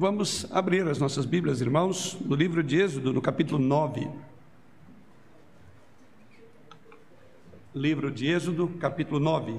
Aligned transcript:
Vamos 0.00 0.46
abrir 0.52 0.86
as 0.86 1.00
nossas 1.00 1.24
Bíblias, 1.24 1.60
irmãos, 1.60 2.16
no 2.24 2.36
livro 2.36 2.62
de 2.62 2.80
Êxodo, 2.80 3.12
no 3.12 3.20
capítulo 3.20 3.58
9. 3.58 4.08
Livro 7.74 8.08
de 8.08 8.28
Êxodo, 8.28 8.68
capítulo 8.78 9.18
9. 9.18 9.58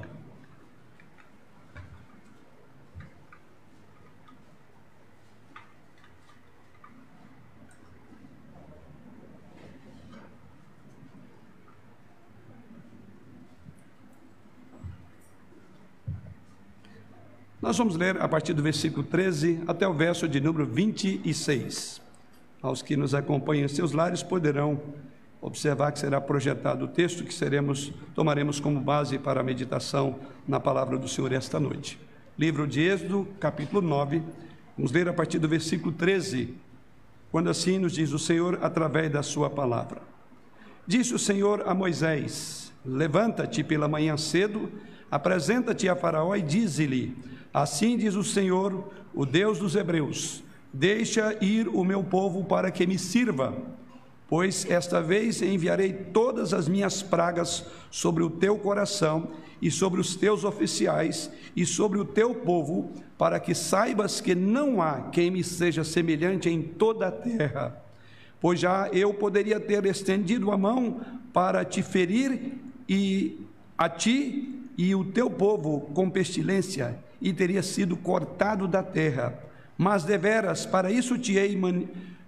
Nós 17.70 17.77
vamos 17.77 17.95
ler 17.95 18.20
a 18.20 18.27
partir 18.27 18.54
do 18.54 18.63
versículo 18.63 19.04
13 19.04 19.62
até 19.67 19.88
o 19.88 19.94
verso 19.94 20.27
de 20.27 20.41
número 20.41 20.66
26. 20.66 22.02
Aos 22.63 22.81
que 22.81 22.98
nos 22.98 23.13
acompanham 23.13 23.66
em 23.66 23.67
seus 23.67 23.91
lares 23.91 24.23
poderão 24.23 24.81
observar 25.39 25.91
que 25.91 25.99
será 25.99 26.20
projetado 26.20 26.85
o 26.85 26.88
texto 26.88 27.23
que 27.23 27.31
seremos 27.31 27.93
tomaremos 28.16 28.59
como 28.59 28.79
base 28.79 29.20
para 29.20 29.41
a 29.41 29.43
meditação 29.43 30.20
na 30.48 30.59
palavra 30.59 30.98
do 30.98 31.07
Senhor 31.07 31.31
esta 31.31 31.59
noite. 31.59 31.99
Livro 32.40 32.66
de 32.66 32.81
Êxodo, 32.81 33.27
capítulo 33.40 33.84
9. 33.84 34.23
Vamos 34.76 34.91
ler 34.91 35.07
a 35.07 35.13
partir 35.13 35.38
do 35.38 35.48
versículo 35.48 35.91
13, 35.91 36.55
quando 37.31 37.51
assim 37.51 37.77
nos 37.77 37.93
diz 37.93 38.12
o 38.13 38.17
Senhor 38.17 38.57
através 38.63 39.12
da 39.12 39.21
sua 39.21 39.48
palavra. 39.48 40.01
Disse 40.88 41.13
o 41.13 41.20
Senhor 41.20 41.62
a 41.67 41.76
Moisés: 41.76 42.73
Levanta-te 42.84 43.63
pela 43.63 43.88
manhã 43.88 44.17
cedo, 44.17 44.71
apresenta-te 45.09 45.88
a 45.88 45.95
Faraó 45.95 46.36
e 46.36 46.41
dize-lhe: 46.41 47.16
Assim 47.54 47.98
diz 47.98 48.16
o 48.16 48.23
Senhor, 48.23 48.91
o 49.13 49.26
Deus 49.26 49.59
dos 49.59 49.76
Hebreus: 49.76 50.44
Deixa 50.72 51.35
ir 51.44 51.68
o 51.68 51.84
meu 51.84 52.04
povo 52.04 52.44
para 52.44 52.70
que 52.70 52.85
me 52.85 52.98
sirva, 52.99 53.57
pois 54.27 54.70
esta 54.70 55.01
vez 55.01 55.41
enviarei 55.41 55.91
todas 55.91 56.54
as 56.54 56.68
minhas 56.68 57.01
pragas 57.01 57.66
sobre 57.90 58.24
o 58.24 58.29
teu 58.29 58.57
coração 58.57 59.29
e 59.62 59.71
sobre 59.71 59.99
os 59.99 60.16
teus 60.16 60.43
oficiais 60.43 61.29
e 61.55 61.66
sobre 61.66 61.99
o 61.99 62.05
teu 62.05 62.35
povo, 62.35 62.91
para 63.18 63.40
que 63.40 63.54
saibas 63.54 64.22
que 64.22 64.36
não 64.36 64.82
há 64.82 65.10
quem 65.12 65.32
me 65.32 65.44
seja 65.44 65.84
semelhante 65.84 66.50
em 66.50 66.62
toda 66.62 67.08
a 67.08 67.12
terra. 67.12 67.82
Pois 68.40 68.60
já 68.60 68.88
eu 68.94 69.14
poderia 69.14 69.60
ter 69.60 69.86
estendido 69.86 70.52
a 70.52 70.58
mão 70.58 71.02
para 71.34 71.66
te 71.66 71.82
ferir 71.82 72.54
e 72.88 73.42
a 73.78 73.90
ti 73.90 74.59
e 74.80 74.96
o 74.96 75.04
teu 75.04 75.30
povo 75.30 75.82
com 75.94 76.10
pestilência 76.10 76.98
e 77.22 77.34
teria 77.34 77.62
sido 77.62 77.98
cortado 77.98 78.66
da 78.66 78.82
terra. 78.82 79.38
Mas 79.78 80.06
deveras, 80.06 80.66
para 80.66 80.90
isso 80.90 81.18
te 81.18 81.36
hei 81.36 81.60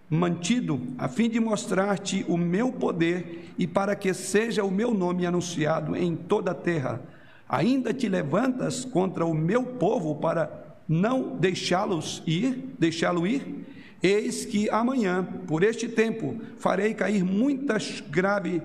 mantido, 0.10 0.82
a 0.98 1.08
fim 1.08 1.30
de 1.30 1.40
mostrar-te 1.40 2.26
o 2.28 2.36
meu 2.36 2.70
poder 2.74 3.54
e 3.58 3.66
para 3.66 3.96
que 3.96 4.14
seja 4.14 4.66
o 4.66 4.70
meu 4.70 4.94
nome 4.94 5.26
anunciado 5.26 5.96
em 5.96 6.14
toda 6.14 6.52
a 6.52 6.54
terra. 6.54 7.00
Ainda 7.48 7.94
te 7.94 8.10
levantas 8.10 8.84
contra 8.84 9.26
o 9.26 9.34
meu 9.34 9.64
povo 9.64 10.16
para 10.16 10.76
não 10.90 11.38
deixá-los 11.38 12.22
ir, 12.28 12.76
deixá-lo 12.78 13.26
ir? 13.26 13.66
Eis 14.04 14.44
que 14.44 14.70
amanhã, 14.70 15.26
por 15.48 15.64
este 15.64 15.88
tempo, 15.88 16.36
farei 16.58 16.94
cair 16.94 17.24
muitas 17.24 18.04
grave, 18.12 18.62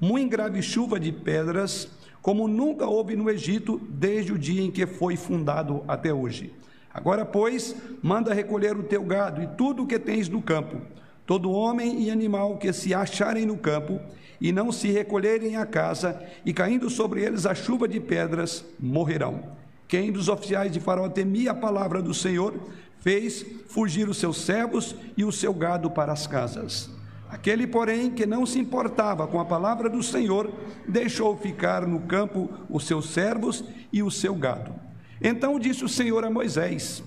muito 0.00 0.30
grave 0.30 0.62
chuva 0.62 0.98
de 0.98 1.12
pedras 1.12 1.94
como 2.26 2.48
nunca 2.48 2.88
houve 2.88 3.14
no 3.14 3.30
Egito 3.30 3.80
desde 3.88 4.32
o 4.32 4.38
dia 4.38 4.60
em 4.60 4.68
que 4.68 4.84
foi 4.84 5.14
fundado 5.14 5.84
até 5.86 6.12
hoje. 6.12 6.52
Agora, 6.92 7.24
pois, 7.24 7.76
manda 8.02 8.34
recolher 8.34 8.76
o 8.76 8.82
teu 8.82 9.04
gado 9.04 9.40
e 9.40 9.46
tudo 9.46 9.84
o 9.84 9.86
que 9.86 9.96
tens 9.96 10.28
no 10.28 10.42
campo, 10.42 10.80
todo 11.24 11.52
homem 11.52 12.02
e 12.02 12.10
animal 12.10 12.56
que 12.56 12.72
se 12.72 12.92
acharem 12.92 13.46
no 13.46 13.56
campo, 13.56 14.00
e 14.40 14.50
não 14.50 14.72
se 14.72 14.90
recolherem 14.90 15.54
à 15.54 15.64
casa, 15.64 16.20
e 16.44 16.52
caindo 16.52 16.90
sobre 16.90 17.22
eles 17.22 17.46
a 17.46 17.54
chuva 17.54 17.86
de 17.86 18.00
pedras, 18.00 18.64
morrerão. 18.80 19.44
Quem 19.86 20.10
dos 20.10 20.28
oficiais 20.28 20.72
de 20.72 20.80
Faraó 20.80 21.08
temia 21.08 21.52
a 21.52 21.54
palavra 21.54 22.02
do 22.02 22.12
Senhor, 22.12 22.54
fez 22.98 23.46
fugir 23.68 24.08
os 24.08 24.16
seus 24.16 24.38
servos 24.38 24.96
e 25.16 25.24
o 25.24 25.30
seu 25.30 25.54
gado 25.54 25.92
para 25.92 26.12
as 26.12 26.26
casas. 26.26 26.95
Aquele, 27.36 27.66
porém, 27.66 28.10
que 28.10 28.24
não 28.24 28.46
se 28.46 28.58
importava 28.58 29.26
com 29.26 29.38
a 29.38 29.44
palavra 29.44 29.90
do 29.90 30.02
Senhor, 30.02 30.50
deixou 30.88 31.36
ficar 31.36 31.86
no 31.86 32.00
campo 32.00 32.48
os 32.68 32.86
seus 32.86 33.10
servos 33.10 33.62
e 33.92 34.02
o 34.02 34.10
seu 34.10 34.34
gado. 34.34 34.74
Então 35.20 35.58
disse 35.58 35.84
o 35.84 35.88
Senhor 35.88 36.24
a 36.24 36.30
Moisés: 36.30 37.04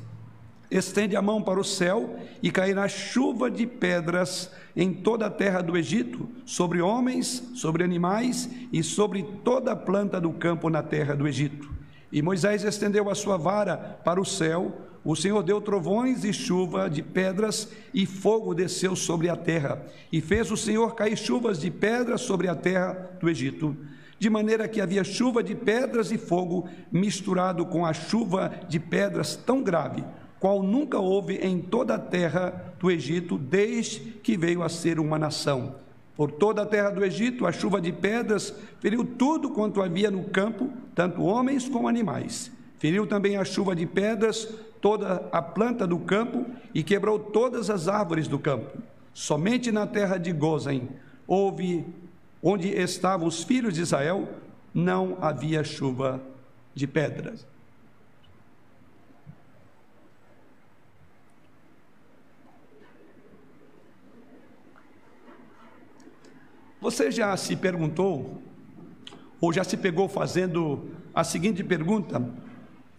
Estende 0.69 1.15
a 1.15 1.21
mão 1.21 1.41
para 1.41 1.59
o 1.59 1.63
céu 1.63 2.15
e 2.43 2.51
cairá 2.51 2.87
chuva 2.87 3.49
de 3.49 3.65
pedras 3.65 4.51
em 4.75 4.93
toda 4.93 5.25
a 5.25 5.31
terra 5.31 5.61
do 5.63 5.75
Egito, 5.75 6.29
sobre 6.45 6.79
homens, 6.79 7.51
sobre 7.55 7.83
animais 7.83 8.47
e 8.71 8.83
sobre 8.83 9.23
toda 9.43 9.71
a 9.71 9.75
planta 9.75 10.21
do 10.21 10.31
campo 10.31 10.69
na 10.69 10.83
terra 10.83 11.15
do 11.15 11.27
Egito. 11.27 11.73
E 12.11 12.21
Moisés 12.21 12.63
estendeu 12.63 13.09
a 13.09 13.15
sua 13.15 13.35
vara 13.35 13.99
para 14.05 14.21
o 14.21 14.25
céu, 14.25 14.88
o 15.03 15.15
Senhor 15.15 15.41
deu 15.43 15.61
trovões 15.61 16.23
e 16.23 16.33
chuva 16.33 16.89
de 16.89 17.01
pedras, 17.01 17.69
e 17.93 18.05
fogo 18.05 18.53
desceu 18.53 18.95
sobre 18.95 19.29
a 19.29 19.35
terra. 19.35 19.81
E 20.11 20.19
fez 20.19 20.51
o 20.51 20.57
Senhor 20.57 20.93
cair 20.95 21.17
chuvas 21.17 21.59
de 21.59 21.71
pedras 21.71 22.21
sobre 22.21 22.47
a 22.47 22.55
terra 22.55 23.11
do 23.19 23.29
Egito, 23.29 23.75
de 24.17 24.29
maneira 24.29 24.67
que 24.67 24.81
havia 24.81 25.03
chuva 25.03 25.41
de 25.41 25.55
pedras 25.55 26.11
e 26.11 26.17
fogo 26.17 26.67
misturado 26.91 27.65
com 27.65 27.85
a 27.85 27.93
chuva 27.93 28.51
de 28.67 28.79
pedras 28.79 29.35
tão 29.35 29.63
grave, 29.63 30.03
qual 30.39 30.61
nunca 30.61 30.99
houve 30.99 31.35
em 31.35 31.59
toda 31.59 31.95
a 31.95 31.99
terra 31.99 32.73
do 32.79 32.91
Egito, 32.91 33.37
desde 33.37 33.99
que 33.99 34.37
veio 34.37 34.61
a 34.61 34.69
ser 34.69 34.99
uma 34.99 35.17
nação. 35.17 35.75
Por 36.15 36.31
toda 36.31 36.63
a 36.63 36.65
terra 36.65 36.89
do 36.89 37.03
Egito, 37.05 37.45
a 37.45 37.51
chuva 37.53 37.79
de 37.79 37.93
pedras 37.93 38.53
feriu 38.81 39.05
tudo 39.05 39.51
quanto 39.51 39.81
havia 39.81 40.11
no 40.11 40.25
campo, 40.25 40.69
tanto 40.93 41.23
homens 41.23 41.69
como 41.69 41.87
animais. 41.87 42.51
Feriu 42.77 43.07
também 43.07 43.37
a 43.37 43.45
chuva 43.45 43.73
de 43.73 43.85
pedras 43.85 44.47
toda 44.81 45.27
a 45.31 45.41
planta 45.41 45.85
do 45.85 45.99
campo 45.99 46.45
e 46.73 46.83
quebrou 46.83 47.19
todas 47.19 47.69
as 47.69 47.87
árvores 47.87 48.27
do 48.27 48.39
campo. 48.39 48.77
Somente 49.13 49.71
na 49.71 49.85
terra 49.85 50.17
de 50.17 50.31
Gozem 50.31 50.89
houve, 51.27 51.85
onde 52.41 52.69
estavam 52.69 53.27
os 53.27 53.43
filhos 53.43 53.73
de 53.73 53.81
Israel, 53.81 54.27
não 54.73 55.17
havia 55.21 55.63
chuva 55.63 56.21
de 56.73 56.87
pedras. 56.87 57.45
Você 66.81 67.11
já 67.11 67.35
se 67.35 67.57
perguntou, 67.57 68.41
ou 69.41 69.51
já 69.51 69.65
se 69.65 69.75
pegou 69.75 70.07
fazendo 70.07 70.89
a 71.13 71.25
seguinte 71.25 71.61
pergunta: 71.61 72.25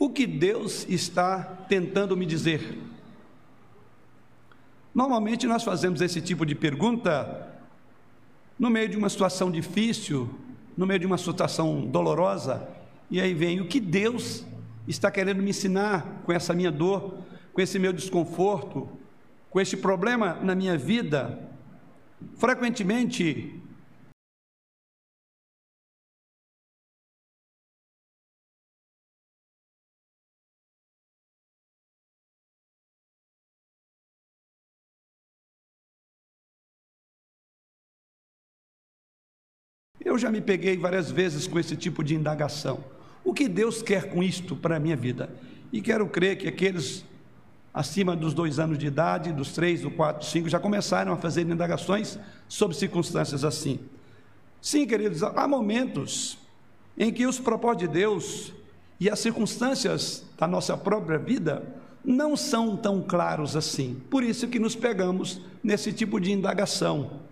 o 0.01 0.09
que 0.09 0.27
Deus 0.27 0.87
está 0.89 1.43
tentando 1.69 2.17
me 2.17 2.25
dizer? 2.25 2.79
Normalmente 4.95 5.47
nós 5.47 5.63
fazemos 5.63 6.01
esse 6.01 6.23
tipo 6.23 6.47
de 6.47 6.55
pergunta 6.55 7.49
no 8.59 8.71
meio 8.71 8.89
de 8.89 8.97
uma 8.97 9.11
situação 9.11 9.51
difícil, 9.51 10.29
no 10.75 10.87
meio 10.87 11.01
de 11.01 11.07
uma 11.07 11.19
situação 11.19 11.83
dolorosa, 11.87 12.67
e 13.11 13.21
aí 13.21 13.35
vem 13.35 13.61
o 13.61 13.67
que 13.67 13.79
Deus 13.79 14.43
está 14.89 15.11
querendo 15.11 15.43
me 15.43 15.51
ensinar 15.51 16.23
com 16.25 16.33
essa 16.33 16.55
minha 16.55 16.73
dor, 16.73 17.19
com 17.53 17.61
esse 17.61 17.79
meu 17.79 17.93
desconforto, 17.93 18.89
com 19.51 19.61
esse 19.61 19.77
problema 19.77 20.39
na 20.43 20.55
minha 20.55 20.79
vida. 20.79 21.39
Frequentemente 22.39 23.61
Eu 40.11 40.19
já 40.19 40.29
me 40.29 40.41
peguei 40.41 40.77
várias 40.77 41.09
vezes 41.09 41.47
com 41.47 41.57
esse 41.57 41.77
tipo 41.77 42.03
de 42.03 42.17
indagação. 42.17 42.83
O 43.23 43.33
que 43.33 43.47
Deus 43.47 43.81
quer 43.81 44.11
com 44.11 44.25
isto 44.25 44.57
para 44.57 44.75
a 44.75 44.81
minha 44.81 44.97
vida? 44.97 45.31
E 45.73 45.81
quero 45.81 46.05
crer 46.09 46.37
que 46.37 46.49
aqueles 46.49 47.05
acima 47.73 48.17
dos 48.17 48.35
dois 48.35 48.59
anos 48.59 48.77
de 48.77 48.89
idade, 48.89 49.33
dos 49.33 49.53
três, 49.53 49.83
do 49.83 49.91
quatro, 49.93 50.27
cinco, 50.27 50.49
já 50.49 50.59
começaram 50.59 51.13
a 51.13 51.17
fazer 51.17 51.43
indagações 51.43 52.19
sobre 52.49 52.77
circunstâncias 52.77 53.45
assim. 53.45 53.79
Sim, 54.61 54.85
queridos, 54.85 55.23
há 55.23 55.47
momentos 55.47 56.37
em 56.99 57.13
que 57.13 57.25
os 57.25 57.39
propósitos 57.39 57.87
de 57.87 57.95
Deus 57.95 58.53
e 58.99 59.09
as 59.09 59.21
circunstâncias 59.21 60.25
da 60.37 60.49
nossa 60.49 60.77
própria 60.77 61.19
vida 61.19 61.63
não 62.05 62.37
são 62.37 62.77
tão 62.77 63.01
claros 63.01 63.55
assim. 63.55 64.03
Por 64.11 64.25
isso 64.25 64.49
que 64.49 64.59
nos 64.59 64.75
pegamos 64.75 65.41
nesse 65.63 65.93
tipo 65.93 66.19
de 66.19 66.33
indagação. 66.33 67.30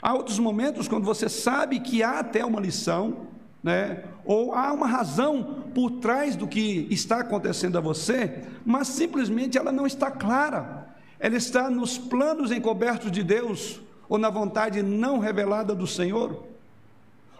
Há 0.00 0.14
outros 0.14 0.38
momentos 0.38 0.86
quando 0.86 1.04
você 1.04 1.28
sabe 1.28 1.80
que 1.80 2.02
há 2.02 2.20
até 2.20 2.44
uma 2.44 2.60
lição, 2.60 3.26
né? 3.62 4.04
ou 4.24 4.54
há 4.54 4.72
uma 4.72 4.86
razão 4.86 5.64
por 5.74 5.90
trás 5.92 6.36
do 6.36 6.46
que 6.46 6.86
está 6.90 7.20
acontecendo 7.20 7.76
a 7.76 7.80
você, 7.80 8.44
mas 8.64 8.88
simplesmente 8.88 9.58
ela 9.58 9.72
não 9.72 9.86
está 9.86 10.10
clara. 10.10 10.86
Ela 11.18 11.36
está 11.36 11.68
nos 11.68 11.98
planos 11.98 12.52
encobertos 12.52 13.10
de 13.10 13.24
Deus 13.24 13.80
ou 14.08 14.18
na 14.18 14.30
vontade 14.30 14.82
não 14.82 15.18
revelada 15.18 15.74
do 15.74 15.86
Senhor? 15.86 16.44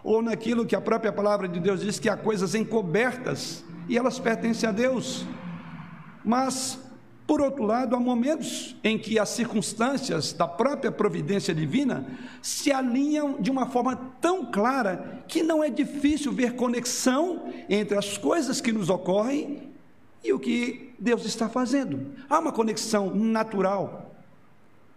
Ou 0.03 0.21
naquilo 0.21 0.65
que 0.65 0.75
a 0.75 0.81
própria 0.81 1.11
palavra 1.11 1.47
de 1.47 1.59
Deus 1.59 1.81
diz 1.81 1.99
que 1.99 2.09
há 2.09 2.17
coisas 2.17 2.55
encobertas 2.55 3.63
e 3.87 3.97
elas 3.97 4.19
pertencem 4.19 4.67
a 4.67 4.71
Deus. 4.71 5.25
Mas 6.23 6.79
por 7.29 7.41
outro 7.41 7.63
lado, 7.63 7.95
há 7.95 7.99
momentos 7.99 8.75
em 8.83 8.97
que 8.97 9.19
as 9.19 9.29
circunstâncias 9.29 10.33
da 10.33 10.47
própria 10.47 10.91
providência 10.91 11.53
divina 11.53 12.03
se 12.41 12.71
alinham 12.71 13.39
de 13.39 13.51
uma 13.51 13.67
forma 13.67 13.95
tão 14.19 14.47
clara 14.47 15.21
que 15.27 15.43
não 15.43 15.63
é 15.63 15.69
difícil 15.69 16.31
ver 16.31 16.55
conexão 16.55 17.53
entre 17.69 17.95
as 17.95 18.17
coisas 18.17 18.59
que 18.59 18.71
nos 18.71 18.89
ocorrem 18.89 19.69
e 20.23 20.33
o 20.33 20.39
que 20.39 20.91
Deus 20.97 21.23
está 21.23 21.47
fazendo. 21.47 22.15
Há 22.27 22.39
uma 22.39 22.51
conexão 22.51 23.13
natural. 23.13 24.11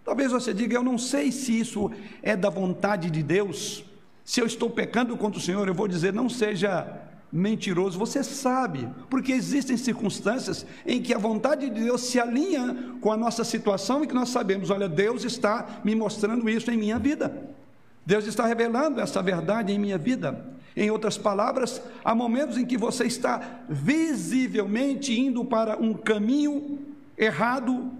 Talvez 0.02 0.32
você 0.32 0.54
diga: 0.54 0.74
Eu 0.74 0.82
não 0.82 0.96
sei 0.96 1.30
se 1.30 1.60
isso 1.60 1.90
é 2.22 2.34
da 2.34 2.48
vontade 2.48 3.10
de 3.10 3.22
Deus. 3.22 3.84
Se 4.24 4.40
eu 4.40 4.46
estou 4.46 4.70
pecando 4.70 5.18
contra 5.18 5.38
o 5.38 5.42
Senhor, 5.42 5.68
eu 5.68 5.74
vou 5.74 5.86
dizer: 5.86 6.14
Não 6.14 6.30
seja 6.30 6.98
mentiroso, 7.32 7.98
você 7.98 8.22
sabe, 8.22 8.86
porque 9.08 9.32
existem 9.32 9.76
circunstâncias 9.76 10.66
em 10.86 11.00
que 11.00 11.14
a 11.14 11.18
vontade 11.18 11.70
de 11.70 11.82
Deus 11.82 12.02
se 12.02 12.20
alinha 12.20 12.94
com 13.00 13.10
a 13.10 13.16
nossa 13.16 13.42
situação 13.42 14.04
e 14.04 14.06
que 14.06 14.14
nós 14.14 14.28
sabemos, 14.28 14.68
olha, 14.68 14.88
Deus 14.88 15.24
está 15.24 15.80
me 15.82 15.94
mostrando 15.94 16.48
isso 16.50 16.70
em 16.70 16.76
minha 16.76 16.98
vida. 16.98 17.48
Deus 18.04 18.26
está 18.26 18.46
revelando 18.46 19.00
essa 19.00 19.22
verdade 19.22 19.72
em 19.72 19.78
minha 19.78 19.96
vida. 19.96 20.44
Em 20.76 20.90
outras 20.90 21.16
palavras, 21.16 21.80
há 22.04 22.14
momentos 22.14 22.58
em 22.58 22.66
que 22.66 22.76
você 22.76 23.04
está 23.04 23.60
visivelmente 23.68 25.18
indo 25.18 25.44
para 25.44 25.76
um 25.78 25.94
caminho 25.94 26.80
errado, 27.16 27.92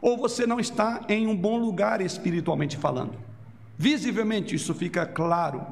ou 0.00 0.16
você 0.16 0.46
não 0.46 0.58
está 0.58 1.02
em 1.08 1.26
um 1.26 1.36
bom 1.36 1.58
lugar 1.58 2.00
espiritualmente 2.00 2.76
falando. 2.76 3.14
Visivelmente 3.78 4.54
isso 4.54 4.74
fica 4.74 5.06
claro. 5.06 5.64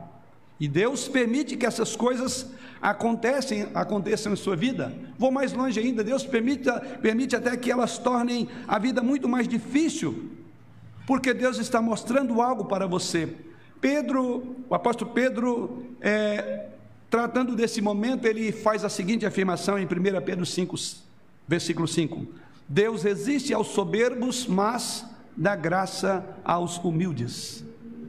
E 0.61 0.69
Deus 0.69 1.09
permite 1.09 1.57
que 1.57 1.65
essas 1.65 1.97
coisas 1.97 2.47
acontecem, 2.83 3.69
aconteçam 3.75 4.35
em 4.35 4.37
sua 4.37 4.55
vida. 4.55 4.95
Vou 5.19 5.33
mais 5.33 5.55
longe 5.55 5.81
ainda, 5.81 6.05
Deus 6.05 6.25
permite, 6.25 6.71
permite 7.01 7.35
até 7.35 7.57
que 7.57 7.71
elas 7.71 7.97
tornem 7.97 8.47
a 8.69 8.79
vida 8.79 9.03
muito 9.03 9.27
mais 9.27 9.49
difícil, 9.49 10.31
porque 11.07 11.33
Deus 11.33 11.59
está 11.59 11.81
mostrando 11.81 12.43
algo 12.43 12.67
para 12.67 12.87
você. 12.87 13.35
Pedro, 13.81 14.57
o 14.69 14.75
apóstolo 14.75 15.13
Pedro, 15.13 15.87
é, 15.99 16.67
tratando 17.09 17.57
desse 17.57 17.81
momento, 17.81 18.27
ele 18.27 18.53
faz 18.53 18.85
a 18.85 18.91
seguinte 18.91 19.25
afirmação 19.25 19.79
em 19.79 19.87
1 19.87 19.89
Pedro 20.23 20.45
5, 20.45 20.77
versículo 21.49 21.89
5: 21.89 22.27
Deus 22.69 23.03
resiste 23.03 23.55
aos 23.55 23.69
soberbos, 23.69 24.47
mas 24.47 25.07
dá 25.35 25.57
graça 25.57 26.23
aos 26.45 26.77
humildes. 26.77 27.65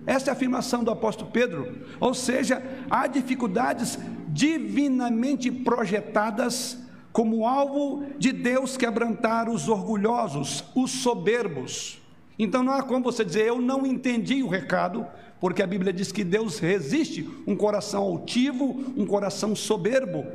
Essa 0.06 0.30
é 0.30 0.32
a 0.32 0.34
afirmação 0.34 0.84
do 0.84 0.92
apóstolo 0.92 1.32
Pedro. 1.32 1.86
Ou 2.00 2.14
seja, 2.14 2.62
há 2.90 3.08
dificuldades 3.08 4.00
divinamente 4.28 5.52
projetadas 5.52 6.78
como 7.12 7.46
alvo 7.46 8.06
de 8.18 8.32
Deus 8.32 8.78
quebrantar 8.78 9.50
os 9.50 9.68
orgulhosos, 9.68 10.64
os 10.74 10.92
soberbos. 10.92 12.02
Então 12.40 12.64
não 12.64 12.74
há 12.74 12.82
como 12.82 13.04
você 13.04 13.24
dizer, 13.24 13.46
eu 13.46 13.62
não 13.62 13.86
entendi 13.86 14.42
o 14.42 14.48
recado, 14.48 15.06
porque 15.40 15.62
a 15.62 15.68
Bíblia 15.68 15.92
diz 15.92 16.12
que 16.12 16.24
Deus 16.24 16.58
resiste 16.58 17.30
um 17.46 17.56
coração 17.56 18.02
altivo, 18.02 18.94
um 18.96 19.06
coração 19.06 19.56
soberbo. 19.56 20.26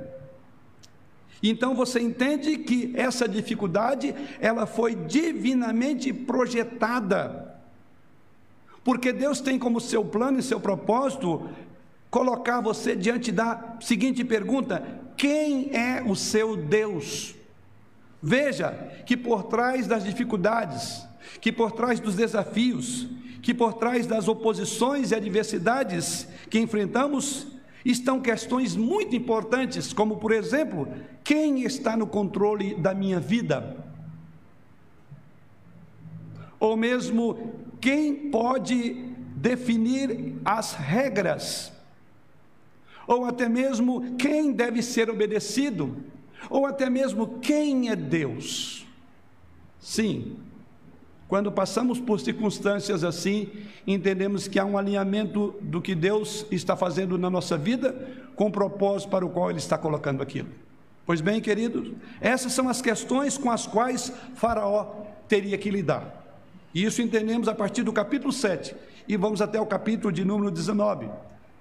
Então 1.43 1.75
você 1.75 2.01
entende 2.01 2.59
que 2.59 2.93
essa 2.95 3.29
dificuldade, 3.29 4.15
ela 4.41 4.67
foi 4.67 4.95
divinamente 4.95 6.13
projetada 6.13 7.56
porque 8.87 9.13
Deus 9.13 9.41
tem 9.41 9.59
como 9.59 9.81
seu 9.81 10.05
plano 10.05 10.39
e 10.39 10.43
seu 10.45 10.61
propósito 10.61 11.51
colocar 12.09 12.61
você 12.61 12.95
diante 12.95 13.33
da 13.33 13.75
seguinte 13.81 14.25
pergunta: 14.25 14.81
quem 15.17 15.75
é 15.75 16.05
o 16.07 16.15
seu 16.15 16.57
Deus? 16.57 17.35
Veja 18.23 18.71
que 19.05 19.17
por 19.17 19.43
trás 19.43 19.89
das 19.89 20.05
dificuldades, 20.05 21.05
que 21.41 21.51
por 21.51 21.73
trás 21.73 21.99
dos 21.99 22.15
desafios, 22.15 23.09
que 23.43 23.53
por 23.53 23.73
trás 23.75 24.07
das 24.07 24.29
oposições 24.29 25.11
e 25.11 25.17
adversidades 25.17 26.29
que 26.49 26.61
enfrentamos, 26.61 27.49
estão 27.85 28.21
questões 28.21 28.77
muito 28.77 29.17
importantes, 29.17 29.93
como 29.93 30.19
por 30.19 30.31
exemplo, 30.31 30.89
quem 31.25 31.65
está 31.65 31.97
no 31.97 32.07
controle 32.07 32.77
da 32.77 32.95
minha 32.95 33.19
vida? 33.19 33.85
Ou 36.61 36.77
mesmo 36.77 37.66
quem 37.81 38.31
pode 38.31 38.95
definir 39.37 40.35
as 40.45 40.73
regras, 40.75 41.73
ou 43.07 43.25
até 43.25 43.49
mesmo 43.49 44.17
quem 44.17 44.53
deve 44.53 44.83
ser 44.83 45.09
obedecido, 45.09 45.97
ou 46.51 46.67
até 46.67 46.91
mesmo 46.91 47.39
quem 47.39 47.89
é 47.89 47.97
Deus. 47.97 48.87
Sim, 49.79 50.37
quando 51.29 51.51
passamos 51.51 51.99
por 51.99 52.21
circunstâncias 52.21 53.03
assim, 53.03 53.49
entendemos 53.87 54.47
que 54.47 54.59
há 54.59 54.65
um 54.65 54.79
alinhamento 54.79 55.55
do 55.61 55.81
que 55.81 55.95
Deus 55.95 56.47
está 56.51 56.77
fazendo 56.77 57.19
na 57.19 57.29
nossa 57.29 57.59
vida 57.59 57.95
com 58.37 58.47
o 58.47 58.53
propósito 58.53 59.11
para 59.11 59.27
o 59.27 59.31
qual 59.31 59.51
Ele 59.51 59.59
está 59.59 59.77
colocando 59.77 60.23
aquilo. 60.23 60.49
Pois 61.05 61.21
bem, 61.21 61.41
queridos, 61.41 61.93
essas 62.21 62.53
são 62.53 62.69
as 62.69 62.83
questões 62.83 63.39
com 63.39 63.51
as 63.51 63.67
quais 63.67 64.13
Faraó 64.35 65.05
teria 65.29 65.57
que 65.57 65.71
lidar. 65.71 66.26
E 66.77 66.85
isso 66.85 67.01
entendemos 67.01 67.49
a 67.49 67.55
partir 67.55 67.83
do 67.83 67.91
capítulo 67.91 68.31
7 68.31 68.77
e 69.09 69.17
vamos 69.17 69.41
até 69.41 69.59
o 69.59 69.65
capítulo 69.65 70.13
de 70.13 70.27
número 70.27 70.51
19. 70.51 71.09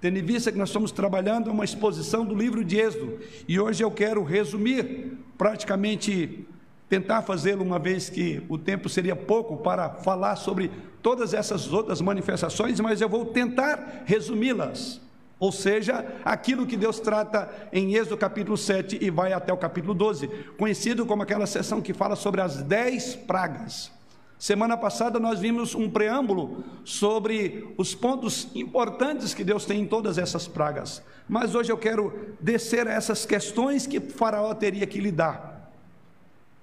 Tendo 0.02 0.20
em 0.20 0.22
vista 0.22 0.52
que 0.52 0.58
nós 0.58 0.68
estamos 0.68 0.92
trabalhando 0.92 1.50
uma 1.50 1.64
exposição 1.64 2.26
do 2.26 2.36
livro 2.36 2.66
de 2.66 2.78
Êxodo 2.78 3.18
e 3.48 3.58
hoje 3.58 3.82
eu 3.82 3.90
quero 3.90 4.22
resumir, 4.26 5.18
praticamente 5.38 6.46
tentar 6.90 7.22
fazê-lo, 7.22 7.64
uma 7.64 7.80
vez 7.80 8.10
que 8.10 8.44
o 8.50 8.58
tempo 8.58 8.90
seria 8.90 9.16
pouco 9.16 9.56
para 9.56 9.90
falar 9.90 10.36
sobre 10.36 10.70
todas 11.02 11.34
essas 11.34 11.72
outras 11.72 12.02
manifestações, 12.02 12.78
mas 12.82 13.00
eu 13.00 13.08
vou 13.08 13.28
tentar 13.28 14.04
resumi-las. 14.06 15.00
Ou 15.40 15.54
seja, 15.54 16.06
aquilo 16.26 16.68
que 16.68 16.76
Deus 16.76 17.00
trata 17.00 17.50
em 17.72 17.96
Êxodo 17.96 18.18
capítulo 18.18 18.58
7 18.58 18.98
e 19.00 19.10
vai 19.10 19.32
até 19.32 19.54
o 19.54 19.58
capítulo 19.58 19.94
12, 19.94 20.28
conhecido 20.58 21.06
como 21.06 21.24
aquela 21.24 21.48
seção 21.48 21.82
que 21.82 21.94
fala 21.94 22.18
sobre 22.18 22.42
as 22.42 22.62
dez 22.62 23.16
pragas. 23.16 23.95
Semana 24.38 24.76
passada 24.76 25.20
nós 25.20 25.40
vimos 25.40 25.74
um 25.74 25.90
preâmbulo 25.90 26.64
sobre 26.84 27.74
os 27.78 27.96
pontos 27.96 28.48
importantes 28.54 29.34
que 29.34 29.44
Deus 29.44 29.66
tem 29.66 29.82
em 29.82 29.88
todas 29.88 30.18
essas 30.18 30.48
pragas. 30.48 31.02
Mas 31.28 31.56
hoje 31.56 31.72
eu 31.72 31.78
quero 31.78 32.36
descer 32.40 32.88
a 32.88 32.92
essas 32.94 33.26
questões 33.26 33.88
que 33.88 34.00
Faraó 34.00 34.54
teria 34.54 34.86
que 34.86 35.00
lidar. 35.00 35.72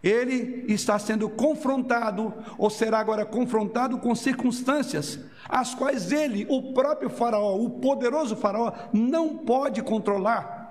Ele 0.02 0.64
está 0.68 0.98
sendo 0.98 1.28
confrontado, 1.28 2.34
ou 2.58 2.68
será 2.68 2.98
agora 2.98 3.24
confrontado 3.24 3.98
com 3.98 4.14
circunstâncias, 4.14 5.20
as 5.48 5.74
quais 5.74 6.10
ele, 6.10 6.44
o 6.48 6.72
próprio 6.72 7.08
Faraó, 7.08 7.56
o 7.56 7.70
poderoso 7.70 8.34
Faraó, 8.34 8.72
não 8.92 9.38
pode 9.38 9.80
controlar. 9.80 10.61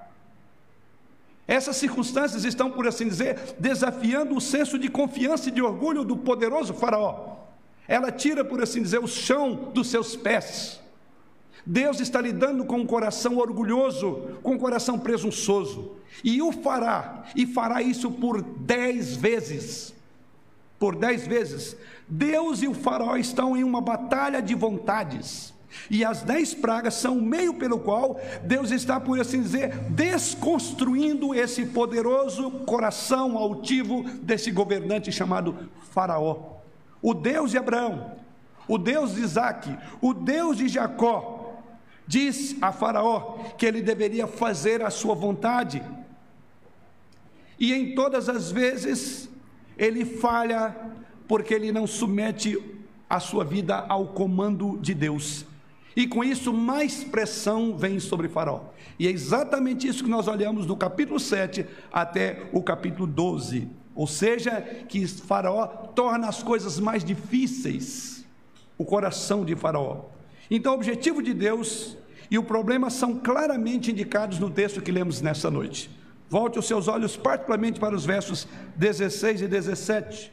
Essas 1.52 1.76
circunstâncias 1.76 2.46
estão, 2.46 2.72
por 2.72 2.88
assim 2.88 3.10
dizer, 3.10 3.38
desafiando 3.60 4.38
o 4.38 4.40
senso 4.40 4.80
de 4.80 4.88
confiança 4.88 5.50
e 5.50 5.52
de 5.52 5.62
orgulho 5.62 6.06
do 6.06 6.16
poderoso 6.16 6.74
Faraó. 6.74 7.40
Ela 7.86 8.10
tira, 8.10 8.46
por 8.46 8.64
assim 8.64 8.82
dizer, 8.82 9.00
o 9.00 9.08
chão 9.08 9.70
dos 9.74 9.90
seus 9.90 10.16
pés. 10.16 10.80
Deus 11.66 12.00
está 12.00 12.22
lidando 12.22 12.64
com 12.64 12.78
um 12.78 12.86
coração 12.86 13.36
orgulhoso, 13.38 14.40
com 14.42 14.54
um 14.54 14.58
coração 14.58 14.98
presunçoso, 14.98 15.98
e 16.24 16.42
o 16.42 16.54
fará, 16.54 17.26
e 17.36 17.46
fará 17.46 17.82
isso 17.82 18.10
por 18.10 18.42
dez 18.42 19.18
vezes. 19.18 19.94
Por 20.80 20.96
dez 20.96 21.28
vezes. 21.28 21.76
Deus 22.08 22.62
e 22.62 22.68
o 22.70 22.74
faraó 22.74 23.18
estão 23.18 23.58
em 23.58 23.64
uma 23.66 23.82
batalha 23.82 24.42
de 24.42 24.56
vontades. 24.56 25.54
E 25.90 26.04
as 26.04 26.22
dez 26.22 26.54
pragas 26.54 26.96
são 26.96 27.18
o 27.18 27.22
meio 27.22 27.54
pelo 27.54 27.80
qual 27.80 28.20
Deus 28.44 28.72
está, 28.72 29.00
por 29.00 29.20
assim 29.20 29.42
dizer, 29.42 29.76
desconstruindo 29.90 31.34
esse 31.34 31.66
poderoso 31.66 32.52
coração 32.66 33.38
altivo 33.38 34.04
desse 34.22 34.52
governante 34.52 35.12
chamado 35.12 35.70
Faraó. 35.92 36.58
O 37.02 37.14
Deus 37.14 37.52
de 37.52 37.58
Abraão, 37.58 38.16
o 38.68 38.78
Deus 38.78 39.16
de 39.16 39.22
Isaac, 39.22 39.78
o 40.02 40.14
Deus 40.14 40.58
de 40.58 40.68
Jacó, 40.68 41.62
diz 42.06 42.56
a 42.62 42.72
Faraó 42.72 43.40
que 43.58 43.66
ele 43.66 43.82
deveria 43.82 44.28
fazer 44.28 44.84
a 44.84 44.90
sua 44.90 45.16
vontade. 45.16 45.82
E 47.60 47.74
em 47.74 47.96
todas 47.96 48.28
as 48.28 48.52
vezes 48.52 49.30
ele 49.78 50.04
falha 50.04 50.76
porque 51.28 51.54
ele 51.54 51.72
não 51.72 51.88
submete 51.88 52.62
a 53.10 53.20
sua 53.20 53.44
vida 53.44 53.86
ao 53.88 54.08
comando 54.08 54.78
de 54.82 54.94
Deus. 54.94 55.46
E 55.96 56.08
com 56.08 56.24
isso, 56.24 56.54
mais 56.54 57.04
pressão 57.04 57.78
vem 57.78 58.00
sobre 58.00 58.30
Faraó. 58.30 58.62
E 58.98 59.08
é 59.08 59.12
exatamente 59.12 59.88
isso 59.88 60.04
que 60.04 60.10
nós 60.10 60.28
olhamos 60.28 60.66
do 60.66 60.76
capítulo 60.76 61.20
7 61.20 61.66
até 61.92 62.44
o 62.54 62.62
capítulo 62.62 63.06
12. 63.06 63.68
Ou 63.94 64.08
seja, 64.08 64.62
que 64.88 65.06
Faraó 65.08 65.68
torna 65.68 66.28
as 66.28 66.42
coisas 66.42 66.80
mais 66.80 67.04
difíceis, 67.04 68.26
o 68.78 68.86
coração 68.86 69.44
de 69.44 69.56
Faraó. 69.56 70.06
Então, 70.50 70.74
o 70.74 70.76
objetivo 70.76 71.22
de 71.22 71.34
Deus 71.34 71.98
e 72.30 72.38
o 72.38 72.44
problema 72.44 72.90
são 72.90 73.18
claramente 73.18 73.92
indicados 73.92 74.40
no 74.40 74.50
texto 74.50 74.82
que 74.82 74.92
lemos 74.92 75.20
nessa 75.20 75.52
noite. 75.52 75.90
Volte 76.30 76.58
os 76.58 76.66
seus 76.66 76.88
olhos 76.88 77.18
particularmente 77.18 77.78
para 77.78 77.94
os 77.94 78.06
versos 78.06 78.48
16 78.78 79.42
e 79.42 79.48
17. 79.50 80.32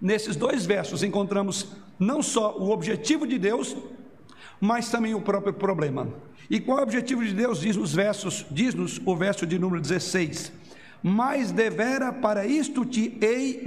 Nesses 0.00 0.36
dois 0.36 0.64
versos 0.64 1.02
encontramos 1.02 1.66
não 2.00 2.22
só 2.22 2.56
o 2.56 2.70
objetivo 2.70 3.26
de 3.26 3.38
Deus, 3.38 3.76
mas 4.58 4.90
também 4.90 5.14
o 5.14 5.20
próprio 5.20 5.52
problema. 5.52 6.08
E 6.48 6.58
qual 6.58 6.78
é 6.78 6.80
o 6.80 6.84
objetivo 6.84 7.22
de 7.24 7.34
Deus? 7.34 7.60
Diz 7.60 7.76
nos 7.76 7.94
versos, 7.94 8.46
diz-nos 8.50 9.00
o 9.04 9.14
verso 9.14 9.46
de 9.46 9.58
número 9.58 9.80
16: 9.80 10.50
Mas 11.02 11.52
devera 11.52 12.12
para 12.12 12.46
isto 12.46 12.84
te 12.86 13.16
hei 13.20 13.62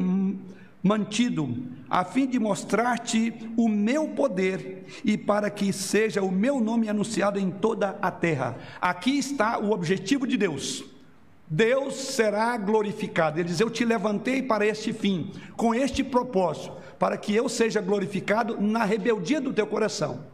mantido, 0.82 1.56
a 1.90 2.04
fim 2.04 2.28
de 2.28 2.38
mostrar-te 2.38 3.34
o 3.56 3.70
meu 3.70 4.10
poder 4.10 4.86
e 5.06 5.18
para 5.18 5.50
que 5.50 5.72
seja 5.72 6.22
o 6.22 6.30
meu 6.30 6.60
nome 6.60 6.90
anunciado 6.90 7.40
em 7.40 7.50
toda 7.50 7.98
a 8.02 8.12
terra. 8.12 8.58
Aqui 8.82 9.18
está 9.18 9.58
o 9.60 9.72
objetivo 9.72 10.28
de 10.28 10.36
Deus. 10.36 10.84
Deus 11.48 11.96
será 11.96 12.58
glorificado. 12.58 13.40
Ele 13.40 13.48
diz: 13.48 13.60
Eu 13.60 13.70
te 13.70 13.86
levantei 13.86 14.42
para 14.42 14.66
este 14.66 14.92
fim, 14.92 15.32
com 15.56 15.74
este 15.74 16.04
propósito, 16.04 16.74
para 16.98 17.18
que 17.18 17.36
eu 17.36 17.48
seja 17.50 17.82
glorificado 17.82 18.60
na 18.60 18.84
rebeldia 18.84 19.42
do 19.42 19.54
teu 19.54 19.68
coração. 19.68 20.32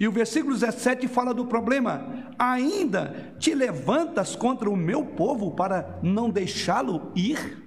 E 0.00 0.08
o 0.08 0.12
versículo 0.12 0.54
17 0.54 1.06
fala 1.08 1.34
do 1.34 1.46
problema: 1.46 2.32
ainda 2.38 3.34
te 3.38 3.54
levantas 3.54 4.34
contra 4.34 4.70
o 4.70 4.76
meu 4.76 5.04
povo 5.04 5.50
para 5.50 5.98
não 6.02 6.30
deixá-lo 6.30 7.12
ir? 7.14 7.62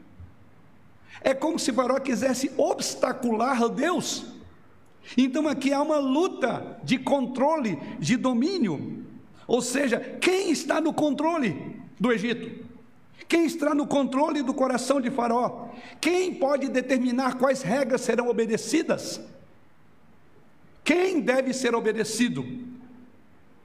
É 1.21 1.33
como 1.33 1.59
se 1.59 1.73
Faraó 1.73 1.99
quisesse 1.99 2.51
obstacular 2.57 3.67
Deus. 3.69 4.25
Então 5.17 5.47
aqui 5.47 5.71
há 5.71 5.81
uma 5.81 5.97
luta 5.97 6.79
de 6.83 6.97
controle, 6.97 7.79
de 7.99 8.17
domínio. 8.17 9.05
Ou 9.47 9.61
seja, 9.61 9.99
quem 9.99 10.51
está 10.51 10.81
no 10.81 10.93
controle 10.93 11.81
do 11.99 12.11
Egito? 12.11 12.65
Quem 13.27 13.45
está 13.45 13.73
no 13.73 13.87
controle 13.87 14.41
do 14.41 14.53
coração 14.53 15.01
de 15.01 15.09
Faraó? 15.09 15.69
Quem 15.99 16.33
pode 16.33 16.69
determinar 16.69 17.37
quais 17.37 17.61
regras 17.61 18.01
serão 18.01 18.27
obedecidas? 18.27 19.21
Quem 20.83 21.19
deve 21.19 21.53
ser 21.53 21.75
obedecido? 21.75 22.45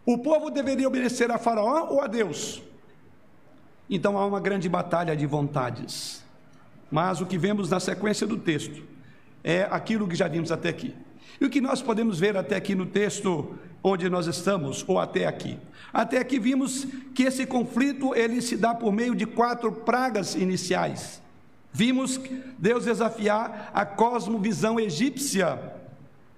O 0.05 0.19
povo 0.19 0.51
deveria 0.51 0.89
obedecer 0.89 1.31
a 1.31 1.39
Faraó 1.39 1.89
ou 1.91 2.01
a 2.01 2.07
Deus? 2.07 2.63
Então 3.89 4.19
há 4.19 4.27
uma 4.27 4.41
grande 4.41 4.69
batalha 4.69 5.15
de 5.15 5.27
vontades. 5.27 6.25
Mas 6.91 7.21
o 7.21 7.27
que 7.27 7.39
vemos 7.39 7.71
na 7.71 7.79
sequência 7.79 8.27
do 8.27 8.37
texto 8.37 8.83
é 9.45 9.63
aquilo 9.71 10.09
que 10.09 10.17
já 10.17 10.27
vimos 10.29 10.51
até 10.51 10.69
aqui. 10.69 10.95
E 11.41 11.45
o 11.45 11.51
que 11.51 11.61
nós 11.61 11.81
podemos 11.81 12.19
ver 12.19 12.37
até 12.37 12.57
aqui 12.57 12.75
no 12.75 12.87
texto 12.87 13.57
onde 13.83 14.09
nós 14.09 14.27
estamos, 14.27 14.85
ou 14.87 14.99
até 14.99 15.27
aqui? 15.27 15.59
Até 15.93 16.19
aqui 16.19 16.39
vimos 16.39 16.87
que 17.15 17.25
esse 17.25 17.45
conflito 17.45 18.15
ele 18.15 18.41
se 18.41 18.57
dá 18.57 18.75
por 18.75 18.93
meio 18.93 19.15
de 19.15 19.27
quatro 19.27 19.71
pragas 19.71 20.35
iniciais. 20.35 21.21
Vimos 21.73 22.21
Deus 22.59 22.85
desafiar 22.85 23.71
a 23.75 23.85
cosmovisão 23.85 24.79
egípcia 24.79 25.59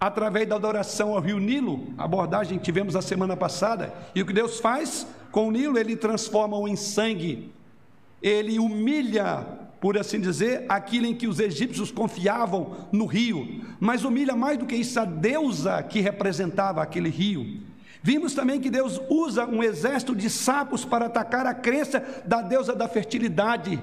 através 0.00 0.48
da 0.48 0.56
adoração 0.56 1.14
ao 1.14 1.20
rio 1.20 1.38
Nilo, 1.38 1.94
abordagem 1.96 2.58
que 2.58 2.64
tivemos 2.64 2.94
a 2.94 3.02
semana 3.02 3.36
passada. 3.36 3.92
E 4.14 4.22
o 4.22 4.26
que 4.26 4.32
Deus 4.32 4.60
faz 4.60 5.06
com 5.30 5.48
o 5.48 5.50
Nilo? 5.50 5.78
Ele 5.78 5.96
transforma-o 5.96 6.68
em 6.68 6.76
sangue, 6.76 7.52
ele 8.22 8.58
humilha, 8.58 9.46
por 9.84 9.98
assim 9.98 10.18
dizer, 10.18 10.64
aquilo 10.66 11.04
em 11.04 11.14
que 11.14 11.26
os 11.26 11.38
egípcios 11.38 11.90
confiavam 11.90 12.88
no 12.90 13.04
rio, 13.04 13.62
mas 13.78 14.02
humilha 14.02 14.34
mais 14.34 14.56
do 14.56 14.64
que 14.64 14.74
isso 14.74 14.98
a 14.98 15.04
deusa 15.04 15.82
que 15.82 16.00
representava 16.00 16.82
aquele 16.82 17.10
rio. 17.10 17.60
Vimos 18.02 18.32
também 18.32 18.58
que 18.58 18.70
Deus 18.70 18.98
usa 19.10 19.44
um 19.44 19.62
exército 19.62 20.16
de 20.16 20.30
sapos 20.30 20.86
para 20.86 21.04
atacar 21.04 21.44
a 21.44 21.52
crença 21.52 22.02
da 22.24 22.40
deusa 22.40 22.74
da 22.74 22.88
fertilidade, 22.88 23.78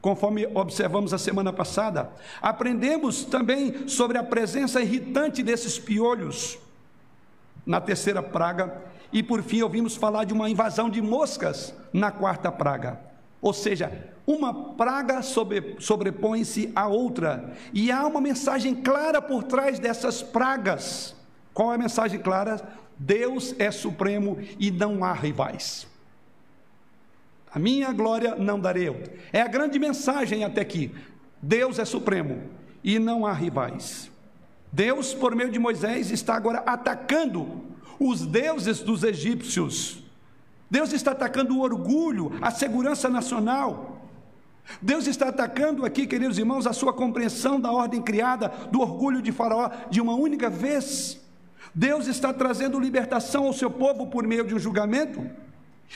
conforme 0.00 0.48
observamos 0.52 1.14
a 1.14 1.18
semana 1.18 1.52
passada. 1.52 2.10
Aprendemos 2.42 3.24
também 3.24 3.86
sobre 3.86 4.18
a 4.18 4.24
presença 4.24 4.82
irritante 4.82 5.44
desses 5.44 5.78
piolhos 5.78 6.58
na 7.64 7.80
terceira 7.80 8.20
praga. 8.20 8.82
E 9.12 9.22
por 9.22 9.44
fim, 9.44 9.62
ouvimos 9.62 9.94
falar 9.94 10.24
de 10.24 10.34
uma 10.34 10.50
invasão 10.50 10.90
de 10.90 11.00
moscas 11.00 11.72
na 11.92 12.10
quarta 12.10 12.50
praga. 12.50 13.13
Ou 13.44 13.52
seja, 13.52 13.92
uma 14.26 14.72
praga 14.72 15.20
sobre, 15.20 15.76
sobrepõe-se 15.78 16.72
à 16.74 16.86
outra. 16.86 17.52
E 17.74 17.92
há 17.92 18.06
uma 18.06 18.18
mensagem 18.18 18.74
clara 18.74 19.20
por 19.20 19.42
trás 19.42 19.78
dessas 19.78 20.22
pragas. 20.22 21.14
Qual 21.52 21.70
é 21.70 21.74
a 21.74 21.78
mensagem 21.78 22.18
clara? 22.18 22.56
Deus 22.98 23.54
é 23.58 23.70
supremo 23.70 24.38
e 24.58 24.70
não 24.70 25.04
há 25.04 25.12
rivais. 25.12 25.86
A 27.52 27.58
minha 27.58 27.92
glória 27.92 28.34
não 28.34 28.58
darei. 28.58 28.88
É 29.30 29.42
a 29.42 29.46
grande 29.46 29.78
mensagem 29.78 30.42
até 30.42 30.62
aqui. 30.62 30.90
Deus 31.42 31.78
é 31.78 31.84
supremo 31.84 32.44
e 32.82 32.98
não 32.98 33.26
há 33.26 33.32
rivais. 33.34 34.10
Deus, 34.72 35.12
por 35.12 35.36
meio 35.36 35.50
de 35.50 35.58
Moisés, 35.58 36.10
está 36.10 36.34
agora 36.34 36.60
atacando 36.60 37.62
os 38.00 38.24
deuses 38.24 38.80
dos 38.80 39.04
egípcios. 39.04 40.02
Deus 40.74 40.92
está 40.92 41.12
atacando 41.12 41.56
o 41.56 41.60
orgulho, 41.60 42.32
a 42.42 42.50
segurança 42.50 43.08
nacional. 43.08 44.08
Deus 44.82 45.06
está 45.06 45.28
atacando 45.28 45.86
aqui, 45.86 46.04
queridos 46.04 46.36
irmãos, 46.36 46.66
a 46.66 46.72
sua 46.72 46.92
compreensão 46.92 47.60
da 47.60 47.70
ordem 47.70 48.02
criada, 48.02 48.48
do 48.72 48.80
orgulho 48.80 49.22
de 49.22 49.30
Faraó 49.30 49.70
de 49.88 50.00
uma 50.00 50.14
única 50.14 50.50
vez. 50.50 51.20
Deus 51.72 52.08
está 52.08 52.32
trazendo 52.32 52.80
libertação 52.80 53.46
ao 53.46 53.52
seu 53.52 53.70
povo 53.70 54.08
por 54.08 54.26
meio 54.26 54.44
de 54.44 54.52
um 54.52 54.58
julgamento. 54.58 55.24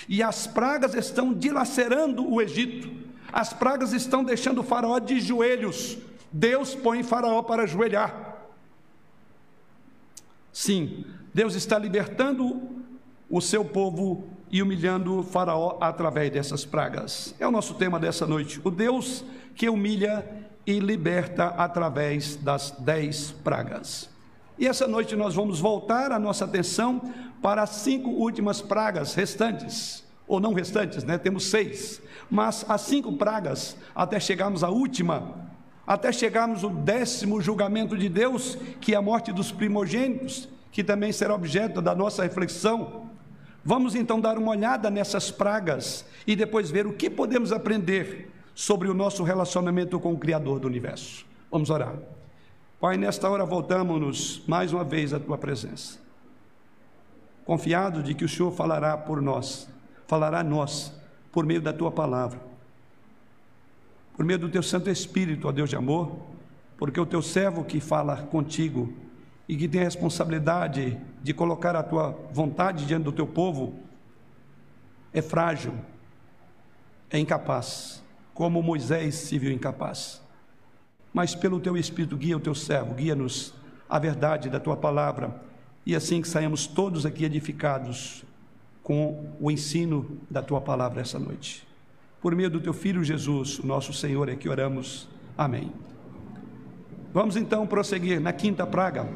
E 0.09 0.23
as 0.23 0.47
pragas 0.47 0.95
estão 0.95 1.35
dilacerando 1.35 2.33
o 2.33 2.41
Egito. 2.41 2.89
As 3.33 3.53
pragas 3.53 3.93
estão 3.93 4.23
deixando 4.23 4.61
o 4.61 4.63
Faraó 4.63 5.01
de 5.01 5.19
joelhos. 5.19 5.99
Deus 6.31 6.73
põe 6.73 7.03
Faraó 7.03 7.43
para 7.43 7.65
ajoelhar. 7.65 8.47
Sim, 10.53 11.05
Deus 11.35 11.57
está 11.57 11.77
libertando 11.77 12.63
o 13.29 13.41
seu 13.41 13.65
povo 13.65 14.38
e 14.51 14.63
humilhando 14.63 15.23
Faraó 15.23 15.79
através 15.81 16.31
dessas 16.31 16.65
pragas. 16.65 17.35
É 17.39 17.47
o 17.47 17.51
nosso 17.51 17.75
tema 17.75 17.99
dessa 17.99 18.27
noite. 18.27 18.61
O 18.65 18.71
Deus 18.71 19.25
que 19.55 19.69
humilha 19.69 20.25
e 20.67 20.79
liberta 20.79 21.47
através 21.47 22.37
das 22.37 22.71
dez 22.79 23.33
pragas. 23.43 24.09
E 24.59 24.67
essa 24.67 24.87
noite 24.87 25.17
nós 25.17 25.35
vamos 25.35 25.61
voltar 25.61 26.13
a 26.13 26.19
nossa 26.19 26.45
atenção 26.45 27.01
para 27.41 27.63
as 27.63 27.71
cinco 27.71 28.11
últimas 28.11 28.61
pragas 28.61 29.15
restantes, 29.15 30.05
ou 30.27 30.41
não 30.41 30.53
restantes, 30.53 31.05
né? 31.05 31.17
Temos 31.17 31.49
seis, 31.51 32.03
mas 32.31 32.65
as 32.69 32.83
cinco 32.83 33.13
pragas, 33.13 33.77
até 33.95 34.21
chegarmos 34.21 34.63
à 34.63 34.69
última, 34.69 35.49
até 35.87 36.13
chegarmos 36.13 36.63
ao 36.63 36.71
décimo 36.71 37.41
julgamento 37.41 37.97
de 37.97 38.09
Deus, 38.09 38.59
que 38.81 38.95
é 38.95 38.97
a 38.97 39.03
morte 39.03 39.33
dos 39.33 39.51
primogênitos, 39.51 40.49
que 40.71 40.85
também 40.85 41.13
será 41.13 41.35
objeto 41.35 41.81
da 41.81 41.95
nossa 41.95 42.23
reflexão. 42.23 43.08
Vamos 43.69 43.95
então 43.95 44.19
dar 44.19 44.39
uma 44.39 44.53
olhada 44.53 44.89
nessas 44.89 45.31
pragas 45.31 46.03
e 46.27 46.35
depois 46.35 46.71
ver 46.71 46.87
o 46.87 46.95
que 46.95 47.11
podemos 47.11 47.53
aprender 47.53 48.33
sobre 48.55 48.89
o 48.89 48.95
nosso 48.95 49.23
relacionamento 49.23 50.01
com 50.01 50.15
o 50.15 50.19
Criador 50.19 50.59
do 50.59 50.67
universo. 50.67 51.27
Vamos 51.51 51.69
orar. 51.69 51.95
Pai, 52.81 52.97
nesta 52.97 53.29
hora 53.29 53.45
voltamos-nos 53.45 54.43
mais 54.47 54.73
uma 54.73 54.85
vez 54.85 55.13
à 55.13 55.21
tua 55.21 55.37
presença, 55.37 55.99
confiado 57.45 58.03
de 58.03 58.15
que 58.15 58.25
o 58.25 58.29
Senhor 58.29 58.51
falará 58.53 58.97
por 58.97 59.21
nós, 59.21 59.69
falará 60.07 60.41
a 60.41 60.45
nós, 60.45 60.91
por 61.31 61.45
meio 61.45 61.61
da 61.61 61.71
tua 61.71 61.91
palavra, 61.91 62.41
por 64.17 64.25
meio 64.25 64.39
do 64.39 64.49
teu 64.49 64.63
Santo 64.63 64.89
Espírito, 64.89 65.47
ó 65.47 65.53
Deus 65.53 65.69
de 65.69 65.77
amor, 65.77 66.17
porque 66.79 66.99
o 66.99 67.05
teu 67.05 67.21
servo 67.21 67.63
que 67.63 67.81
fala 67.81 68.17
contigo 68.17 68.91
e 69.49 69.57
que 69.57 69.67
tem 69.67 69.81
a 69.81 69.85
responsabilidade 69.85 70.99
de 71.23 71.33
colocar 71.33 71.75
a 71.75 71.83
tua 71.83 72.11
vontade 72.33 72.87
diante 72.87 73.05
do 73.05 73.13
teu 73.13 73.27
povo, 73.27 73.75
é 75.13 75.23
frágil, 75.23 75.73
é 77.11 77.19
incapaz, 77.19 78.05
como 78.35 78.63
Moisés 78.63 79.15
se 79.15 79.39
viu 79.39 79.51
incapaz 79.51 80.21
mas 81.13 81.35
pelo 81.35 81.61
teu 81.61 81.77
Espírito 81.77 82.17
guia 82.17 82.37
o 82.37 82.41
teu 82.41 82.55
servo, 82.55 82.95
guia-nos 82.95 83.55
a 83.89 83.99
verdade 83.99 84.49
da 84.49 84.61
tua 84.61 84.77
palavra, 84.77 85.35
e 85.85 85.95
assim 85.95 86.21
que 86.21 86.29
saímos 86.29 86.67
todos 86.67 87.07
aqui 87.07 87.25
edificados 87.25 88.25
com 88.83 89.33
o 89.41 89.51
ensino 89.51 90.19
da 90.31 90.43
tua 90.43 90.61
palavra 90.61 91.01
essa 91.01 91.19
noite. 91.19 91.67
Por 92.21 92.35
meio 92.35 92.51
do 92.51 92.61
teu 92.61 92.73
filho 92.73 93.03
Jesus, 93.03 93.59
nosso 93.65 93.93
Senhor, 93.93 94.29
é 94.29 94.37
que 94.37 94.49
oramos. 94.49 95.09
Amém. 95.37 95.73
Vamos 97.13 97.37
então 97.37 97.67
prosseguir 97.67 98.21
na 98.21 98.33
quinta 98.33 98.67
praga. 98.67 99.07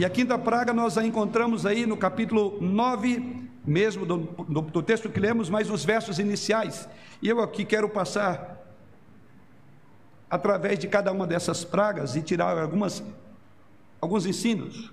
E 0.00 0.04
a 0.06 0.08
quinta 0.08 0.38
praga 0.38 0.72
nós 0.72 0.96
a 0.96 1.04
encontramos 1.04 1.66
aí 1.66 1.84
no 1.84 1.94
capítulo 1.94 2.56
9, 2.58 3.50
mesmo 3.66 4.06
do, 4.06 4.16
do, 4.16 4.62
do 4.62 4.82
texto 4.82 5.10
que 5.10 5.20
lemos, 5.20 5.50
mas 5.50 5.68
nos 5.68 5.84
versos 5.84 6.18
iniciais. 6.18 6.88
E 7.20 7.28
eu 7.28 7.38
aqui 7.42 7.66
quero 7.66 7.86
passar 7.86 8.64
através 10.30 10.78
de 10.78 10.88
cada 10.88 11.12
uma 11.12 11.26
dessas 11.26 11.64
pragas 11.64 12.16
e 12.16 12.22
tirar 12.22 12.56
algumas, 12.56 13.04
alguns 14.00 14.24
ensinos. 14.24 14.90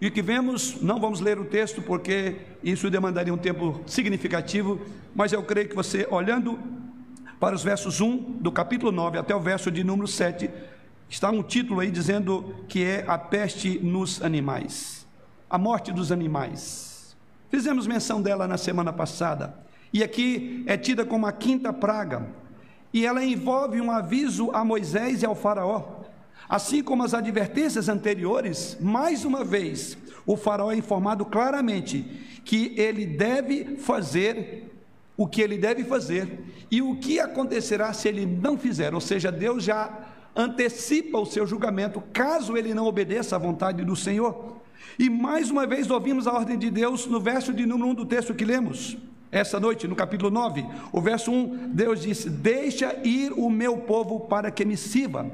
E 0.00 0.08
o 0.08 0.10
que 0.10 0.20
vemos, 0.20 0.82
não 0.82 0.98
vamos 0.98 1.20
ler 1.20 1.38
o 1.38 1.44
texto 1.44 1.80
porque 1.82 2.38
isso 2.64 2.90
demandaria 2.90 3.32
um 3.32 3.38
tempo 3.38 3.80
significativo, 3.86 4.84
mas 5.14 5.32
eu 5.32 5.44
creio 5.44 5.68
que 5.68 5.76
você, 5.76 6.04
olhando 6.10 6.58
para 7.38 7.54
os 7.54 7.62
versos 7.62 8.00
1 8.00 8.40
do 8.40 8.50
capítulo 8.50 8.90
9 8.90 9.18
até 9.18 9.36
o 9.36 9.40
verso 9.40 9.70
de 9.70 9.84
número 9.84 10.08
7, 10.08 10.50
está 11.14 11.30
um 11.30 11.42
título 11.42 11.80
aí 11.80 11.90
dizendo 11.90 12.54
que 12.68 12.84
é 12.84 13.04
a 13.06 13.16
peste 13.16 13.78
nos 13.78 14.22
animais, 14.22 15.06
a 15.48 15.56
morte 15.56 15.92
dos 15.92 16.10
animais. 16.12 17.16
Fizemos 17.50 17.86
menção 17.86 18.20
dela 18.20 18.46
na 18.48 18.58
semana 18.58 18.92
passada, 18.92 19.54
e 19.92 20.02
aqui 20.02 20.64
é 20.66 20.76
tida 20.76 21.04
como 21.04 21.26
a 21.26 21.32
quinta 21.32 21.72
praga, 21.72 22.26
e 22.92 23.06
ela 23.06 23.24
envolve 23.24 23.80
um 23.80 23.90
aviso 23.90 24.50
a 24.52 24.64
Moisés 24.64 25.22
e 25.22 25.26
ao 25.26 25.34
Faraó 25.34 26.04
Assim 26.48 26.82
como 26.82 27.02
as 27.02 27.14
advertências 27.14 27.88
anteriores, 27.88 28.76
mais 28.80 29.24
uma 29.24 29.42
vez, 29.42 29.96
o 30.26 30.36
faraó 30.36 30.70
é 30.70 30.76
informado 30.76 31.24
claramente 31.24 32.04
que 32.44 32.74
ele 32.76 33.06
deve 33.06 33.76
fazer 33.76 34.70
o 35.16 35.26
que 35.26 35.40
ele 35.40 35.56
deve 35.56 35.84
fazer 35.84 36.44
e 36.70 36.82
o 36.82 36.96
que 36.96 37.20
acontecerá 37.20 37.92
se 37.92 38.08
ele 38.08 38.26
não 38.26 38.58
fizer, 38.58 38.94
ou 38.94 39.00
seja, 39.00 39.30
Deus 39.30 39.64
já 39.64 39.90
antecipa 40.34 41.18
o 41.18 41.26
seu 41.26 41.46
julgamento 41.46 42.02
caso 42.12 42.56
ele 42.56 42.74
não 42.74 42.86
obedeça 42.86 43.36
à 43.36 43.38
vontade 43.38 43.84
do 43.84 43.94
Senhor. 43.94 44.56
E 44.98 45.10
mais 45.10 45.50
uma 45.50 45.66
vez 45.66 45.90
ouvimos 45.90 46.26
a 46.26 46.32
ordem 46.32 46.58
de 46.58 46.70
Deus 46.70 47.06
no 47.06 47.20
verso 47.20 47.52
de 47.52 47.66
número 47.66 47.90
1 47.90 47.94
do 47.94 48.06
texto 48.06 48.34
que 48.34 48.44
lemos. 48.44 48.96
Essa 49.30 49.58
noite, 49.58 49.88
no 49.88 49.96
capítulo 49.96 50.30
9, 50.30 50.64
o 50.92 51.00
verso 51.00 51.32
1, 51.32 51.70
Deus 51.72 52.02
disse: 52.02 52.30
Deixa 52.30 52.94
ir 53.04 53.32
o 53.32 53.50
meu 53.50 53.78
povo 53.78 54.20
para 54.20 54.50
que 54.50 54.64
me 54.64 54.76
sirva. 54.76 55.28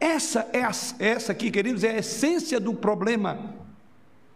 Essa 0.00 0.48
é 0.52 0.62
a, 0.62 0.72
essa 0.98 1.32
aqui, 1.32 1.50
queridos, 1.50 1.84
é 1.84 1.90
a 1.90 1.98
essência 1.98 2.58
do 2.58 2.74
problema. 2.74 3.54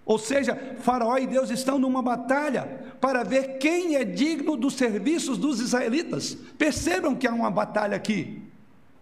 Ou 0.05 0.19
seja, 0.19 0.57
Faraó 0.81 1.19
e 1.19 1.27
Deus 1.27 1.51
estão 1.51 1.79
numa 1.79 2.03
batalha 2.03 2.95
para 3.01 3.23
ver 3.23 3.59
quem 3.59 3.97
é 3.97 4.05
digno 4.05 4.57
dos 4.57 4.75
serviços 4.75 5.39
dos 5.39 5.61
israelitas. 5.61 6.37
Percebam 6.57 7.15
que 7.15 7.27
há 7.27 7.33
uma 7.33 7.51
batalha 7.51 7.97
aqui. 7.97 8.43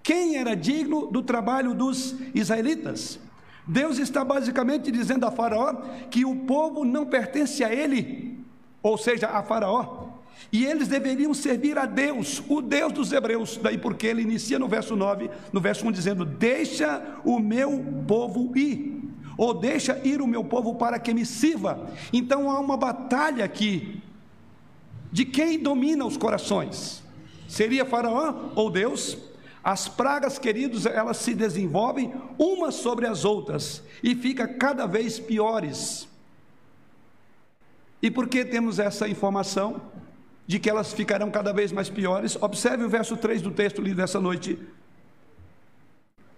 Quem 0.09 0.39
era 0.39 0.57
digno 0.57 1.09
do 1.09 1.23
trabalho 1.23 1.75
dos 1.75 2.15
israelitas? 2.35 3.21
Deus 3.67 3.99
está 3.99 4.25
basicamente 4.25 4.91
dizendo 4.91 5.27
a 5.27 5.31
Faraó 5.31 5.75
que 6.11 6.25
o 6.25 6.35
povo 6.35 6.83
não 6.83 7.05
pertence 7.05 7.63
a 7.63 7.71
ele, 7.71 8.43
ou 8.83 8.97
seja, 8.97 9.27
a 9.27 9.43
Faraó. 9.43 10.07
E 10.51 10.65
eles 10.65 10.89
deveriam 10.89 11.35
servir 11.35 11.77
a 11.77 11.85
Deus, 11.85 12.43
o 12.49 12.63
Deus 12.63 12.91
dos 12.91 13.13
hebreus. 13.13 13.59
Daí 13.63 13.77
porque 13.77 14.07
ele 14.07 14.23
inicia 14.23 14.59
no 14.59 14.67
verso 14.67 14.97
9, 14.97 15.29
no 15.53 15.61
verso 15.61 15.87
1 15.87 15.93
dizendo: 15.93 16.25
"Deixa 16.25 17.21
o 17.23 17.39
meu 17.39 17.85
povo 18.07 18.57
ir" 18.57 19.03
ou 19.37 19.53
"Deixa 19.53 20.01
ir 20.03 20.23
o 20.23 20.27
meu 20.27 20.43
povo 20.43 20.77
para 20.77 20.99
que 20.99 21.13
me 21.13 21.27
sirva". 21.27 21.87
Então 22.15 22.51
há 22.51 22.59
uma 22.59 22.79
batalha 22.79 23.45
aqui 23.45 24.03
de 25.13 25.27
quem 25.27 25.59
domina 25.59 26.07
os 26.07 26.17
corações. 26.17 27.03
Seria 27.47 27.85
Faraó 27.85 28.53
ou 28.55 28.71
Deus? 28.71 29.28
As 29.63 29.89
pragas, 29.89 30.39
queridos, 30.39 30.87
elas 30.87 31.17
se 31.19 31.35
desenvolvem 31.35 32.13
umas 32.39 32.75
sobre 32.75 33.07
as 33.07 33.25
outras 33.25 33.83
e 34.03 34.15
fica 34.15 34.47
cada 34.47 34.87
vez 34.87 35.19
piores. 35.19 36.09
E 38.01 38.11
por 38.11 38.29
que 38.29 38.45
temos 38.45 38.79
essa 38.79 39.09
informação? 39.09 39.81
de 40.49 40.59
que 40.59 40.71
elas 40.71 40.95
ficarão 40.95 41.31
cada 41.31 41.53
vez 41.53 41.71
mais 41.71 41.91
piores. 41.91 42.35
Observe 42.41 42.83
o 42.83 42.89
verso 42.89 43.19
3 43.19 43.43
do 43.43 43.51
texto 43.51 43.83
lido 43.83 44.01
essa 44.01 44.19
noite. 44.19 44.59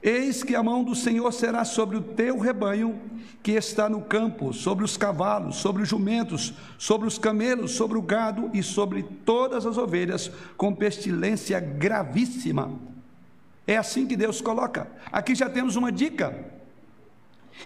Eis 0.02 0.42
que 0.42 0.56
a 0.56 0.62
mão 0.62 0.82
do 0.82 0.96
Senhor 0.96 1.30
será 1.30 1.64
sobre 1.64 1.96
o 1.96 2.02
teu 2.02 2.36
rebanho 2.36 2.98
que 3.40 3.52
está 3.52 3.88
no 3.88 4.00
campo, 4.00 4.52
sobre 4.52 4.84
os 4.84 4.96
cavalos, 4.96 5.56
sobre 5.56 5.82
os 5.82 5.88
jumentos, 5.88 6.52
sobre 6.76 7.06
os 7.06 7.18
camelos, 7.18 7.72
sobre 7.72 7.98
o 7.98 8.02
gado 8.02 8.50
e 8.52 8.64
sobre 8.64 9.04
todas 9.24 9.64
as 9.64 9.78
ovelhas, 9.78 10.28
com 10.56 10.74
pestilência 10.74 11.60
gravíssima. 11.60 12.72
É 13.70 13.76
assim 13.76 14.04
que 14.04 14.16
Deus 14.16 14.40
coloca. 14.40 14.88
Aqui 15.12 15.32
já 15.32 15.48
temos 15.48 15.76
uma 15.76 15.92
dica. 15.92 16.44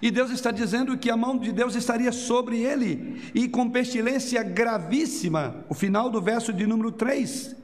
E 0.02 0.10
Deus 0.10 0.30
está 0.30 0.50
dizendo 0.50 0.98
que 0.98 1.10
a 1.10 1.16
mão 1.16 1.38
de 1.38 1.50
Deus 1.50 1.74
estaria 1.74 2.12
sobre 2.12 2.60
ele, 2.60 3.22
e 3.34 3.48
com 3.48 3.70
pestilência 3.70 4.42
gravíssima, 4.42 5.64
o 5.66 5.72
final 5.72 6.10
do 6.10 6.20
verso 6.20 6.52
de 6.52 6.66
número 6.66 6.92
3. 6.92 7.56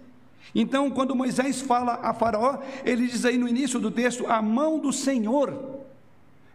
Então, 0.54 0.90
quando 0.90 1.14
Moisés 1.14 1.60
fala 1.60 2.00
a 2.02 2.14
Faraó, 2.14 2.60
ele 2.82 3.08
diz 3.08 3.26
aí 3.26 3.36
no 3.36 3.46
início 3.46 3.78
do 3.78 3.90
texto, 3.90 4.26
a 4.26 4.40
mão 4.40 4.78
do 4.78 4.90
Senhor. 4.90 5.82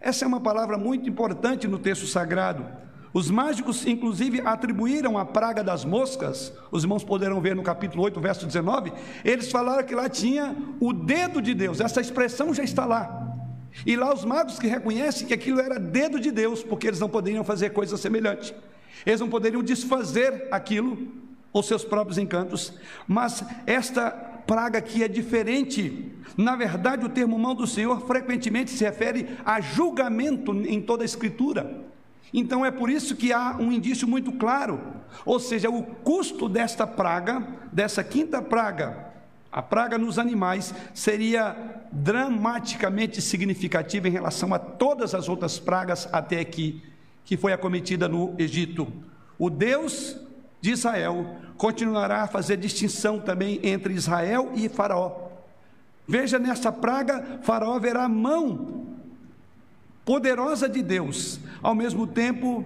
Essa 0.01 0.25
é 0.25 0.27
uma 0.27 0.41
palavra 0.41 0.79
muito 0.79 1.07
importante 1.07 1.67
no 1.67 1.77
texto 1.77 2.07
sagrado. 2.07 2.65
Os 3.15 3.31
mágicos, 3.31 3.87
inclusive, 3.87 4.41
atribuíram 4.41 5.17
a 5.17 5.23
praga 5.23 5.63
das 5.63 5.85
moscas, 5.85 6.51
os 6.69 6.83
irmãos 6.83 7.01
poderão 7.01 7.39
ver 7.39 7.55
no 7.55 7.63
capítulo 7.63 8.03
8, 8.03 8.19
verso 8.19 8.45
19, 8.45 8.91
eles 9.23 9.49
falaram 9.49 9.85
que 9.85 9.95
lá 9.95 10.09
tinha 10.09 10.53
o 10.81 10.91
dedo 10.91 11.41
de 11.41 11.53
Deus, 11.53 11.79
essa 11.79 12.01
expressão 12.01 12.53
já 12.53 12.61
está 12.61 12.85
lá. 12.85 13.37
E 13.85 13.95
lá 13.95 14.13
os 14.13 14.25
magos 14.25 14.59
que 14.59 14.67
reconhecem 14.67 15.25
que 15.25 15.33
aquilo 15.33 15.61
era 15.61 15.79
dedo 15.79 16.19
de 16.19 16.29
Deus, 16.29 16.61
porque 16.61 16.87
eles 16.87 16.99
não 16.99 17.07
poderiam 17.07 17.45
fazer 17.45 17.69
coisa 17.69 17.95
semelhante. 17.95 18.53
Eles 19.05 19.21
não 19.21 19.29
poderiam 19.29 19.63
desfazer 19.63 20.49
aquilo, 20.51 21.07
os 21.53 21.67
seus 21.67 21.85
próprios 21.85 22.17
encantos, 22.17 22.73
mas 23.07 23.45
esta 23.65 24.11
praga 24.11 24.79
aqui 24.79 25.05
é 25.05 25.07
diferente. 25.07 26.11
Na 26.35 26.57
verdade, 26.57 27.05
o 27.05 27.09
termo 27.09 27.39
mão 27.39 27.55
do 27.55 27.65
Senhor 27.65 28.05
frequentemente 28.05 28.71
se 28.71 28.83
refere 28.83 29.37
a 29.45 29.61
julgamento 29.61 30.51
em 30.51 30.81
toda 30.81 31.01
a 31.01 31.05
Escritura. 31.05 31.94
Então 32.37 32.65
é 32.65 32.69
por 32.69 32.89
isso 32.89 33.15
que 33.15 33.31
há 33.31 33.55
um 33.57 33.71
indício 33.71 34.05
muito 34.05 34.29
claro, 34.33 34.81
ou 35.25 35.39
seja, 35.39 35.69
o 35.69 35.81
custo 35.81 36.49
desta 36.49 36.85
praga, 36.85 37.41
dessa 37.71 38.03
quinta 38.03 38.41
praga, 38.41 39.13
a 39.49 39.61
praga 39.61 39.97
nos 39.97 40.19
animais 40.19 40.75
seria 40.93 41.55
dramaticamente 41.89 43.21
significativa 43.21 44.09
em 44.09 44.11
relação 44.11 44.53
a 44.53 44.59
todas 44.59 45.15
as 45.15 45.29
outras 45.29 45.57
pragas 45.57 46.09
até 46.11 46.41
aqui 46.41 46.83
que 47.23 47.37
foi 47.37 47.53
acometida 47.53 48.09
no 48.09 48.35
Egito. 48.37 48.85
O 49.39 49.49
Deus 49.49 50.17
de 50.59 50.71
Israel 50.71 51.37
continuará 51.55 52.23
a 52.23 52.27
fazer 52.27 52.57
distinção 52.57 53.17
também 53.17 53.61
entre 53.63 53.93
Israel 53.93 54.51
e 54.55 54.67
Faraó. 54.67 55.29
Veja 56.05 56.37
nessa 56.37 56.69
praga, 56.69 57.39
Faraó 57.43 57.79
verá 57.79 58.09
mão 58.09 58.94
poderosa 60.05 60.69
de 60.69 60.81
Deus, 60.81 61.39
ao 61.61 61.75
mesmo 61.75 62.05
tempo 62.05 62.63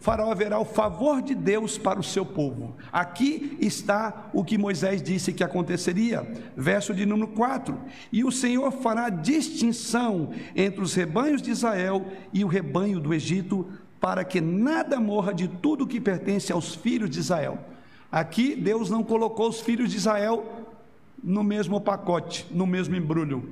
Faraó 0.00 0.34
verá 0.34 0.58
o 0.58 0.64
favor 0.64 1.20
de 1.20 1.34
Deus 1.34 1.76
para 1.76 2.00
o 2.00 2.02
seu 2.02 2.24
povo. 2.24 2.74
Aqui 2.90 3.58
está 3.60 4.30
o 4.32 4.42
que 4.42 4.56
Moisés 4.56 5.02
disse 5.02 5.32
que 5.32 5.44
aconteceria. 5.44 6.26
Verso 6.56 6.94
de 6.94 7.04
número 7.04 7.28
4: 7.28 7.78
E 8.10 8.24
o 8.24 8.32
Senhor 8.32 8.72
fará 8.72 9.10
distinção 9.10 10.30
entre 10.56 10.80
os 10.80 10.94
rebanhos 10.94 11.42
de 11.42 11.50
Israel 11.50 12.06
e 12.32 12.42
o 12.42 12.48
rebanho 12.48 12.98
do 12.98 13.12
Egito, 13.12 13.68
para 14.00 14.24
que 14.24 14.40
nada 14.40 14.98
morra 14.98 15.34
de 15.34 15.46
tudo 15.46 15.86
que 15.86 16.00
pertence 16.00 16.50
aos 16.50 16.74
filhos 16.74 17.10
de 17.10 17.20
Israel. 17.20 17.58
Aqui 18.10 18.56
Deus 18.56 18.88
não 18.88 19.04
colocou 19.04 19.50
os 19.50 19.60
filhos 19.60 19.90
de 19.90 19.98
Israel 19.98 20.66
no 21.22 21.44
mesmo 21.44 21.78
pacote, 21.78 22.46
no 22.50 22.66
mesmo 22.66 22.96
embrulho. 22.96 23.50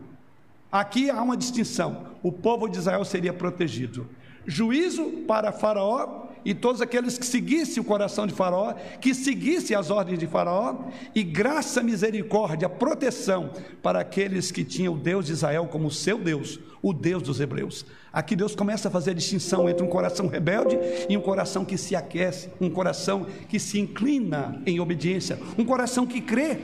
Aqui 0.70 1.11
há 1.11 1.22
uma 1.22 1.37
distinção: 1.37 2.09
o 2.22 2.31
povo 2.31 2.68
de 2.68 2.78
Israel 2.78 3.04
seria 3.04 3.33
protegido. 3.33 4.09
Juízo 4.46 5.04
para 5.26 5.52
Faraó 5.52 6.28
e 6.44 6.55
todos 6.55 6.81
aqueles 6.81 7.18
que 7.18 7.27
seguissem 7.27 7.81
o 7.81 7.85
coração 7.85 8.27
de 8.27 8.35
Faraó, 8.35 8.74
que 9.01 9.14
seguissem 9.14 9.77
as 9.77 9.90
ordens 9.90 10.18
de 10.18 10.27
Faraó, 10.27 10.77
e 11.14 11.22
graça, 11.22 11.83
misericórdia, 11.83 12.68
proteção 12.68 13.51
para 13.83 14.01
aqueles 14.01 14.51
que 14.51 14.64
tinham 14.64 14.94
o 14.94 14.98
Deus 14.98 15.27
de 15.27 15.33
Israel 15.33 15.66
como 15.66 15.90
seu 15.90 16.18
Deus, 16.18 16.61
o 16.83 16.92
Deus 16.92 17.22
dos 17.22 17.40
Hebreus. 17.40 17.85
Aqui 18.12 18.35
Deus 18.35 18.55
começa 18.55 18.88
a 18.88 18.90
fazer 18.90 19.11
a 19.11 19.14
distinção 19.14 19.68
entre 19.68 19.85
um 19.85 19.88
coração 19.88 20.27
rebelde 20.27 20.79
e 21.09 21.16
um 21.16 21.20
coração 21.20 21.64
que 21.64 21.77
se 21.77 21.94
aquece, 21.94 22.51
um 22.61 22.70
coração 22.70 23.27
que 23.48 23.59
se 23.59 23.79
inclina 23.79 24.61
em 24.66 24.81
obediência, 24.81 25.38
um 25.57 25.64
coração 25.64 26.07
que 26.07 26.20
crê. 26.20 26.59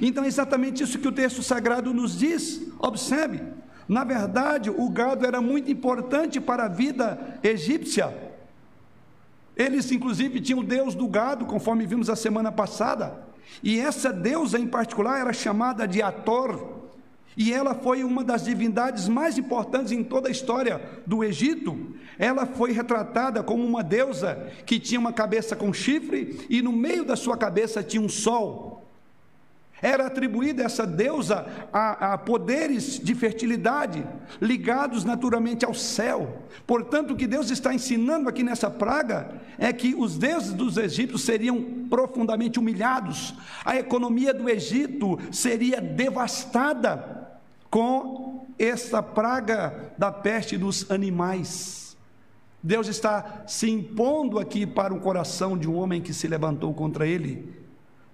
Então 0.00 0.24
é 0.24 0.26
exatamente 0.26 0.82
isso 0.82 0.98
que 0.98 1.08
o 1.08 1.12
texto 1.12 1.42
sagrado 1.42 1.92
nos 1.92 2.18
diz. 2.18 2.62
Observe, 2.78 3.40
na 3.88 4.04
verdade, 4.04 4.70
o 4.70 4.88
gado 4.90 5.26
era 5.26 5.40
muito 5.40 5.70
importante 5.70 6.40
para 6.40 6.64
a 6.64 6.68
vida 6.68 7.38
egípcia. 7.42 8.27
Eles, 9.58 9.90
inclusive, 9.90 10.40
tinham 10.40 10.60
o 10.60 10.64
deus 10.64 10.94
do 10.94 11.08
gado, 11.08 11.44
conforme 11.44 11.84
vimos 11.84 12.08
a 12.08 12.14
semana 12.14 12.52
passada. 12.52 13.26
E 13.60 13.80
essa 13.80 14.12
deusa 14.12 14.56
em 14.56 14.68
particular 14.68 15.18
era 15.18 15.32
chamada 15.32 15.86
de 15.86 16.00
Ator. 16.00 16.78
E 17.36 17.52
ela 17.52 17.74
foi 17.74 18.04
uma 18.04 18.22
das 18.22 18.44
divindades 18.44 19.08
mais 19.08 19.36
importantes 19.36 19.92
em 19.92 20.04
toda 20.04 20.28
a 20.28 20.30
história 20.30 20.80
do 21.06 21.24
Egito. 21.24 21.94
Ela 22.18 22.46
foi 22.46 22.72
retratada 22.72 23.42
como 23.42 23.64
uma 23.64 23.82
deusa 23.82 24.50
que 24.64 24.78
tinha 24.78 24.98
uma 25.00 25.12
cabeça 25.12 25.54
com 25.54 25.72
chifre 25.72 26.46
e 26.48 26.62
no 26.62 26.72
meio 26.72 27.04
da 27.04 27.16
sua 27.16 27.36
cabeça 27.36 27.82
tinha 27.82 28.02
um 28.02 28.08
sol. 28.08 28.87
Era 29.80 30.06
atribuída 30.06 30.64
essa 30.64 30.86
deusa 30.86 31.46
a, 31.72 32.14
a, 32.14 32.18
poderes 32.18 32.98
de 32.98 33.14
fertilidade, 33.14 34.04
ligados 34.40 35.04
naturalmente 35.04 35.64
ao 35.64 35.72
céu. 35.72 36.42
Portanto, 36.66 37.12
o 37.12 37.16
que 37.16 37.26
Deus 37.26 37.50
está 37.50 37.72
ensinando 37.72 38.28
aqui 38.28 38.42
nessa 38.42 38.68
praga 38.68 39.40
é 39.56 39.72
que 39.72 39.94
os 39.94 40.18
deuses 40.18 40.52
dos 40.52 40.76
egípcios 40.76 41.22
seriam 41.22 41.62
profundamente 41.88 42.58
humilhados, 42.58 43.34
a 43.64 43.76
economia 43.76 44.34
do 44.34 44.48
Egito 44.48 45.18
seria 45.30 45.80
devastada 45.80 47.38
com 47.70 48.46
essa 48.58 49.02
praga 49.02 49.92
da 49.96 50.10
peste 50.10 50.58
dos 50.58 50.90
animais. 50.90 51.96
Deus 52.60 52.88
está 52.88 53.44
se 53.46 53.70
impondo 53.70 54.40
aqui 54.40 54.66
para 54.66 54.92
o 54.92 55.00
coração 55.00 55.56
de 55.56 55.68
um 55.68 55.76
homem 55.76 56.02
que 56.02 56.12
se 56.12 56.26
levantou 56.26 56.74
contra 56.74 57.06
ele 57.06 57.67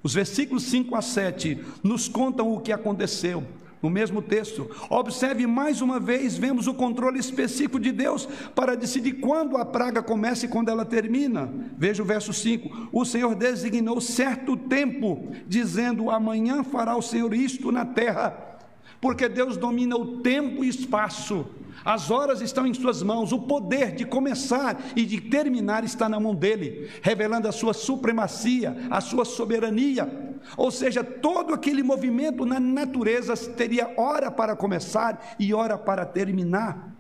os 0.05 0.13
versículos 0.15 0.65
5 0.65 0.95
a 0.95 1.03
7 1.03 1.65
nos 1.83 2.09
contam 2.09 2.53
o 2.53 2.61
que 2.61 2.71
aconteceu. 2.71 3.43
No 3.83 3.91
mesmo 3.91 4.23
texto, 4.23 4.71
observe 4.89 5.47
mais 5.47 5.83
uma 5.83 6.01
vez, 6.01 6.39
vemos 6.39 6.67
o 6.67 6.73
controle 6.73 7.19
específico 7.19 7.79
de 7.79 7.93
Deus 7.93 8.27
para 8.55 8.77
decidir 8.77 9.15
quando 9.15 9.57
a 9.59 9.65
praga 9.65 10.03
começa 10.03 10.47
e 10.47 10.49
quando 10.49 10.71
ela 10.71 10.87
termina. 10.87 11.53
Veja 11.77 12.03
o 12.03 12.07
verso 12.07 12.33
5: 12.33 12.89
O 12.93 13.05
Senhor 13.05 13.35
designou 13.35 14.01
certo 14.01 14.57
tempo, 14.57 15.29
dizendo: 15.47 16.11
Amanhã 16.11 16.63
fará 16.63 16.97
o 16.97 17.03
Senhor 17.03 17.35
isto 17.35 17.71
na 17.73 17.85
terra 17.85 18.54
porque 19.01 19.29
Deus 19.29 19.57
domina 19.57 19.97
o 19.97 20.19
tempo 20.21 20.65
e 20.65 20.69
espaço. 20.69 21.47
As 21.85 22.11
horas 22.11 22.41
estão 22.41 22.67
em 22.67 22.73
suas 22.73 23.03
mãos, 23.03 23.33
o 23.33 23.41
poder 23.41 23.93
de 23.93 24.05
começar 24.07 24.81
e 24.97 25.05
de 25.05 25.21
terminar 25.21 25.85
está 25.85 26.09
na 26.09 26.19
mão 26.19 26.35
dele, 26.35 26.91
revelando 27.03 27.47
a 27.47 27.53
sua 27.53 27.75
supremacia, 27.75 28.77
a 28.91 29.01
sua 29.01 29.25
soberania. 29.25 30.35
Ou 30.57 30.71
seja, 30.71 31.05
todo 31.05 31.53
aquele 31.53 31.83
movimento 31.83 32.47
na 32.47 32.59
natureza 32.59 33.37
teria 33.37 33.93
hora 33.97 34.31
para 34.31 34.57
começar 34.57 35.35
e 35.39 35.53
hora 35.53 35.77
para 35.77 36.07
terminar. 36.07 36.95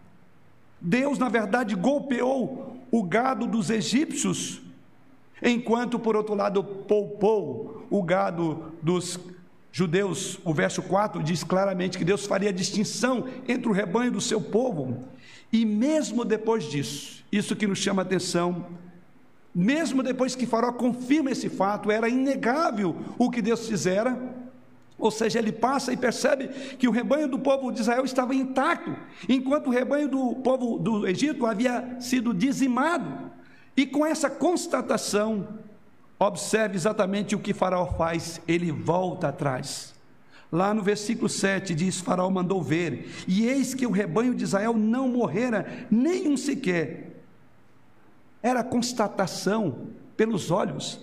Deus, 0.81 1.19
na 1.19 1.31
verdade, 1.31 1.75
golpeou 1.75 2.77
o 2.91 3.03
gado 3.03 3.47
dos 3.47 3.71
egípcios, 3.71 4.61
enquanto, 5.43 5.99
por 5.99 6.15
outro 6.15 6.35
lado, 6.35 6.63
poupou 6.63 7.87
o 7.91 8.03
gado 8.03 8.73
dos 8.83 9.19
judeus, 9.77 10.39
o 10.45 10.55
verso 10.55 10.81
4 10.81 11.21
diz 11.21 11.43
claramente 11.43 11.99
que 11.99 12.05
Deus 12.05 12.27
faria 12.27 12.53
distinção 12.53 13.25
entre 13.49 13.69
o 13.69 13.73
rebanho 13.73 14.13
do 14.13 14.21
seu 14.21 14.41
povo. 14.41 15.05
E 15.53 15.67
mesmo 15.67 16.25
depois 16.25 16.71
disso, 16.71 17.25
isso 17.33 17.57
que 17.57 17.67
nos 17.67 17.81
chama 17.81 18.01
a 18.01 18.05
atenção, 18.05 18.67
mesmo 19.53 20.01
depois 20.01 20.37
que 20.37 20.47
Faraó 20.47 20.71
confirma 20.71 21.33
esse 21.33 21.49
fato, 21.49 21.91
era 21.91 22.09
inegável 22.09 22.95
o 23.19 23.29
que 23.29 23.43
Deus 23.43 23.67
fizera. 23.67 24.17
Ou 24.97 25.11
seja, 25.11 25.41
ele 25.41 25.51
passa 25.51 25.93
e 25.93 25.97
percebe 25.97 26.47
que 26.79 26.87
o 26.87 26.93
rebanho 26.93 27.27
do 27.27 27.41
povo 27.41 27.73
de 27.73 27.81
Israel 27.81 28.05
estava 28.05 28.33
intacto, 28.33 28.95
enquanto 29.29 29.67
o 29.67 29.73
rebanho 29.73 30.07
do 30.09 30.37
povo 30.37 30.79
do 30.79 31.05
Egito 31.05 31.47
havia 31.47 31.97
sido 31.99 32.33
dizimado. 32.33 33.29
E 33.77 33.85
com 33.85 34.07
essa 34.07 34.31
constatação, 34.31 35.64
Observe 36.27 36.75
exatamente 36.75 37.35
o 37.35 37.39
que 37.39 37.53
Faraó 37.53 37.85
faz, 37.85 38.41
ele 38.49 38.73
volta 38.73 39.29
atrás. 39.29 39.95
Lá 40.51 40.73
no 40.73 40.83
versículo 40.83 41.29
7 41.29 41.75
diz: 41.75 42.01
Faraó 42.01 42.31
mandou 42.31 42.63
ver, 42.63 43.11
e 43.29 43.47
eis 43.47 43.75
que 43.75 43.87
o 43.87 43.91
rebanho 43.91 44.35
de 44.35 44.43
Israel 44.43 44.73
não 44.73 45.07
morrera, 45.07 45.87
nenhum 45.91 46.35
sequer. 46.35 47.23
Era 48.43 48.65
constatação 48.65 49.89
pelos 50.17 50.51
olhos, 50.51 50.99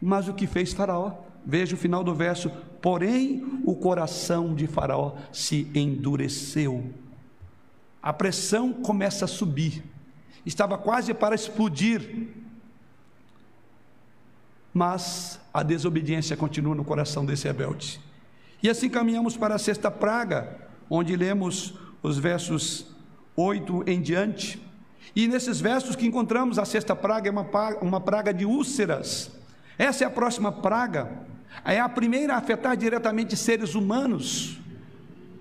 mas 0.00 0.28
o 0.28 0.34
que 0.34 0.46
fez 0.46 0.72
Faraó? 0.72 1.12
Veja 1.44 1.74
o 1.74 1.78
final 1.78 2.04
do 2.04 2.14
verso: 2.14 2.48
Porém, 2.80 3.44
o 3.64 3.74
coração 3.74 4.54
de 4.54 4.68
Faraó 4.68 5.16
se 5.32 5.68
endureceu. 5.74 6.84
A 8.00 8.12
pressão 8.12 8.72
começa 8.72 9.24
a 9.24 9.28
subir, 9.28 9.82
estava 10.46 10.78
quase 10.78 11.12
para 11.12 11.34
explodir 11.34 12.28
mas 14.72 15.40
a 15.52 15.62
desobediência 15.62 16.36
continua 16.36 16.74
no 16.74 16.84
coração 16.84 17.26
desse 17.26 17.46
rebelde. 17.46 18.00
E 18.62 18.70
assim 18.70 18.88
caminhamos 18.88 19.36
para 19.36 19.54
a 19.54 19.58
sexta 19.58 19.90
praga, 19.90 20.56
onde 20.88 21.16
lemos 21.16 21.74
os 22.02 22.18
versos 22.18 22.86
8 23.36 23.84
em 23.86 24.00
diante. 24.00 24.62
E 25.14 25.28
nesses 25.28 25.60
versos 25.60 25.96
que 25.96 26.06
encontramos, 26.06 26.58
a 26.58 26.64
sexta 26.64 26.96
praga 26.96 27.28
é 27.28 27.32
uma, 27.32 27.46
uma 27.82 28.00
praga 28.00 28.32
de 28.32 28.46
úlceras. 28.46 29.30
Essa 29.76 30.04
é 30.04 30.06
a 30.06 30.10
próxima 30.10 30.50
praga. 30.50 31.10
É 31.64 31.80
a 31.80 31.88
primeira 31.88 32.34
a 32.34 32.38
afetar 32.38 32.76
diretamente 32.76 33.36
seres 33.36 33.74
humanos. 33.74 34.61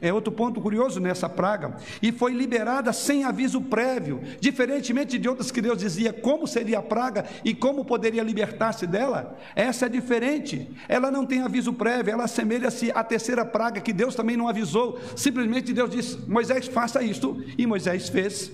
É 0.02 0.12
outro 0.12 0.32
ponto 0.32 0.60
curioso 0.60 1.00
nessa 1.00 1.30
praga. 1.30 1.78
E 2.02 2.12
foi 2.12 2.34
liberada 2.34 2.92
sem 2.92 3.24
aviso 3.24 3.62
prévio, 3.62 4.20
diferentemente 4.40 5.18
de 5.18 5.30
outras 5.30 5.52
que 5.52 5.62
Deus 5.62 5.78
dizia 5.78 6.12
como 6.12 6.48
seria 6.48 6.80
a 6.80 6.84
praga 6.84 7.26
e 7.46 7.54
como 7.54 7.86
poderia 7.86 8.24
libertar-se 8.24 8.88
dela. 8.88 9.38
Essa 9.56 9.86
é 9.86 9.90
diferente. 9.90 10.70
Ela 10.90 11.12
não 11.12 11.26
tem 11.26 11.42
aviso 11.42 11.72
prévio, 11.72 12.12
ela 12.12 12.24
assemelha-se 12.24 12.92
à 12.92 13.04
terceira 13.04 13.46
praga 13.46 13.80
que 13.80 13.94
Deus 13.94 14.16
também 14.16 14.36
não 14.36 14.48
avisou. 14.48 15.00
Simplesmente 15.16 15.72
Deus 15.72 15.92
disse: 15.92 16.18
Moisés, 16.28 16.68
faça 16.68 17.04
isto. 17.04 17.44
E 17.58 17.68
Moisés 17.68 18.10
fez. 18.10 18.52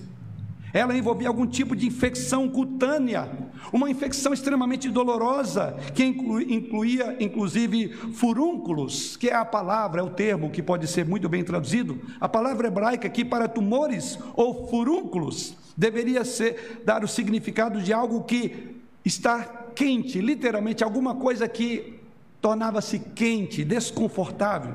Ela 0.72 0.96
envolvia 0.96 1.28
algum 1.28 1.46
tipo 1.46 1.74
de 1.74 1.86
infecção 1.86 2.48
cutânea, 2.48 3.28
uma 3.72 3.90
infecção 3.90 4.32
extremamente 4.32 4.90
dolorosa, 4.90 5.76
que 5.94 6.04
incluía 6.04 7.16
inclusive 7.20 7.88
furúnculos, 8.12 9.16
que 9.16 9.28
é 9.28 9.34
a 9.34 9.44
palavra, 9.44 10.00
é 10.00 10.04
o 10.04 10.10
termo 10.10 10.50
que 10.50 10.62
pode 10.62 10.86
ser 10.86 11.06
muito 11.06 11.28
bem 11.28 11.42
traduzido. 11.42 12.00
A 12.20 12.28
palavra 12.28 12.68
hebraica 12.68 13.06
aqui 13.06 13.24
para 13.24 13.48
tumores 13.48 14.18
ou 14.34 14.68
furúnculos 14.68 15.56
deveria 15.76 16.24
ser 16.24 16.82
dar 16.84 17.02
o 17.02 17.08
significado 17.08 17.80
de 17.80 17.92
algo 17.92 18.24
que 18.24 18.76
está 19.04 19.42
quente, 19.74 20.20
literalmente 20.20 20.84
alguma 20.84 21.14
coisa 21.14 21.48
que 21.48 21.98
tornava-se 22.40 22.98
quente, 22.98 23.64
desconfortável. 23.64 24.74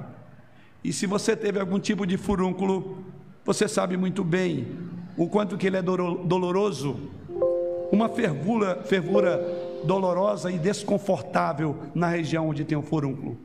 E 0.84 0.92
se 0.92 1.06
você 1.06 1.36
teve 1.36 1.60
algum 1.60 1.80
tipo 1.80 2.06
de 2.06 2.18
furúnculo, 2.18 3.06
você 3.46 3.68
sabe 3.68 3.96
muito 3.96 4.24
bem 4.24 4.68
o 5.18 5.28
quanto 5.28 5.58
que 5.58 5.68
ele 5.68 5.78
é 5.78 5.82
doloroso, 5.82 6.98
uma 7.92 8.10
fervura, 8.10 8.82
fervura 8.84 9.82
dolorosa 9.84 10.52
e 10.52 10.58
desconfortável 10.58 11.78
na 11.94 12.08
região 12.08 12.50
onde 12.50 12.64
tem 12.64 12.78
o 12.78 12.82
furúnculo. 12.82 13.38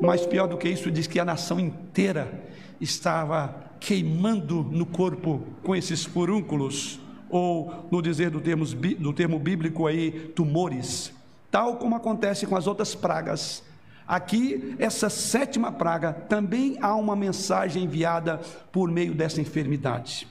Mas 0.00 0.24
pior 0.24 0.46
do 0.46 0.56
que 0.56 0.68
isso, 0.68 0.90
diz 0.90 1.06
que 1.06 1.20
a 1.20 1.24
nação 1.24 1.60
inteira 1.60 2.32
estava 2.80 3.54
queimando 3.78 4.62
no 4.62 4.86
corpo 4.86 5.42
com 5.62 5.74
esses 5.74 6.04
furúnculos, 6.04 6.98
ou 7.28 7.86
no 7.90 8.00
dizer 8.00 8.30
do, 8.30 8.40
do 8.40 9.12
termo 9.12 9.38
bíblico 9.38 9.86
aí, 9.86 10.32
tumores, 10.34 11.12
tal 11.50 11.76
como 11.76 11.96
acontece 11.96 12.46
com 12.46 12.56
as 12.56 12.66
outras 12.66 12.94
pragas 12.94 13.62
Aqui, 14.06 14.76
essa 14.78 15.10
sétima 15.10 15.72
praga, 15.72 16.12
também 16.12 16.78
há 16.80 16.94
uma 16.94 17.16
mensagem 17.16 17.84
enviada 17.84 18.40
por 18.70 18.88
meio 18.88 19.12
dessa 19.12 19.40
enfermidade. 19.40 20.28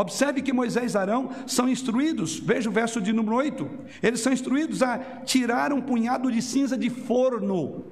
Observe 0.00 0.42
que 0.42 0.52
Moisés 0.52 0.94
e 0.94 0.96
Arão 0.96 1.28
são 1.44 1.68
instruídos, 1.68 2.38
veja 2.38 2.70
o 2.70 2.72
verso 2.72 3.00
de 3.00 3.12
número 3.12 3.34
8. 3.34 3.68
Eles 4.00 4.20
são 4.20 4.32
instruídos 4.32 4.80
a 4.80 4.96
tirar 5.24 5.72
um 5.72 5.80
punhado 5.80 6.30
de 6.30 6.40
cinza 6.40 6.78
de 6.78 6.88
forno. 6.88 7.64
O 7.64 7.84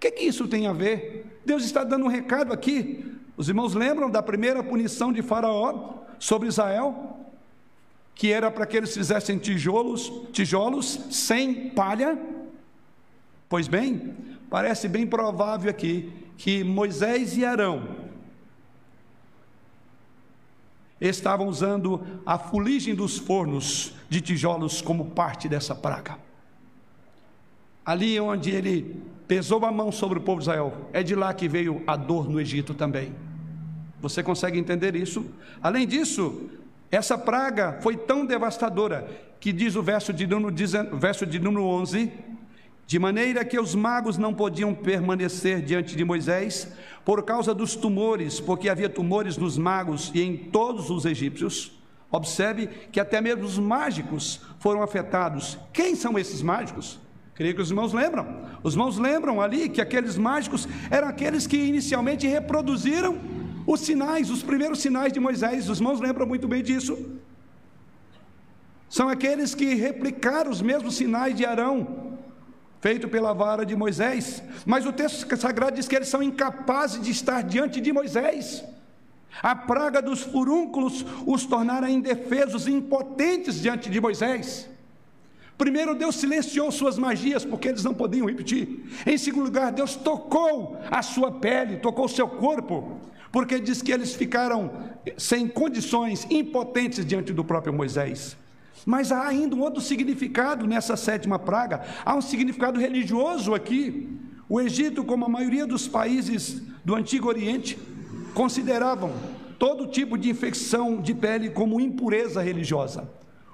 que, 0.00 0.10
que 0.10 0.24
isso 0.24 0.48
tem 0.48 0.66
a 0.66 0.72
ver? 0.72 1.40
Deus 1.46 1.64
está 1.64 1.84
dando 1.84 2.04
um 2.04 2.08
recado 2.08 2.52
aqui. 2.52 3.16
Os 3.36 3.48
irmãos 3.48 3.74
lembram 3.74 4.10
da 4.10 4.20
primeira 4.20 4.60
punição 4.60 5.12
de 5.12 5.22
Faraó 5.22 6.00
sobre 6.18 6.48
Israel? 6.48 7.20
Que 8.12 8.32
era 8.32 8.50
para 8.50 8.66
que 8.66 8.76
eles 8.76 8.92
fizessem 8.92 9.38
tijolos, 9.38 10.12
tijolos 10.32 10.98
sem 11.12 11.70
palha? 11.70 12.18
Pois 13.48 13.68
bem, 13.68 14.16
parece 14.50 14.88
bem 14.88 15.06
provável 15.06 15.70
aqui 15.70 16.12
que 16.36 16.64
Moisés 16.64 17.36
e 17.36 17.44
Arão 17.44 17.99
estavam 21.08 21.48
usando 21.48 22.02
a 22.26 22.38
fuligem 22.38 22.94
dos 22.94 23.16
fornos 23.16 23.94
de 24.08 24.20
tijolos 24.20 24.82
como 24.82 25.06
parte 25.06 25.48
dessa 25.48 25.74
praga. 25.74 26.18
Ali 27.84 28.20
onde 28.20 28.50
ele 28.50 29.02
pesou 29.26 29.64
a 29.64 29.72
mão 29.72 29.90
sobre 29.90 30.18
o 30.18 30.22
povo 30.22 30.40
de 30.40 30.44
Israel, 30.44 30.88
é 30.92 31.02
de 31.02 31.14
lá 31.14 31.32
que 31.32 31.48
veio 31.48 31.82
a 31.86 31.96
dor 31.96 32.28
no 32.28 32.40
Egito 32.40 32.74
também. 32.74 33.14
Você 34.00 34.22
consegue 34.22 34.58
entender 34.58 34.94
isso? 34.94 35.24
Além 35.62 35.86
disso, 35.86 36.50
essa 36.90 37.16
praga 37.16 37.78
foi 37.80 37.96
tão 37.96 38.26
devastadora 38.26 39.08
que 39.38 39.52
diz 39.52 39.76
o 39.76 39.82
verso 39.82 40.12
de 40.12 40.26
número, 40.26 40.54
verso 40.98 41.24
de 41.24 41.38
número 41.38 41.64
11, 41.64 42.12
de 42.90 42.98
maneira 42.98 43.44
que 43.44 43.56
os 43.56 43.72
magos 43.72 44.18
não 44.18 44.34
podiam 44.34 44.74
permanecer 44.74 45.62
diante 45.62 45.94
de 45.94 46.04
Moisés 46.04 46.66
por 47.04 47.22
causa 47.22 47.54
dos 47.54 47.76
tumores, 47.76 48.40
porque 48.40 48.68
havia 48.68 48.88
tumores 48.88 49.36
nos 49.36 49.56
magos 49.56 50.10
e 50.12 50.20
em 50.20 50.36
todos 50.36 50.90
os 50.90 51.04
egípcios. 51.04 51.70
Observe 52.10 52.66
que 52.90 52.98
até 52.98 53.20
mesmo 53.20 53.44
os 53.44 53.60
mágicos 53.60 54.40
foram 54.58 54.82
afetados. 54.82 55.56
Quem 55.72 55.94
são 55.94 56.18
esses 56.18 56.42
mágicos? 56.42 56.98
Creio 57.32 57.54
que 57.54 57.62
os 57.62 57.70
irmãos 57.70 57.92
lembram. 57.92 58.26
Os 58.60 58.72
irmãos 58.72 58.98
lembram 58.98 59.40
ali 59.40 59.68
que 59.68 59.80
aqueles 59.80 60.18
mágicos 60.18 60.66
eram 60.90 61.06
aqueles 61.06 61.46
que 61.46 61.58
inicialmente 61.58 62.26
reproduziram 62.26 63.16
os 63.68 63.82
sinais, 63.82 64.30
os 64.30 64.42
primeiros 64.42 64.80
sinais 64.80 65.12
de 65.12 65.20
Moisés. 65.20 65.68
Os 65.68 65.78
irmãos 65.78 66.00
lembram 66.00 66.26
muito 66.26 66.48
bem 66.48 66.60
disso. 66.60 66.98
São 68.88 69.08
aqueles 69.08 69.54
que 69.54 69.74
replicaram 69.74 70.50
os 70.50 70.60
mesmos 70.60 70.96
sinais 70.96 71.36
de 71.36 71.46
Arão, 71.46 72.18
feito 72.80 73.08
pela 73.08 73.32
vara 73.32 73.64
de 73.64 73.76
Moisés. 73.76 74.42
Mas 74.66 74.86
o 74.86 74.92
texto 74.92 75.36
sagrado 75.36 75.76
diz 75.76 75.86
que 75.86 75.96
eles 75.96 76.08
são 76.08 76.22
incapazes 76.22 77.00
de 77.02 77.10
estar 77.10 77.42
diante 77.42 77.80
de 77.80 77.92
Moisés. 77.92 78.64
A 79.42 79.54
praga 79.54 80.02
dos 80.02 80.22
furúnculos 80.22 81.04
os 81.26 81.46
tornara 81.46 81.88
indefesos 81.88 82.66
e 82.66 82.72
impotentes 82.72 83.60
diante 83.60 83.88
de 83.88 84.00
Moisés. 84.00 84.68
Primeiro, 85.56 85.94
Deus 85.94 86.16
silenciou 86.16 86.72
suas 86.72 86.96
magias, 86.96 87.44
porque 87.44 87.68
eles 87.68 87.84
não 87.84 87.92
podiam 87.92 88.26
repetir. 88.26 88.82
Em 89.06 89.18
segundo 89.18 89.44
lugar, 89.44 89.70
Deus 89.70 89.94
tocou 89.94 90.78
a 90.90 91.02
sua 91.02 91.30
pele, 91.30 91.76
tocou 91.76 92.06
o 92.06 92.08
seu 92.08 92.26
corpo, 92.26 92.98
porque 93.30 93.60
diz 93.60 93.82
que 93.82 93.92
eles 93.92 94.14
ficaram 94.14 94.70
sem 95.18 95.46
condições, 95.46 96.26
impotentes 96.30 97.04
diante 97.04 97.32
do 97.32 97.44
próprio 97.44 97.74
Moisés. 97.74 98.36
Mas 98.86 99.12
há 99.12 99.26
ainda 99.26 99.54
um 99.54 99.60
outro 99.60 99.80
significado 99.80 100.66
nessa 100.66 100.96
sétima 100.96 101.38
praga, 101.38 101.82
há 102.04 102.14
um 102.14 102.20
significado 102.20 102.80
religioso 102.80 103.54
aqui. 103.54 104.18
O 104.48 104.60
Egito, 104.60 105.04
como 105.04 105.24
a 105.24 105.28
maioria 105.28 105.66
dos 105.66 105.86
países 105.86 106.62
do 106.84 106.94
Antigo 106.94 107.28
Oriente, 107.28 107.78
consideravam 108.34 109.12
todo 109.58 109.86
tipo 109.86 110.16
de 110.16 110.30
infecção 110.30 111.00
de 111.00 111.14
pele 111.14 111.50
como 111.50 111.80
impureza 111.80 112.40
religiosa, 112.40 113.08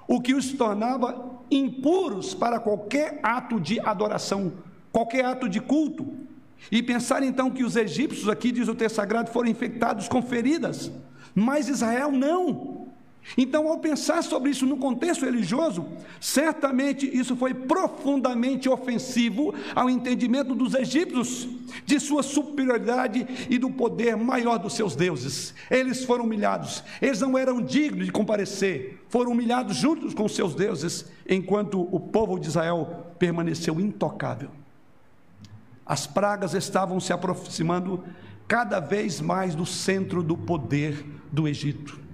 o 0.07 0.21
que 0.21 0.33
os 0.33 0.53
tornava 0.53 1.37
impuros 1.51 2.33
para 2.33 2.59
qualquer 2.59 3.19
ato 3.21 3.59
de 3.59 3.79
adoração, 3.81 4.53
qualquer 4.91 5.25
ato 5.25 5.49
de 5.49 5.59
culto. 5.59 6.07
E 6.71 6.81
pensar 6.81 7.21
então 7.23 7.51
que 7.51 7.63
os 7.63 7.75
egípcios, 7.75 8.29
aqui 8.29 8.51
diz 8.51 8.67
o 8.67 8.75
texto 8.75 8.95
sagrado, 8.95 9.29
foram 9.29 9.49
infectados 9.49 10.07
com 10.07 10.21
feridas, 10.21 10.91
mas 11.35 11.67
Israel 11.67 12.11
não. 12.11 12.86
Então, 13.35 13.67
ao 13.67 13.79
pensar 13.79 14.23
sobre 14.23 14.51
isso 14.51 14.65
no 14.65 14.77
contexto 14.77 15.25
religioso, 15.25 15.85
certamente 16.21 17.05
isso 17.05 17.35
foi 17.35 17.53
profundamente 17.53 18.69
ofensivo 18.69 19.53
ao 19.75 19.89
entendimento 19.89 20.55
dos 20.55 20.73
egípcios 20.73 21.47
de 21.85 21.99
sua 21.99 22.23
superioridade 22.23 23.27
e 23.49 23.57
do 23.57 23.69
poder 23.69 24.15
maior 24.15 24.57
dos 24.57 24.73
seus 24.73 24.95
deuses. 24.95 25.53
Eles 25.69 26.05
foram 26.05 26.23
humilhados, 26.23 26.83
eles 27.01 27.19
não 27.19 27.37
eram 27.37 27.61
dignos 27.61 28.05
de 28.05 28.11
comparecer, 28.11 29.03
foram 29.09 29.31
humilhados 29.31 29.75
juntos 29.75 30.13
com 30.13 30.27
seus 30.27 30.55
deuses, 30.55 31.05
enquanto 31.27 31.81
o 31.93 31.99
povo 31.99 32.39
de 32.39 32.47
Israel 32.47 33.07
permaneceu 33.19 33.79
intocável. 33.81 34.49
As 35.85 36.05
pragas 36.05 36.53
estavam 36.53 36.99
se 36.99 37.11
aproximando 37.11 38.03
cada 38.47 38.79
vez 38.79 39.19
mais 39.19 39.55
do 39.55 39.65
centro 39.65 40.23
do 40.23 40.37
poder 40.37 41.05
do 41.31 41.47
Egito 41.47 42.06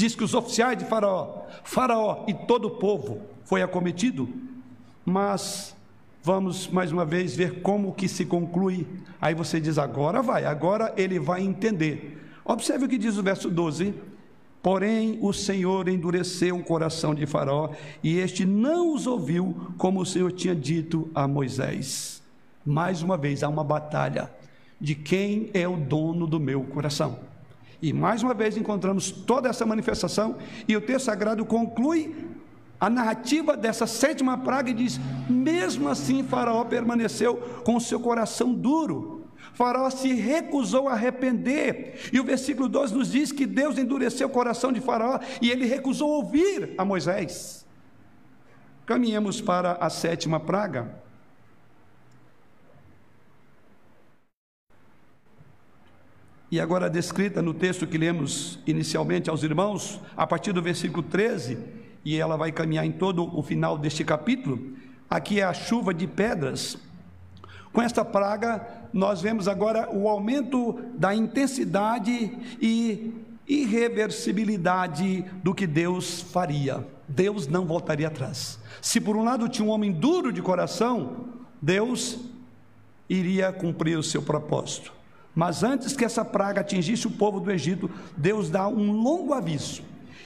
diz 0.00 0.14
que 0.14 0.24
os 0.24 0.32
oficiais 0.32 0.78
de 0.78 0.86
Faraó, 0.86 1.42
Faraó 1.62 2.24
e 2.26 2.32
todo 2.32 2.68
o 2.68 2.70
povo 2.70 3.20
foi 3.44 3.60
acometido, 3.60 4.26
mas 5.04 5.76
vamos 6.22 6.68
mais 6.68 6.90
uma 6.90 7.04
vez 7.04 7.36
ver 7.36 7.60
como 7.60 7.92
que 7.92 8.08
se 8.08 8.24
conclui. 8.24 8.86
Aí 9.20 9.34
você 9.34 9.60
diz, 9.60 9.76
agora 9.76 10.22
vai, 10.22 10.46
agora 10.46 10.94
ele 10.96 11.18
vai 11.18 11.42
entender. 11.42 12.18
Observe 12.42 12.86
o 12.86 12.88
que 12.88 12.96
diz 12.96 13.18
o 13.18 13.22
verso 13.22 13.50
12. 13.50 13.92
Porém, 14.62 15.18
o 15.20 15.34
Senhor 15.34 15.86
endureceu 15.86 16.56
o 16.56 16.64
coração 16.64 17.14
de 17.14 17.26
Faraó, 17.26 17.70
e 18.02 18.18
este 18.18 18.46
não 18.46 18.94
os 18.94 19.06
ouviu, 19.06 19.54
como 19.76 20.00
o 20.00 20.06
Senhor 20.06 20.32
tinha 20.32 20.54
dito 20.54 21.10
a 21.14 21.28
Moisés. 21.28 22.22
Mais 22.64 23.02
uma 23.02 23.18
vez, 23.18 23.42
há 23.42 23.48
uma 23.50 23.64
batalha 23.64 24.30
de 24.80 24.94
quem 24.94 25.50
é 25.52 25.68
o 25.68 25.76
dono 25.76 26.26
do 26.26 26.40
meu 26.40 26.62
coração. 26.64 27.29
E 27.82 27.92
mais 27.92 28.22
uma 28.22 28.34
vez 28.34 28.56
encontramos 28.56 29.10
toda 29.10 29.48
essa 29.48 29.64
manifestação, 29.64 30.36
e 30.68 30.76
o 30.76 30.80
texto 30.80 31.06
sagrado 31.06 31.44
conclui 31.44 32.14
a 32.78 32.88
narrativa 32.88 33.56
dessa 33.56 33.86
sétima 33.86 34.38
praga 34.38 34.70
e 34.70 34.74
diz: 34.74 34.98
mesmo 35.28 35.88
assim, 35.88 36.22
Faraó 36.22 36.64
permaneceu 36.64 37.36
com 37.64 37.78
seu 37.78 38.00
coração 38.00 38.52
duro. 38.52 39.20
Faraó 39.52 39.90
se 39.90 40.12
recusou 40.14 40.88
a 40.88 40.92
arrepender. 40.92 42.10
E 42.12 42.20
o 42.20 42.24
versículo 42.24 42.68
12 42.68 42.94
nos 42.94 43.12
diz 43.12 43.32
que 43.32 43.46
Deus 43.46 43.76
endureceu 43.78 44.28
o 44.28 44.30
coração 44.30 44.72
de 44.72 44.80
Faraó 44.80 45.18
e 45.40 45.50
ele 45.50 45.66
recusou 45.66 46.08
ouvir 46.08 46.74
a 46.78 46.84
Moisés. 46.84 47.66
Caminhemos 48.86 49.40
para 49.40 49.72
a 49.72 49.90
sétima 49.90 50.40
praga. 50.40 50.94
E 56.50 56.58
agora 56.60 56.90
descrita 56.90 57.40
no 57.40 57.54
texto 57.54 57.86
que 57.86 57.96
lemos 57.96 58.58
inicialmente 58.66 59.30
aos 59.30 59.42
irmãos, 59.44 60.00
a 60.16 60.26
partir 60.26 60.52
do 60.52 60.60
versículo 60.60 61.02
13, 61.02 61.58
e 62.04 62.16
ela 62.16 62.36
vai 62.36 62.50
caminhar 62.50 62.84
em 62.84 62.90
todo 62.90 63.36
o 63.38 63.42
final 63.42 63.78
deste 63.78 64.04
capítulo. 64.04 64.72
Aqui 65.08 65.40
é 65.40 65.44
a 65.44 65.54
chuva 65.54 65.94
de 65.94 66.08
pedras. 66.08 66.76
Com 67.72 67.80
esta 67.80 68.04
praga, 68.04 68.66
nós 68.92 69.22
vemos 69.22 69.46
agora 69.46 69.88
o 69.92 70.08
aumento 70.08 70.80
da 70.98 71.14
intensidade 71.14 72.36
e 72.60 73.14
irreversibilidade 73.46 75.24
do 75.44 75.54
que 75.54 75.68
Deus 75.68 76.20
faria. 76.20 76.84
Deus 77.06 77.46
não 77.46 77.64
voltaria 77.64 78.08
atrás. 78.08 78.58
Se 78.82 79.00
por 79.00 79.16
um 79.16 79.22
lado 79.22 79.48
tinha 79.48 79.66
um 79.66 79.70
homem 79.70 79.92
duro 79.92 80.32
de 80.32 80.42
coração, 80.42 81.28
Deus 81.62 82.18
iria 83.08 83.52
cumprir 83.52 83.96
o 83.96 84.02
seu 84.02 84.22
propósito. 84.22 84.99
Mas 85.34 85.62
antes 85.62 85.96
que 85.96 86.04
essa 86.04 86.24
praga 86.24 86.60
atingisse 86.60 87.06
o 87.06 87.10
povo 87.10 87.40
do 87.40 87.50
Egito, 87.50 87.90
Deus 88.16 88.50
dá 88.50 88.66
um 88.68 88.92
longo 88.92 89.32
aviso. 89.32 89.82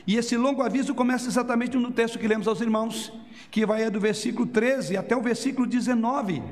E 0.06 0.16
esse 0.16 0.36
longo 0.36 0.62
aviso 0.62 0.94
começa 0.94 1.28
exatamente 1.28 1.76
no 1.76 1.90
texto 1.90 2.18
que 2.18 2.28
lemos 2.28 2.48
aos 2.48 2.60
irmãos, 2.60 3.12
que 3.50 3.64
vai 3.64 3.88
do 3.90 4.00
versículo 4.00 4.46
13 4.46 4.96
até 4.96 5.16
o 5.16 5.22
versículo 5.22 5.66
19. 5.66 6.42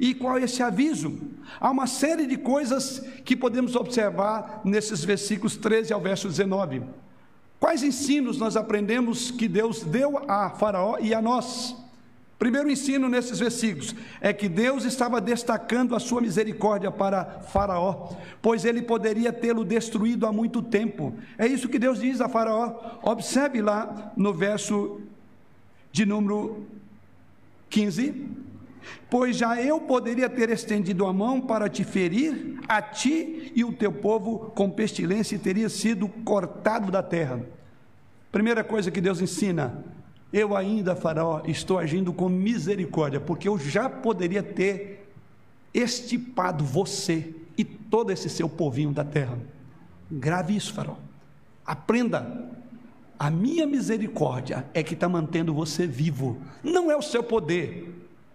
E 0.00 0.14
qual 0.14 0.38
é 0.38 0.44
esse 0.44 0.62
aviso? 0.62 1.18
Há 1.60 1.70
uma 1.70 1.86
série 1.86 2.26
de 2.26 2.36
coisas 2.36 3.00
que 3.24 3.36
podemos 3.36 3.76
observar 3.76 4.62
nesses 4.64 5.04
versículos 5.04 5.56
13 5.56 5.92
ao 5.92 6.00
verso 6.00 6.28
19. 6.28 6.82
Quais 7.60 7.82
ensinos 7.82 8.38
nós 8.38 8.56
aprendemos 8.56 9.30
que 9.30 9.46
Deus 9.46 9.82
deu 9.82 10.24
a 10.28 10.50
Faraó 10.50 10.96
e 11.00 11.14
a 11.14 11.22
nós? 11.22 11.76
Primeiro 12.42 12.68
ensino 12.68 13.08
nesses 13.08 13.38
versículos 13.38 13.94
é 14.20 14.32
que 14.32 14.48
Deus 14.48 14.84
estava 14.84 15.20
destacando 15.20 15.94
a 15.94 16.00
sua 16.00 16.20
misericórdia 16.20 16.90
para 16.90 17.40
Faraó, 17.42 18.16
pois 18.42 18.64
ele 18.64 18.82
poderia 18.82 19.32
tê-lo 19.32 19.64
destruído 19.64 20.26
há 20.26 20.32
muito 20.32 20.60
tempo. 20.60 21.14
É 21.38 21.46
isso 21.46 21.68
que 21.68 21.78
Deus 21.78 22.00
diz 22.00 22.20
a 22.20 22.28
Faraó. 22.28 22.98
Observe 23.00 23.62
lá 23.62 24.12
no 24.16 24.34
verso 24.34 25.00
de 25.92 26.04
número 26.04 26.66
15: 27.70 28.26
Pois 29.08 29.36
já 29.36 29.62
eu 29.62 29.78
poderia 29.78 30.28
ter 30.28 30.50
estendido 30.50 31.06
a 31.06 31.12
mão 31.12 31.40
para 31.40 31.68
te 31.68 31.84
ferir, 31.84 32.58
a 32.66 32.82
ti 32.82 33.52
e 33.54 33.62
o 33.62 33.72
teu 33.72 33.92
povo 33.92 34.50
com 34.52 34.68
pestilência, 34.68 35.36
e 35.36 35.38
teria 35.38 35.68
sido 35.68 36.08
cortado 36.08 36.90
da 36.90 37.04
terra. 37.04 37.40
Primeira 38.32 38.64
coisa 38.64 38.90
que 38.90 39.00
Deus 39.00 39.20
ensina: 39.20 39.84
eu 40.32 40.56
ainda, 40.56 40.96
Faraó, 40.96 41.42
estou 41.46 41.78
agindo 41.78 42.12
com 42.12 42.28
misericórdia, 42.28 43.20
porque 43.20 43.48
eu 43.48 43.58
já 43.58 43.88
poderia 43.88 44.42
ter 44.42 45.06
estipado 45.74 46.64
você 46.64 47.34
e 47.56 47.64
todo 47.64 48.10
esse 48.10 48.30
seu 48.30 48.48
povinho 48.48 48.92
da 48.92 49.04
terra. 49.04 49.38
Grave 50.10 50.56
isso, 50.56 50.72
Faraó. 50.72 50.96
Aprenda. 51.66 52.50
A 53.18 53.30
minha 53.30 53.66
misericórdia 53.66 54.66
é 54.74 54.82
que 54.82 54.94
está 54.94 55.08
mantendo 55.08 55.54
você 55.54 55.86
vivo, 55.86 56.38
não 56.62 56.90
é 56.90 56.96
o 56.96 57.02
seu 57.02 57.22
poder, 57.22 57.94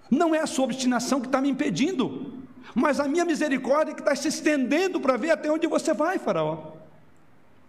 não 0.10 0.34
é 0.34 0.40
a 0.40 0.48
sua 0.48 0.64
obstinação 0.64 1.20
que 1.20 1.26
está 1.26 1.42
me 1.42 1.50
impedindo, 1.50 2.34
mas 2.74 2.98
a 3.00 3.08
minha 3.08 3.26
misericórdia 3.26 3.92
é 3.92 3.96
que 3.96 4.00
está 4.00 4.16
se 4.16 4.30
estendendo 4.30 5.02
para 5.02 5.18
ver 5.18 5.32
até 5.32 5.52
onde 5.52 5.68
você 5.68 5.94
vai, 5.94 6.18
Faraó. 6.18 6.77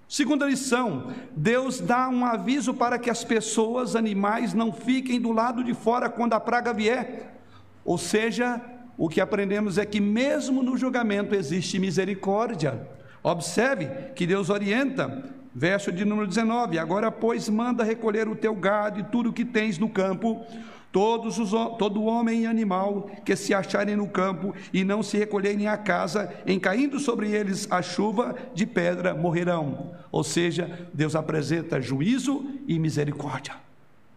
Segunda 0.09 0.47
lição: 0.47 1.13
Deus 1.37 1.81
dá 1.81 2.09
um 2.09 2.25
aviso 2.25 2.73
para 2.73 2.99
que 2.99 3.11
as 3.11 3.23
pessoas, 3.23 3.95
animais, 3.95 4.55
não 4.55 4.73
fiquem 4.73 5.21
do 5.21 5.31
lado 5.31 5.63
de 5.63 5.75
fora 5.75 6.09
quando 6.09 6.33
a 6.33 6.41
praga 6.41 6.73
vier. 6.73 7.39
Ou 7.85 7.99
seja, 7.99 8.61
o 8.97 9.09
que 9.09 9.21
aprendemos 9.21 9.77
é 9.77 9.85
que, 9.85 10.01
mesmo 10.01 10.63
no 10.63 10.79
julgamento, 10.79 11.35
existe 11.35 11.79
misericórdia. 11.79 12.89
Observe 13.23 13.87
que 14.15 14.27
Deus 14.27 14.49
orienta, 14.49 15.31
verso 15.55 15.93
de 15.93 16.07
número 16.07 16.27
19: 16.27 16.79
Agora, 16.79 17.13
pois, 17.13 17.47
manda 17.51 17.85
recolher 17.85 18.29
o 18.29 18.35
teu 18.35 18.55
gado 18.55 19.01
e 19.01 19.05
tudo 19.05 19.29
o 19.29 19.33
que 19.33 19.45
tens 19.45 19.77
no 19.77 19.91
campo 19.91 20.43
Todos 20.91 21.39
os, 21.39 21.51
todo 21.79 22.05
homem 22.05 22.43
e 22.43 22.47
animal 22.47 23.11
que 23.25 23.37
se 23.37 23.53
acharem 23.53 23.95
no 23.95 24.09
campo 24.09 24.55
e 24.73 24.85
não 24.85 25.03
se 25.03 25.19
recolherem 25.19 25.67
à 25.69 25.77
casa, 25.77 26.33
em 26.47 26.59
caindo 26.59 26.99
sobre 26.99 27.31
eles 27.31 27.67
a 27.71 27.83
chuva 27.83 28.35
de 28.55 28.65
pedra, 28.65 29.15
morrerão. 29.15 29.93
Ou 30.11 30.25
seja, 30.25 30.89
Deus 30.95 31.15
apresenta 31.15 31.81
juízo 31.81 32.45
e 32.67 32.79
misericórdia. 32.79 33.55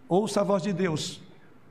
Ouça 0.07 0.41
a 0.41 0.43
voz 0.43 0.63
de 0.63 0.71
Deus. 0.73 1.21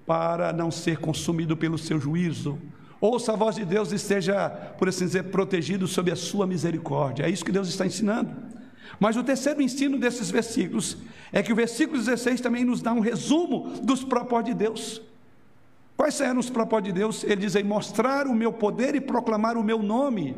para 0.06 0.52
não 0.52 0.72
ser 0.72 0.98
consumido 0.98 1.56
pelo 1.56 1.78
seu 1.78 2.00
juízo. 2.00 2.58
Ouça 3.00 3.32
a 3.32 3.36
voz 3.36 3.54
de 3.54 3.64
Deus 3.64 3.92
e 3.92 3.94
esteja, 3.94 4.50
por 4.76 4.88
assim 4.88 5.04
dizer, 5.04 5.24
protegido 5.24 5.86
sob 5.86 6.10
a 6.10 6.16
sua 6.16 6.48
misericórdia. 6.48 7.24
É 7.24 7.30
isso 7.30 7.44
que 7.44 7.52
Deus 7.52 7.68
está 7.68 7.86
ensinando. 7.86 8.30
Mas 9.00 9.16
o 9.16 9.24
terceiro 9.24 9.62
ensino 9.62 9.98
desses 9.98 10.30
versículos 10.30 10.98
é 11.32 11.42
que 11.42 11.52
o 11.52 11.56
versículo 11.56 11.98
16 11.98 12.42
também 12.42 12.66
nos 12.66 12.82
dá 12.82 12.92
um 12.92 13.00
resumo 13.00 13.70
dos 13.82 14.04
propósitos 14.04 14.52
de 14.52 14.58
Deus. 14.58 15.02
Quais 15.96 16.20
eram 16.20 16.38
os 16.38 16.50
propósitos 16.50 16.92
de 16.92 16.98
Deus? 17.00 17.24
Ele 17.24 17.36
diz 17.36 17.54
mostrar 17.62 18.26
o 18.26 18.34
meu 18.34 18.52
poder 18.52 18.94
e 18.94 19.00
proclamar 19.00 19.56
o 19.56 19.64
meu 19.64 19.82
nome. 19.82 20.36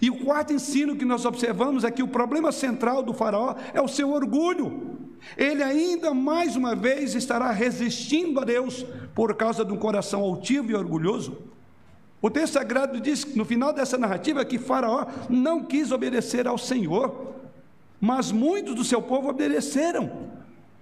E 0.00 0.10
o 0.10 0.24
quarto 0.24 0.52
ensino 0.52 0.96
que 0.96 1.04
nós 1.04 1.24
observamos 1.24 1.82
é 1.82 1.90
que 1.90 2.02
o 2.02 2.08
problema 2.08 2.52
central 2.52 3.02
do 3.02 3.12
Faraó 3.12 3.56
é 3.74 3.80
o 3.80 3.88
seu 3.88 4.12
orgulho. 4.12 4.96
Ele 5.36 5.62
ainda 5.62 6.14
mais 6.14 6.54
uma 6.54 6.76
vez 6.76 7.16
estará 7.16 7.50
resistindo 7.50 8.38
a 8.38 8.44
Deus 8.44 8.86
por 9.12 9.34
causa 9.34 9.64
de 9.64 9.72
um 9.72 9.76
coração 9.76 10.20
altivo 10.20 10.70
e 10.70 10.74
orgulhoso. 10.74 11.36
O 12.20 12.30
texto 12.30 12.54
sagrado 12.54 13.00
diz 13.00 13.34
no 13.34 13.44
final 13.44 13.72
dessa 13.72 13.98
narrativa 13.98 14.44
que 14.44 14.58
Faraó 14.58 15.06
não 15.28 15.64
quis 15.64 15.90
obedecer 15.90 16.46
ao 16.46 16.58
Senhor, 16.58 17.37
mas 18.00 18.30
muitos 18.30 18.74
do 18.74 18.84
seu 18.84 19.02
povo 19.02 19.28
obedeceram, 19.28 20.10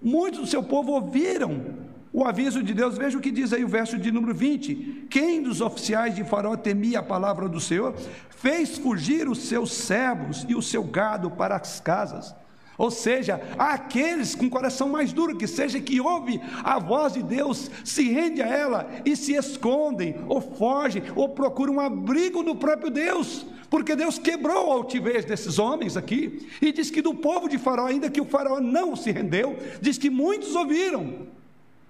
muitos 0.02 0.40
do 0.40 0.46
seu 0.46 0.62
povo 0.62 0.92
ouviram 0.92 1.86
o 2.12 2.24
aviso 2.24 2.62
de 2.62 2.72
Deus. 2.72 2.96
Veja 2.96 3.18
o 3.18 3.20
que 3.20 3.30
diz 3.30 3.52
aí 3.52 3.64
o 3.64 3.68
verso 3.68 3.98
de 3.98 4.10
número 4.10 4.34
20: 4.34 5.06
Quem 5.10 5.42
dos 5.42 5.60
oficiais 5.60 6.14
de 6.14 6.24
Faraó 6.24 6.56
temia 6.56 7.00
a 7.00 7.02
palavra 7.02 7.48
do 7.48 7.60
Senhor, 7.60 7.94
fez 8.30 8.78
fugir 8.78 9.28
os 9.28 9.40
seus 9.40 9.72
servos 9.72 10.46
e 10.48 10.54
o 10.54 10.62
seu 10.62 10.82
gado 10.82 11.30
para 11.30 11.56
as 11.56 11.80
casas. 11.80 12.34
Ou 12.78 12.90
seja, 12.90 13.40
aqueles 13.58 14.34
com 14.34 14.50
coração 14.50 14.88
mais 14.88 15.12
duro, 15.12 15.36
que 15.36 15.46
seja 15.46 15.80
que 15.80 16.00
ouve 16.00 16.40
a 16.62 16.78
voz 16.78 17.14
de 17.14 17.22
Deus, 17.22 17.70
se 17.84 18.10
rende 18.10 18.42
a 18.42 18.46
ela 18.46 18.86
e 19.04 19.16
se 19.16 19.34
escondem, 19.34 20.16
ou 20.28 20.40
fogem, 20.40 21.02
ou 21.14 21.30
procuram 21.30 21.74
um 21.74 21.80
abrigo 21.80 22.42
no 22.42 22.56
próprio 22.56 22.90
Deus, 22.90 23.46
porque 23.76 23.94
Deus 23.94 24.18
quebrou 24.18 24.72
a 24.72 24.74
altivez 24.74 25.26
desses 25.26 25.58
homens 25.58 25.98
aqui, 25.98 26.48
e 26.62 26.72
diz 26.72 26.90
que 26.90 27.02
do 27.02 27.12
povo 27.12 27.46
de 27.46 27.58
Faraó, 27.58 27.84
ainda 27.84 28.08
que 28.08 28.22
o 28.22 28.24
Faraó 28.24 28.58
não 28.58 28.96
se 28.96 29.12
rendeu, 29.12 29.54
diz 29.82 29.98
que 29.98 30.08
muitos 30.08 30.56
ouviram. 30.56 31.26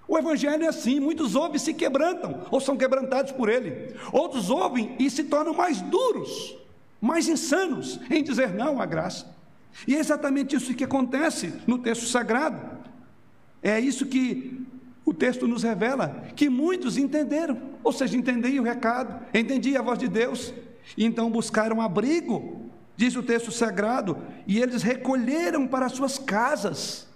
O 0.05 0.17
Evangelho 0.17 0.65
é 0.65 0.67
assim: 0.67 0.99
muitos 0.99 1.33
ouvem 1.33 1.55
e 1.55 1.59
se 1.59 1.73
quebrantam, 1.73 2.41
ou 2.51 2.59
são 2.59 2.75
quebrantados 2.75 3.31
por 3.31 3.47
ele, 3.47 3.95
outros 4.11 4.49
ouvem 4.49 4.97
e 4.99 5.09
se 5.09 5.23
tornam 5.23 5.53
mais 5.53 5.79
duros, 5.79 6.57
mais 6.99 7.29
insanos 7.29 8.01
em 8.11 8.21
dizer 8.21 8.53
não 8.53 8.81
à 8.81 8.85
graça. 8.85 9.33
E 9.87 9.95
é 9.95 9.99
exatamente 9.99 10.57
isso 10.57 10.73
que 10.73 10.83
acontece 10.83 11.53
no 11.65 11.77
texto 11.77 12.05
sagrado. 12.05 12.59
É 13.63 13.79
isso 13.79 14.05
que 14.05 14.61
o 15.05 15.13
texto 15.13 15.47
nos 15.47 15.63
revela, 15.63 16.21
que 16.35 16.49
muitos 16.49 16.97
entenderam, 16.97 17.57
ou 17.81 17.93
seja, 17.93 18.17
entendiam 18.17 18.61
o 18.61 18.67
recado, 18.67 19.25
entendiam 19.33 19.81
a 19.81 19.85
voz 19.85 19.97
de 19.97 20.09
Deus, 20.09 20.53
então 20.95 21.31
buscaram 21.31 21.81
abrigo, 21.81 22.69
diz 22.95 23.15
o 23.15 23.23
texto 23.23 23.51
sagrado, 23.51 24.17
e 24.45 24.59
eles 24.59 24.83
recolheram 24.83 25.67
para 25.67 25.89
suas 25.89 26.19
casas. 26.19 27.07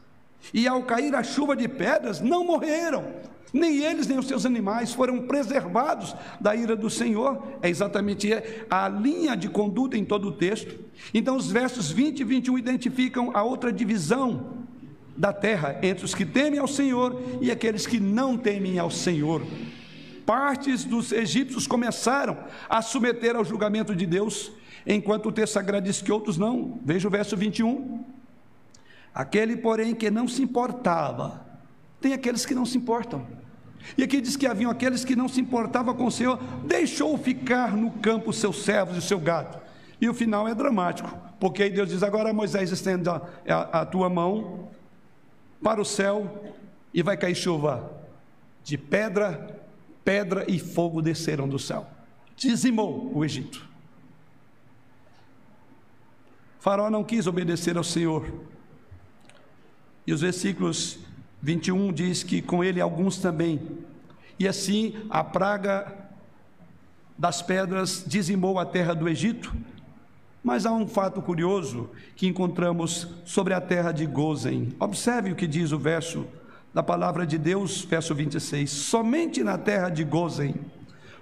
E 0.54 0.68
ao 0.68 0.84
cair 0.84 1.14
a 1.16 1.22
chuva 1.22 1.56
de 1.56 1.68
pedras, 1.68 2.20
não 2.20 2.44
morreram, 2.44 3.06
nem 3.54 3.80
eles, 3.84 4.08
nem 4.08 4.18
os 4.18 4.28
seus 4.28 4.46
animais 4.46 4.94
foram 4.94 5.24
preservados 5.24 6.16
da 6.40 6.56
ira 6.56 6.76
do 6.76 6.90
Senhor. 6.90 7.42
É 7.62 7.70
exatamente 7.70 8.30
a 8.70 8.88
linha 8.88 9.36
de 9.36 9.50
conduta 9.50 9.98
em 9.98 10.06
todo 10.06 10.30
o 10.30 10.32
texto. 10.32 10.80
Então, 11.14 11.36
os 11.36 11.52
versos 11.52 11.92
20 11.92 12.22
e 12.22 12.24
21 12.24 12.58
identificam 12.58 13.32
a 13.34 13.44
outra 13.44 13.72
divisão 13.72 14.62
da 15.18 15.34
terra 15.34 15.78
entre 15.82 16.06
os 16.06 16.16
que 16.16 16.26
temem 16.26 16.60
ao 16.60 16.68
Senhor 16.68 17.22
e 17.42 17.52
aqueles 17.52 17.86
que 17.86 18.00
não 18.00 18.38
temem 18.38 18.80
ao 18.80 18.90
Senhor. 18.90 19.42
Partes 20.26 20.84
dos 20.84 21.12
egípcios 21.12 21.68
começaram 21.68 22.38
a 22.70 22.82
submeter 22.82 23.36
ao 23.36 23.46
julgamento 23.46 23.96
de 23.96 24.06
Deus, 24.06 24.52
enquanto 24.86 25.28
o 25.28 25.32
texto 25.32 25.54
sagrado 25.54 25.86
diz 25.86 26.02
que 26.02 26.12
outros 26.12 26.38
não. 26.38 26.80
Veja 26.84 27.08
o 27.08 27.12
verso 27.12 27.36
21. 27.36 28.04
Aquele, 29.14 29.58
porém, 29.58 29.94
que 29.94 30.10
não 30.10 30.28
se 30.28 30.42
importava, 30.42 31.46
tem 32.00 32.14
aqueles 32.14 32.46
que 32.46 32.56
não 32.56 32.66
se 32.66 32.78
importam. 32.78 33.26
E 33.98 34.04
aqui 34.04 34.22
diz 34.22 34.36
que 34.36 34.48
haviam 34.48 34.72
aqueles 34.72 35.04
que 35.04 35.16
não 35.16 35.28
se 35.28 35.42
importavam 35.42 35.94
com 35.94 36.06
o 36.06 36.12
Senhor, 36.12 36.38
deixou 36.66 37.18
ficar 37.18 37.76
no 37.76 37.92
campo 37.92 38.30
os 38.30 38.38
seus 38.38 38.64
servos 38.64 38.96
e 38.96 39.00
o 39.00 39.02
seu 39.02 39.20
gado. 39.20 39.60
E 40.00 40.10
o 40.10 40.14
final 40.14 40.48
é 40.48 40.56
dramático, 40.56 41.10
porque 41.40 41.64
aí 41.64 41.70
Deus 41.70 41.90
diz: 41.90 42.04
Agora 42.04 42.34
Moisés 42.34 42.72
estende 42.72 43.10
a, 43.10 43.22
a, 43.48 43.82
a 43.82 43.86
tua 43.86 44.10
mão 44.10 44.70
para 45.62 45.82
o 45.82 45.86
céu 45.86 46.56
e 46.94 47.04
vai 47.04 47.18
cair 47.18 47.36
chuva 47.36 47.92
de 48.64 48.78
pedra, 48.78 49.61
pedra 50.04 50.46
e 50.50 50.60
fogo 50.60 51.02
desceram 51.02 51.48
do 51.48 51.60
céu. 51.60 51.88
Dizimou 52.36 53.12
o 53.16 53.24
Egito. 53.24 53.68
Faraó 56.60 56.90
não 56.90 57.04
quis 57.04 57.28
obedecer 57.28 57.78
ao 57.78 57.84
Senhor. 57.84 58.32
E 60.06 60.14
os 60.14 60.22
versículos 60.22 61.00
21 61.42 61.92
diz 61.92 62.24
que 62.24 62.42
com 62.42 62.64
ele 62.64 62.80
alguns 62.80 63.18
também. 63.18 63.60
E 64.38 64.48
assim 64.48 64.96
a 65.10 65.24
praga 65.24 65.92
das 67.18 67.42
pedras 67.42 68.04
dizimou 68.06 68.60
a 68.60 68.66
terra 68.66 68.94
do 68.94 69.08
Egito. 69.10 69.56
Mas 70.44 70.66
há 70.66 70.72
um 70.72 70.88
fato 70.88 71.22
curioso 71.22 71.90
que 72.16 72.28
encontramos 72.28 73.08
sobre 73.26 73.54
a 73.54 73.62
terra 73.62 73.92
de 73.92 74.06
Gozen. 74.06 74.70
Observe 74.80 75.32
o 75.32 75.36
que 75.36 75.46
diz 75.46 75.72
o 75.72 75.78
verso 75.78 76.26
da 76.74 76.82
palavra 76.82 77.26
de 77.26 77.38
Deus, 77.38 77.84
verso 77.84 78.16
26. 78.16 78.70
Somente 78.70 79.44
na 79.44 79.58
terra 79.58 79.90
de 79.90 80.04
Gozen, 80.04 80.56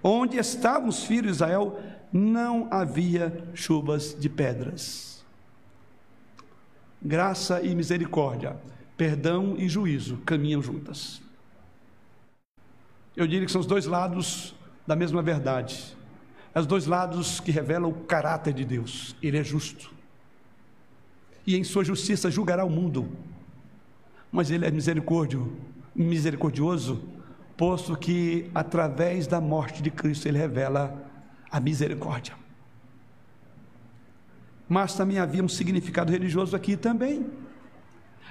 onde 0.03 0.37
estavam 0.37 0.89
os 0.89 1.03
filhos 1.03 1.37
de 1.37 1.43
Israel, 1.43 1.79
não 2.11 2.67
havia 2.71 3.43
chuvas 3.53 4.15
de 4.19 4.29
pedras. 4.29 5.23
Graça 7.01 7.61
e 7.61 7.73
misericórdia 7.75 8.57
perdão 8.99 9.55
e 9.57 9.69
juízo 9.69 10.17
caminham 10.25 10.61
juntas. 10.61 11.21
Eu 13.15 13.25
diria 13.25 13.45
que 13.45 13.51
são 13.51 13.61
os 13.61 13.67
dois 13.67 13.85
lados 13.85 14.53
da 14.85 14.93
mesma 14.93 15.21
verdade. 15.21 15.95
Os 16.53 16.65
dois 16.65 16.85
lados 16.85 17.39
que 17.39 17.49
revelam 17.49 17.89
o 17.89 17.93
caráter 17.93 18.53
de 18.53 18.65
Deus. 18.65 19.15
Ele 19.23 19.37
é 19.37 19.43
justo. 19.43 19.89
E 21.47 21.55
em 21.55 21.63
sua 21.63 21.85
justiça 21.85 22.29
julgará 22.29 22.65
o 22.65 22.69
mundo. 22.69 23.09
Mas 24.31 24.51
ele 24.51 24.65
é 24.65 24.71
misericórdio, 24.71 25.57
misericordioso, 25.95 27.01
posto 27.57 27.95
que 27.97 28.49
através 28.53 29.27
da 29.27 29.41
morte 29.41 29.81
de 29.81 29.91
Cristo 29.91 30.27
ele 30.27 30.37
revela 30.37 31.09
a 31.51 31.59
misericórdia. 31.59 32.33
Mas 34.67 34.93
também 34.93 35.17
havia 35.17 35.43
um 35.43 35.49
significado 35.49 36.11
religioso 36.11 36.55
aqui 36.55 36.77
também. 36.77 37.25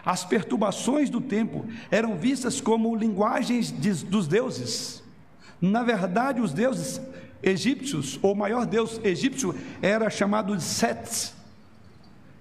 As 0.04 0.24
perturbações 0.24 1.10
do 1.10 1.20
tempo 1.20 1.66
eram 1.90 2.16
vistas 2.16 2.60
como 2.60 2.94
linguagens 2.94 3.72
de, 3.72 4.04
dos 4.04 4.28
deuses. 4.28 5.02
Na 5.60 5.82
verdade, 5.82 6.40
os 6.40 6.52
deuses 6.52 7.00
egípcios, 7.42 8.18
ou 8.22 8.32
o 8.32 8.36
maior 8.36 8.64
deus 8.64 9.00
egípcio, 9.02 9.54
era 9.82 10.08
chamado 10.08 10.56
de 10.56 10.62
Set. 10.62 11.34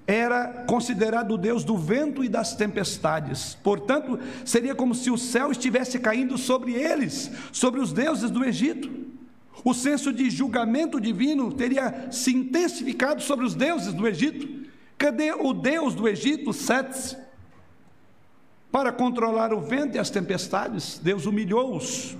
Era 0.07 0.63
considerado 0.65 1.33
o 1.33 1.37
deus 1.37 1.65
do 1.65 1.77
vento 1.77 2.23
e 2.23 2.29
das 2.29 2.55
tempestades. 2.55 3.55
Portanto, 3.61 4.17
seria 4.45 4.73
como 4.73 4.95
se 4.95 5.11
o 5.11 5.17
céu 5.17 5.51
estivesse 5.51 5.99
caindo 5.99 6.37
sobre 6.37 6.73
eles, 6.73 7.29
sobre 7.51 7.81
os 7.81 7.91
deuses 7.91 8.31
do 8.31 8.45
Egito. 8.45 8.89
O 9.65 9.73
senso 9.73 10.13
de 10.13 10.29
julgamento 10.29 11.01
divino 11.01 11.51
teria 11.51 12.07
se 12.09 12.33
intensificado 12.33 13.21
sobre 13.21 13.45
os 13.45 13.53
deuses 13.53 13.93
do 13.93 14.07
Egito. 14.07 14.65
Cadê 14.97 15.33
o 15.33 15.51
deus 15.51 15.93
do 15.93 16.07
Egito, 16.07 16.53
Set? 16.53 17.17
Para 18.71 18.93
controlar 18.93 19.53
o 19.53 19.59
vento 19.59 19.97
e 19.97 19.99
as 19.99 20.09
tempestades, 20.09 20.99
Deus 20.99 21.25
humilhou-os. 21.25 22.15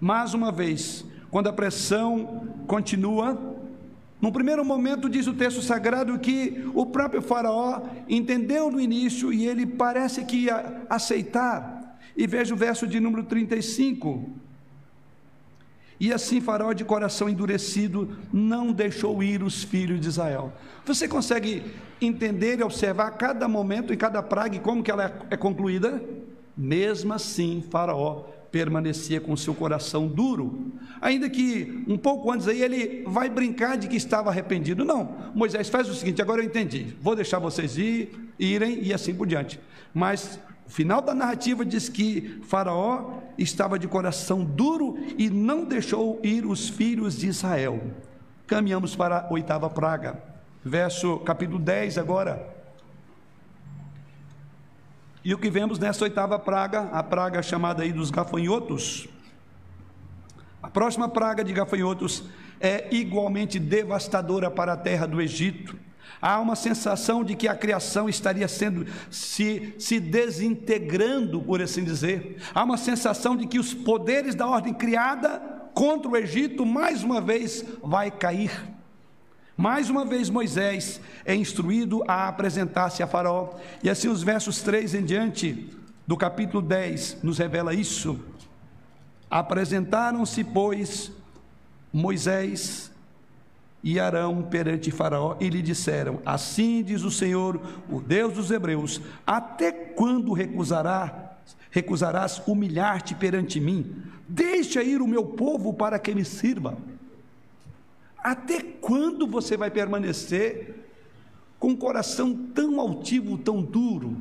Mais 0.00 0.32
uma 0.32 0.52
vez, 0.52 1.04
quando 1.28 1.48
a 1.48 1.52
pressão 1.52 2.48
continua, 2.68 3.56
no 4.20 4.32
primeiro 4.32 4.64
momento, 4.64 5.08
diz 5.08 5.26
o 5.26 5.34
texto 5.34 5.60
sagrado 5.60 6.18
que 6.18 6.64
o 6.74 6.86
próprio 6.86 7.20
Faraó 7.20 7.82
entendeu 8.08 8.70
no 8.70 8.80
início 8.80 9.32
e 9.32 9.46
ele 9.46 9.66
parece 9.66 10.24
que 10.24 10.44
ia 10.44 10.82
aceitar. 10.88 11.98
E 12.16 12.26
veja 12.26 12.54
o 12.54 12.56
verso 12.56 12.86
de 12.86 13.00
número 13.00 13.24
35. 13.24 14.30
E 15.98 16.12
assim 16.12 16.40
Faraó, 16.40 16.72
de 16.72 16.84
coração 16.84 17.28
endurecido, 17.28 18.16
não 18.32 18.72
deixou 18.72 19.22
ir 19.22 19.42
os 19.42 19.62
filhos 19.62 20.00
de 20.00 20.08
Israel. 20.08 20.52
Você 20.84 21.06
consegue 21.06 21.62
entender 22.00 22.60
e 22.60 22.62
observar 22.62 23.10
cada 23.12 23.48
momento 23.48 23.92
e 23.92 23.96
cada 23.96 24.22
praga 24.22 24.56
e 24.56 24.60
como 24.60 24.82
que 24.82 24.90
ela 24.90 25.26
é 25.30 25.36
concluída? 25.36 26.02
Mesmo 26.56 27.12
assim, 27.12 27.64
Faraó 27.70 28.24
permanecia 28.54 29.20
com 29.20 29.36
seu 29.36 29.52
coração 29.52 30.06
duro, 30.06 30.72
ainda 31.00 31.28
que 31.28 31.82
um 31.88 31.98
pouco 31.98 32.30
antes 32.30 32.46
aí 32.46 32.62
ele 32.62 33.02
vai 33.04 33.28
brincar 33.28 33.76
de 33.76 33.88
que 33.88 33.96
estava 33.96 34.30
arrependido. 34.30 34.84
Não, 34.84 35.32
Moisés 35.34 35.68
faz 35.68 35.88
o 35.88 35.94
seguinte: 35.94 36.22
agora 36.22 36.40
eu 36.40 36.46
entendi, 36.46 36.94
vou 37.00 37.16
deixar 37.16 37.40
vocês 37.40 37.76
ir, 37.76 38.30
irem 38.38 38.78
e 38.80 38.94
assim 38.94 39.12
por 39.12 39.26
diante. 39.26 39.58
Mas 39.92 40.38
O 40.66 40.70
final 40.70 41.02
da 41.02 41.14
narrativa 41.14 41.64
diz 41.64 41.88
que 41.88 42.40
Faraó 42.44 43.20
estava 43.36 43.78
de 43.78 43.86
coração 43.86 44.44
duro 44.44 44.96
e 45.18 45.28
não 45.28 45.64
deixou 45.64 46.18
ir 46.22 46.46
os 46.46 46.68
filhos 46.68 47.18
de 47.18 47.28
Israel. 47.28 47.80
Caminhamos 48.46 48.96
para 48.96 49.26
a 49.28 49.32
oitava 49.32 49.68
praga, 49.68 50.22
verso 50.64 51.18
capítulo 51.18 51.58
10 51.58 51.98
agora. 51.98 52.53
E 55.24 55.32
o 55.32 55.38
que 55.38 55.48
vemos 55.48 55.78
nessa 55.78 56.04
oitava 56.04 56.38
praga, 56.38 56.82
a 56.92 57.02
praga 57.02 57.42
chamada 57.42 57.82
aí 57.82 57.92
dos 57.92 58.10
gafanhotos. 58.10 59.08
A 60.62 60.68
próxima 60.68 61.08
praga 61.08 61.42
de 61.42 61.50
gafanhotos 61.50 62.24
é 62.60 62.94
igualmente 62.94 63.58
devastadora 63.58 64.50
para 64.50 64.74
a 64.74 64.76
terra 64.76 65.06
do 65.06 65.22
Egito. 65.22 65.78
Há 66.20 66.38
uma 66.40 66.54
sensação 66.54 67.24
de 67.24 67.34
que 67.34 67.48
a 67.48 67.54
criação 67.54 68.06
estaria 68.06 68.46
sendo 68.46 68.86
se, 69.10 69.74
se 69.78 69.98
desintegrando, 69.98 71.40
por 71.40 71.62
assim 71.62 71.84
dizer. 71.84 72.36
Há 72.54 72.62
uma 72.62 72.76
sensação 72.76 73.34
de 73.34 73.46
que 73.46 73.58
os 73.58 73.72
poderes 73.72 74.34
da 74.34 74.46
ordem 74.46 74.74
criada 74.74 75.38
contra 75.72 76.10
o 76.10 76.16
Egito 76.18 76.66
mais 76.66 77.02
uma 77.02 77.22
vez 77.22 77.64
vai 77.82 78.10
cair. 78.10 78.73
Mais 79.56 79.88
uma 79.88 80.04
vez 80.04 80.28
Moisés 80.28 81.00
é 81.24 81.34
instruído 81.34 82.02
a 82.08 82.28
apresentar-se 82.28 83.02
a 83.02 83.06
Faraó, 83.06 83.50
e 83.82 83.88
assim 83.88 84.08
os 84.08 84.22
versos 84.22 84.62
3 84.62 84.94
em 84.94 85.04
diante 85.04 85.70
do 86.06 86.16
capítulo 86.16 86.60
10 86.60 87.18
nos 87.22 87.38
revela 87.38 87.72
isso. 87.72 88.18
Apresentaram-se, 89.30 90.42
pois, 90.42 91.12
Moisés 91.92 92.90
e 93.82 94.00
Arão 94.00 94.42
perante 94.42 94.90
Faraó 94.90 95.36
e 95.38 95.48
lhe 95.48 95.62
disseram: 95.62 96.20
Assim 96.26 96.82
diz 96.82 97.02
o 97.02 97.10
Senhor, 97.10 97.60
o 97.88 98.00
Deus 98.00 98.32
dos 98.34 98.50
Hebreus: 98.50 99.00
Até 99.26 99.70
quando 99.70 100.32
recusará, 100.32 101.36
recusarás 101.70 102.42
humilhar-te 102.46 103.14
perante 103.14 103.60
mim? 103.60 104.02
Deixa 104.28 104.82
ir 104.82 105.00
o 105.00 105.06
meu 105.06 105.24
povo 105.24 105.72
para 105.72 105.98
que 105.98 106.14
me 106.14 106.24
sirva. 106.24 106.76
Até 108.24 108.62
quando 108.62 109.26
você 109.26 109.54
vai 109.54 109.70
permanecer 109.70 110.76
com 111.58 111.68
um 111.68 111.76
coração 111.76 112.34
tão 112.54 112.80
altivo, 112.80 113.36
tão 113.36 113.60
duro? 113.60 114.16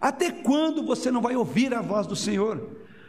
Até 0.00 0.30
quando 0.30 0.82
você 0.82 1.10
não 1.10 1.20
vai 1.20 1.36
ouvir 1.36 1.74
a 1.74 1.82
voz 1.82 2.06
do 2.06 2.16
Senhor? 2.16 2.66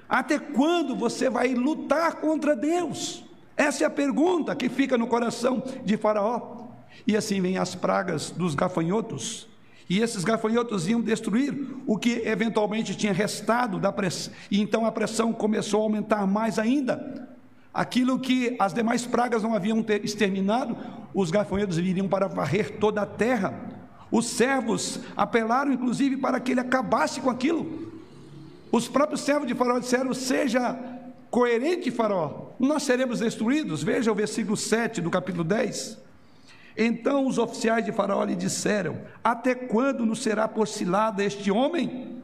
Até 0.09 0.38
quando 0.38 0.97
você 0.97 1.30
vai 1.30 1.53
lutar 1.53 2.16
contra 2.16 2.57
Deus? 2.57 3.24
Essa 3.55 3.86
é 3.86 3.88
a 3.88 3.89
pergunta 3.89 4.53
que 4.53 4.68
fica 4.68 4.97
no 4.97 5.07
coração 5.07 5.64
de 5.86 5.95
Faraó. 5.95 6.68
E 7.07 7.16
assim 7.16 7.39
vem 7.39 7.57
as 7.57 7.74
pragas 7.74 8.32
dos 8.32 8.53
gafanhotos. 8.53 9.47
E 9.89 9.99
esses 10.01 10.26
gafanhotos 10.26 10.89
iam 10.89 10.99
destruir 10.99 11.53
o 11.88 11.97
que 11.97 12.22
eventualmente 12.26 12.97
tinha 12.97 13.14
restado 13.14 13.80
da 13.80 13.93
pressão. 13.93 14.34
E 14.51 14.59
então 14.59 14.86
a 14.86 14.91
pressão 14.91 15.32
começou 15.32 15.80
a 15.80 15.84
aumentar 15.84 16.28
mais 16.28 16.59
ainda. 16.59 17.30
Aquilo 17.74 18.19
que 18.19 18.55
as 18.59 18.74
demais 18.74 19.05
pragas 19.05 19.43
não 19.43 19.55
haviam 19.55 19.84
exterminado, 20.03 20.76
os 21.13 21.32
gafanhotos 21.32 21.78
viriam 21.78 22.07
para 22.07 22.28
varrer 22.28 22.78
toda 22.78 23.01
a 23.01 23.05
terra. 23.05 23.53
Os 24.11 24.26
servos 24.28 24.99
apelaram, 25.15 25.72
inclusive, 25.72 26.17
para 26.17 26.39
que 26.39 26.51
ele 26.51 26.59
acabasse 26.59 27.22
com 27.22 27.30
aquilo. 27.30 27.91
Os 28.72 28.88
próprios 28.89 29.22
servos 29.22 29.47
de 29.47 29.55
Faraó 29.55 29.80
disseram: 29.80 30.13
Seja 30.13 30.78
coerente, 31.30 31.89
Faraó, 31.89 32.49
nós 32.59 32.84
seremos 32.84 33.19
destruídos. 33.19 33.84
Veja 33.84 34.11
o 34.11 34.15
versículo 34.15 34.57
7 34.57 34.99
do 34.99 35.09
capítulo 35.09 35.45
10. 35.45 35.97
Então 36.78 37.26
os 37.26 37.38
oficiais 37.38 37.86
de 37.86 37.93
Faraó 37.93 38.24
lhe 38.26 38.36
disseram: 38.36 38.97
Até 39.24 39.55
quando 39.55 40.05
nos 40.05 40.22
será 40.22 40.45
porcilado 40.45 41.22
este 41.22 41.49
homem? 41.49 42.22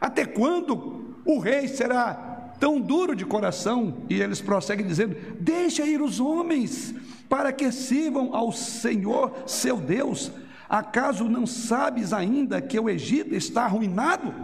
Até 0.00 0.24
quando 0.24 1.16
o 1.24 1.38
rei 1.38 1.66
será 1.68 2.37
tão 2.58 2.80
duro 2.80 3.14
de 3.14 3.24
coração, 3.24 3.98
e 4.08 4.20
eles 4.20 4.40
prosseguem 4.40 4.86
dizendo: 4.86 5.16
Deixa 5.40 5.84
ir 5.84 6.00
os 6.00 6.20
homens, 6.20 6.94
para 7.28 7.52
que 7.52 7.70
sirvam 7.70 8.34
ao 8.34 8.52
Senhor 8.52 9.32
seu 9.46 9.76
Deus. 9.76 10.30
Acaso 10.68 11.24
não 11.24 11.46
sabes 11.46 12.12
ainda 12.12 12.60
que 12.60 12.78
o 12.78 12.90
Egito 12.90 13.34
está 13.34 13.64
arruinado? 13.64 14.34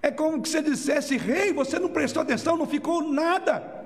É 0.00 0.10
como 0.10 0.40
que 0.40 0.48
você 0.48 0.62
dissesse, 0.62 1.16
rei, 1.16 1.52
você 1.52 1.78
não 1.78 1.88
prestou 1.88 2.22
atenção, 2.22 2.56
não 2.56 2.66
ficou 2.66 3.02
nada. 3.02 3.76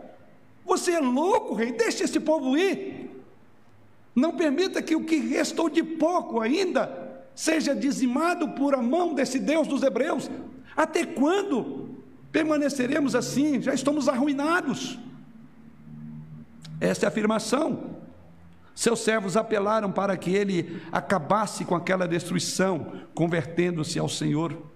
Você 0.64 0.92
é 0.92 1.00
louco, 1.00 1.54
rei, 1.54 1.72
deixa 1.72 2.04
esse 2.04 2.20
povo 2.20 2.56
ir. 2.56 3.10
Não 4.14 4.32
permita 4.32 4.82
que 4.82 4.94
o 4.94 5.04
que 5.04 5.16
restou 5.16 5.70
de 5.70 5.82
pouco 5.82 6.40
ainda 6.40 7.12
seja 7.34 7.74
dizimado 7.74 8.50
por 8.50 8.74
a 8.74 8.82
mão 8.82 9.14
desse 9.14 9.38
Deus 9.38 9.66
dos 9.66 9.82
hebreus. 9.82 10.30
Até 10.76 11.06
quando 11.06 11.91
permaneceremos 12.32 13.14
assim, 13.14 13.60
já 13.60 13.74
estamos 13.74 14.08
arruinados. 14.08 14.98
Esta 16.80 17.04
é 17.04 17.06
a 17.06 17.10
afirmação. 17.10 17.92
Seus 18.74 19.00
servos 19.00 19.36
apelaram 19.36 19.92
para 19.92 20.16
que 20.16 20.34
ele 20.34 20.82
acabasse 20.90 21.64
com 21.64 21.76
aquela 21.76 22.08
destruição, 22.08 22.92
convertendo-se 23.14 23.98
ao 23.98 24.08
Senhor. 24.08 24.71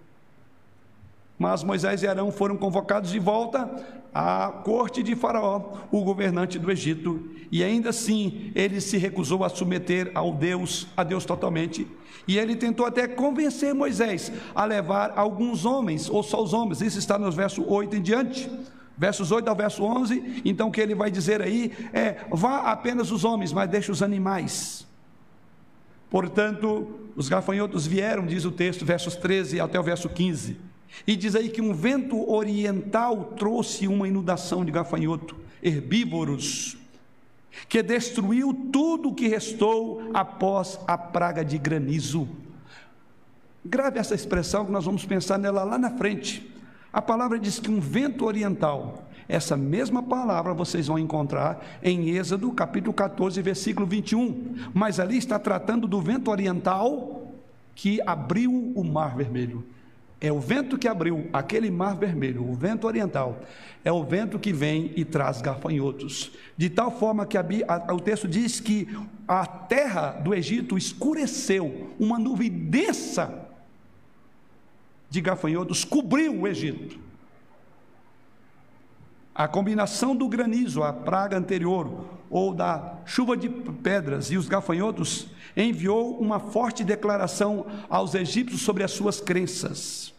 Mas 1.38 1.62
Moisés 1.62 2.02
e 2.02 2.06
Arão 2.06 2.30
foram 2.32 2.56
convocados 2.56 3.10
de 3.10 3.18
volta 3.18 3.70
à 4.14 4.48
corte 4.64 5.02
de 5.02 5.14
Faraó, 5.14 5.74
o 5.90 6.02
governante 6.02 6.58
do 6.58 6.70
Egito, 6.70 7.28
e 7.52 7.62
ainda 7.62 7.90
assim 7.90 8.50
ele 8.54 8.80
se 8.80 8.96
recusou 8.96 9.44
a 9.44 9.48
submeter 9.50 10.10
ao 10.14 10.32
Deus, 10.32 10.86
a 10.96 11.04
Deus 11.04 11.26
totalmente. 11.26 11.86
E 12.26 12.38
ele 12.38 12.56
tentou 12.56 12.86
até 12.86 13.06
convencer 13.06 13.74
Moisés 13.74 14.32
a 14.54 14.64
levar 14.64 15.12
alguns 15.16 15.66
homens, 15.66 16.08
ou 16.08 16.22
só 16.22 16.42
os 16.42 16.54
homens, 16.54 16.80
isso 16.80 16.98
está 16.98 17.18
nos 17.18 17.34
versos 17.34 17.64
8 17.66 17.96
em 17.96 18.02
diante. 18.02 18.50
Versos 18.98 19.30
8 19.30 19.46
ao 19.46 19.54
verso 19.54 19.84
11, 19.84 20.40
então 20.42 20.68
o 20.68 20.72
que 20.72 20.80
ele 20.80 20.94
vai 20.94 21.10
dizer 21.10 21.42
aí 21.42 21.70
é: 21.92 22.24
vá 22.30 22.60
apenas 22.60 23.10
os 23.12 23.24
homens, 23.24 23.52
mas 23.52 23.68
deixe 23.68 23.90
os 23.92 24.02
animais. 24.02 24.86
Portanto, 26.08 26.98
os 27.14 27.28
gafanhotos 27.28 27.86
vieram, 27.86 28.24
diz 28.24 28.46
o 28.46 28.50
texto, 28.50 28.86
versos 28.86 29.14
13 29.14 29.60
até 29.60 29.78
o 29.78 29.82
verso 29.82 30.08
15. 30.08 30.56
E 31.04 31.16
diz 31.16 31.34
aí 31.34 31.48
que 31.48 31.60
um 31.60 31.74
vento 31.74 32.30
oriental 32.30 33.32
trouxe 33.36 33.88
uma 33.88 34.06
inundação 34.06 34.64
de 34.64 34.70
gafanhoto, 34.70 35.36
herbívoros, 35.62 36.76
que 37.68 37.82
destruiu 37.82 38.54
tudo 38.72 39.08
o 39.08 39.14
que 39.14 39.26
restou 39.26 40.10
após 40.14 40.78
a 40.86 40.96
praga 40.96 41.44
de 41.44 41.58
granizo. 41.58 42.28
Grave 43.64 43.98
essa 43.98 44.14
expressão 44.14 44.64
que 44.64 44.70
nós 44.70 44.84
vamos 44.84 45.04
pensar 45.04 45.38
nela 45.38 45.64
lá 45.64 45.78
na 45.78 45.90
frente. 45.90 46.54
A 46.92 47.02
palavra 47.02 47.38
diz 47.38 47.58
que 47.58 47.70
um 47.70 47.80
vento 47.80 48.24
oriental, 48.24 49.06
essa 49.28 49.56
mesma 49.56 50.02
palavra 50.02 50.54
vocês 50.54 50.86
vão 50.86 50.98
encontrar 50.98 51.78
em 51.82 52.10
Êxodo 52.10 52.52
capítulo 52.52 52.92
14, 52.92 53.42
versículo 53.42 53.86
21. 53.86 54.70
Mas 54.72 55.00
ali 55.00 55.18
está 55.18 55.38
tratando 55.38 55.88
do 55.88 56.00
vento 56.00 56.30
oriental 56.30 57.32
que 57.74 58.00
abriu 58.06 58.72
o 58.74 58.84
mar 58.84 59.16
vermelho. 59.16 59.64
É 60.26 60.32
o 60.32 60.40
vento 60.40 60.76
que 60.76 60.88
abriu 60.88 61.30
aquele 61.32 61.70
mar 61.70 61.94
vermelho, 61.94 62.50
o 62.50 62.52
vento 62.52 62.84
oriental, 62.84 63.42
é 63.84 63.92
o 63.92 64.02
vento 64.02 64.40
que 64.40 64.52
vem 64.52 64.92
e 64.96 65.04
traz 65.04 65.40
gafanhotos. 65.40 66.32
De 66.56 66.68
tal 66.68 66.90
forma 66.90 67.24
que 67.24 67.38
a, 67.38 67.44
a, 67.68 67.94
o 67.94 68.00
texto 68.00 68.26
diz 68.26 68.58
que 68.58 68.88
a 69.28 69.46
terra 69.46 70.10
do 70.10 70.34
Egito 70.34 70.76
escureceu, 70.76 71.94
uma 71.96 72.18
nuvem 72.18 72.50
densa 72.50 73.46
de 75.08 75.20
gafanhotos 75.20 75.84
cobriu 75.84 76.40
o 76.40 76.48
Egito. 76.48 76.98
A 79.32 79.46
combinação 79.46 80.16
do 80.16 80.28
granizo, 80.28 80.82
a 80.82 80.92
praga 80.92 81.38
anterior, 81.38 82.04
ou 82.28 82.52
da 82.52 82.98
chuva 83.04 83.36
de 83.36 83.48
pedras 83.48 84.32
e 84.32 84.36
os 84.36 84.48
gafanhotos, 84.48 85.28
enviou 85.56 86.18
uma 86.18 86.40
forte 86.40 86.82
declaração 86.82 87.64
aos 87.88 88.12
egípcios 88.16 88.62
sobre 88.62 88.82
as 88.82 88.90
suas 88.90 89.20
crenças 89.20 90.15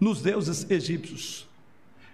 nos 0.00 0.22
deuses 0.22 0.68
egípcios. 0.70 1.46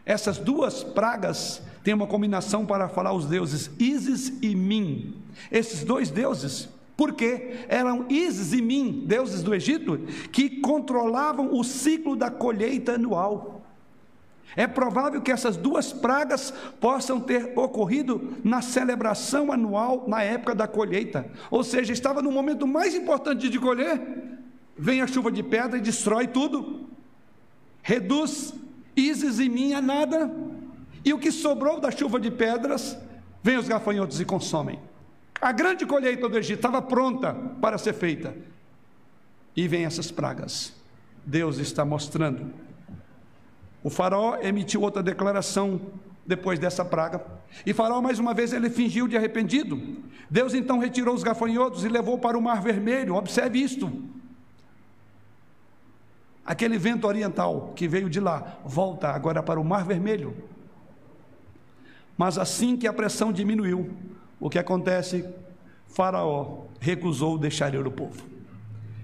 Essas 0.05 0.39
duas 0.39 0.85
pragas 0.85 1.63
têm 1.83 1.95
uma 1.95 2.07
combinação 2.07 2.67
para 2.67 2.89
falar 2.89 3.13
os 3.13 3.27
deuses 3.27 3.71
Isis 3.79 4.33
e 4.43 4.55
Min. 4.55 5.15
Esses 5.51 5.85
dois 5.85 6.11
deuses, 6.11 6.69
porque 6.97 7.65
eram 7.69 8.07
Isis 8.09 8.53
e 8.53 8.63
Min, 8.63 9.05
deuses 9.07 9.43
do 9.43 9.55
Egito, 9.55 9.99
que 10.31 10.61
controlavam 10.61 11.55
o 11.55 11.65
ciclo 11.65 12.17
da 12.17 12.31
colheita 12.31 12.95
anual. 12.95 13.57
É 14.55 14.67
provável 14.67 15.21
que 15.21 15.33
essas 15.33 15.57
duas 15.57 15.93
pragas 15.93 16.53
possam 16.81 17.21
ter 17.21 17.53
ocorrido 17.57 18.37
na 18.45 18.63
celebração 18.63 19.53
anual 19.53 20.05
na 20.07 20.23
época 20.23 20.55
da 20.55 20.69
colheita. 20.69 21.29
Ou 21.51 21.65
seja, 21.65 21.93
estava 21.93 22.23
no 22.23 22.31
momento 22.31 22.67
mais 22.67 22.95
importante 22.95 23.49
de 23.49 23.59
colher, 23.59 24.01
vem 24.79 25.03
a 25.03 25.07
chuva 25.07 25.31
de 25.31 25.43
pedra 25.43 25.79
e 25.79 25.83
destrói 25.83 26.29
tudo. 26.29 26.96
Reduz 27.87 28.53
Isis 28.97 29.39
e 29.39 29.49
mim 29.49 29.75
a 29.75 29.81
nada, 29.81 30.29
e 31.05 31.13
o 31.13 31.21
que 31.21 31.31
sobrou 31.31 31.79
da 31.79 31.89
chuva 31.89 32.19
de 32.19 32.33
pedras, 32.33 32.99
vem 33.45 33.59
os 33.59 33.69
gafanhotos 33.69 34.21
e 34.21 34.25
consomem. 34.25 34.81
A 35.41 35.53
grande 35.53 35.87
colheita 35.87 36.29
do 36.29 36.37
Egito 36.37 36.59
estava 36.59 36.83
pronta 36.83 37.33
para 37.61 37.79
ser 37.79 37.93
feita. 37.93 38.35
E 39.55 39.69
vem 39.69 39.85
essas 39.85 40.11
pragas. 40.11 40.73
Deus 41.25 41.59
está 41.59 41.85
mostrando. 41.85 42.51
O 43.85 43.91
faraó 43.91 44.37
emitiu 44.43 44.81
outra 44.83 45.01
declaração 45.01 45.81
depois 46.27 46.59
dessa 46.59 46.85
praga. 46.85 47.25
E 47.65 47.73
Faraó, 47.73 48.03
mais 48.03 48.19
uma 48.19 48.35
vez, 48.35 48.53
ele 48.53 48.69
fingiu 48.69 49.07
de 49.07 49.17
arrependido. 49.17 49.81
Deus 50.29 50.55
então 50.55 50.81
retirou 50.81 51.15
os 51.15 51.23
gafanhotos 51.23 51.85
e 51.85 51.89
levou 51.89 52.19
para 52.19 52.37
o 52.37 52.43
Mar 52.43 52.61
Vermelho. 52.61 53.15
Observe 53.15 53.61
isto. 53.61 54.16
Aquele 56.47 56.79
vento 56.79 57.09
oriental 57.09 57.73
que 57.75 57.89
veio 57.89 58.09
de 58.09 58.21
lá, 58.21 58.59
volta 58.65 59.09
agora 59.09 59.43
para 59.43 59.59
o 59.59 59.65
Mar 59.65 59.85
Vermelho. 59.85 60.37
Mas 62.17 62.39
assim 62.39 62.77
que 62.77 62.87
a 62.87 62.93
pressão 62.93 63.33
diminuiu, 63.33 63.91
o 64.39 64.49
que 64.49 64.59
acontece? 64.59 65.29
Faraó 65.89 66.67
recusou 66.79 67.37
deixar 67.37 67.75
ir 67.75 67.85
o 67.85 67.91
povo. 67.91 68.25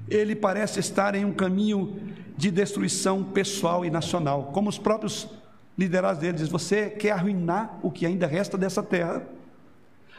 Ele 0.09 0.37
parece 0.37 0.79
estar 0.79 1.17
em 1.17 1.25
um 1.25 1.33
caminho 1.33 2.01
de 2.37 2.51
destruição 2.51 3.25
pessoal 3.25 3.85
e 3.85 3.91
nacional, 3.91 4.51
como 4.53 4.69
os 4.69 4.79
próprios 4.79 5.29
liderados 5.77 6.21
dele 6.21 6.39
diz: 6.39 6.49
Você 6.49 6.91
quer 6.91 7.11
arruinar 7.11 7.79
o 7.83 7.91
que 7.91 8.07
ainda 8.07 8.27
resta 8.27 8.57
dessa 8.57 8.83
terra? 8.83 9.27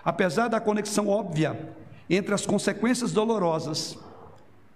Apesar 0.04 0.50
da 0.50 0.60
conexão 0.60 1.08
óbvia 1.08 1.74
entre 2.10 2.34
as 2.34 2.46
consequências 2.46 3.14
dolorosas 3.14 3.98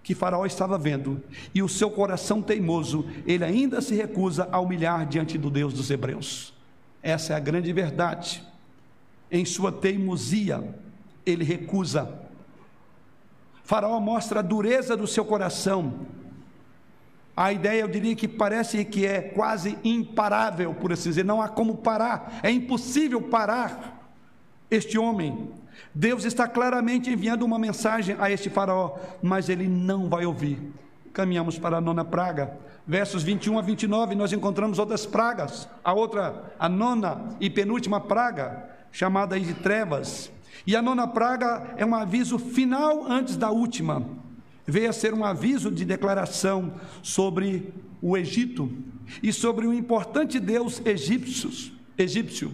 que 0.07 0.15
Faraó 0.15 0.45
estava 0.45 0.77
vendo 0.77 1.21
e 1.53 1.61
o 1.61 1.67
seu 1.67 1.91
coração 1.91 2.41
teimoso, 2.41 3.05
ele 3.25 3.43
ainda 3.43 3.81
se 3.81 3.93
recusa 3.93 4.47
a 4.53 4.57
humilhar 4.57 5.05
diante 5.05 5.37
do 5.37 5.49
Deus 5.49 5.73
dos 5.73 5.91
Hebreus. 5.91 6.53
Essa 7.03 7.33
é 7.33 7.35
a 7.35 7.41
grande 7.41 7.73
verdade. 7.73 8.41
Em 9.29 9.43
sua 9.43 9.69
teimosia, 9.69 10.63
ele 11.25 11.43
recusa. 11.43 12.21
Faraó 13.65 13.99
mostra 13.99 14.39
a 14.39 14.41
dureza 14.41 14.95
do 14.95 15.05
seu 15.05 15.25
coração 15.25 16.07
a 17.35 17.51
ideia, 17.51 17.81
eu 17.81 17.87
diria 17.89 18.15
que 18.15 18.29
parece 18.29 18.85
que 18.85 19.05
é 19.05 19.21
quase 19.21 19.77
imparável, 19.83 20.73
por 20.73 20.93
assim 20.93 21.09
dizer, 21.09 21.25
não 21.25 21.41
há 21.41 21.49
como 21.49 21.75
parar, 21.75 22.39
é 22.41 22.49
impossível 22.49 23.21
parar 23.21 24.09
este 24.71 24.97
homem. 24.97 25.51
Deus 25.93 26.25
está 26.25 26.47
claramente 26.47 27.09
enviando 27.09 27.43
uma 27.43 27.59
mensagem 27.59 28.15
a 28.19 28.31
este 28.31 28.49
faraó, 28.49 28.97
mas 29.21 29.49
ele 29.49 29.67
não 29.67 30.09
vai 30.09 30.25
ouvir. 30.25 30.59
Caminhamos 31.13 31.57
para 31.57 31.77
a 31.77 31.81
nona 31.81 32.05
praga, 32.05 32.57
versos 32.85 33.23
21 33.23 33.57
a 33.57 33.61
29, 33.61 34.15
nós 34.15 34.31
encontramos 34.33 34.79
outras 34.79 35.05
pragas. 35.05 35.67
A 35.83 35.93
outra, 35.93 36.53
a 36.59 36.69
nona 36.69 37.35
e 37.39 37.49
penúltima 37.49 37.99
praga, 37.99 38.69
chamada 38.91 39.39
de 39.39 39.53
trevas. 39.53 40.31
E 40.65 40.75
a 40.75 40.81
nona 40.81 41.07
praga 41.07 41.73
é 41.77 41.85
um 41.85 41.95
aviso 41.95 42.37
final 42.37 43.05
antes 43.07 43.35
da 43.35 43.49
última 43.49 44.05
veio 44.67 44.89
a 44.89 44.93
ser 44.93 45.13
um 45.13 45.23
aviso 45.23 45.71
de 45.71 45.85
declaração 45.85 46.73
sobre 47.01 47.73
o 48.01 48.17
Egito 48.17 48.69
e 49.23 49.31
sobre 49.31 49.65
o 49.65 49.73
importante 49.73 50.39
deus 50.39 50.81
egípcios, 50.85 51.71
egípcio. 51.97 52.53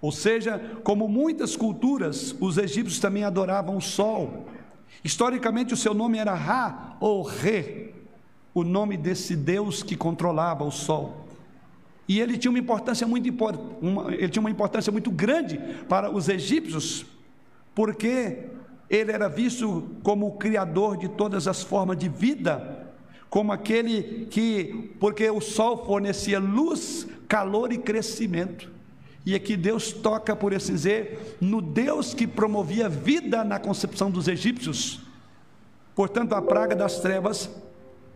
Ou 0.00 0.12
seja, 0.12 0.60
como 0.84 1.08
muitas 1.08 1.56
culturas, 1.56 2.34
os 2.40 2.56
egípcios 2.56 3.00
também 3.00 3.24
adoravam 3.24 3.76
o 3.76 3.80
sol. 3.80 4.46
Historicamente, 5.02 5.74
o 5.74 5.76
seu 5.76 5.92
nome 5.92 6.18
era 6.18 6.34
Ra 6.34 6.96
ou 7.00 7.22
Re, 7.22 7.94
o 8.54 8.62
nome 8.62 8.96
desse 8.96 9.34
deus 9.34 9.82
que 9.82 9.96
controlava 9.96 10.64
o 10.64 10.70
sol. 10.70 11.26
E 12.08 12.20
ele 12.20 12.38
tinha 12.38 12.50
uma 12.50 12.58
importância 12.58 13.06
muito 13.06 13.28
uma, 13.82 14.14
ele 14.14 14.28
tinha 14.28 14.40
uma 14.40 14.50
importância 14.50 14.90
muito 14.90 15.10
grande 15.10 15.58
para 15.88 16.10
os 16.10 16.28
egípcios, 16.28 17.04
porque 17.74 18.46
ele 18.88 19.12
era 19.12 19.28
visto 19.28 19.90
como 20.02 20.28
o 20.28 20.32
criador 20.32 20.96
de 20.96 21.08
todas 21.08 21.46
as 21.46 21.62
formas 21.62 21.98
de 21.98 22.08
vida, 22.08 22.86
como 23.28 23.52
aquele 23.52 24.26
que, 24.30 24.90
porque 24.98 25.28
o 25.28 25.40
sol 25.40 25.84
fornecia 25.84 26.38
luz, 26.38 27.06
calor 27.28 27.72
e 27.72 27.78
crescimento. 27.78 28.77
E 29.28 29.34
aqui 29.34 29.58
Deus 29.58 29.92
toca, 29.92 30.34
por 30.34 30.54
assim 30.54 30.72
dizer, 30.72 31.36
no 31.38 31.60
Deus 31.60 32.14
que 32.14 32.26
promovia 32.26 32.88
vida 32.88 33.44
na 33.44 33.58
concepção 33.58 34.10
dos 34.10 34.26
egípcios. 34.26 35.02
Portanto, 35.94 36.34
a 36.34 36.40
praga 36.40 36.74
das 36.74 37.00
trevas 37.00 37.50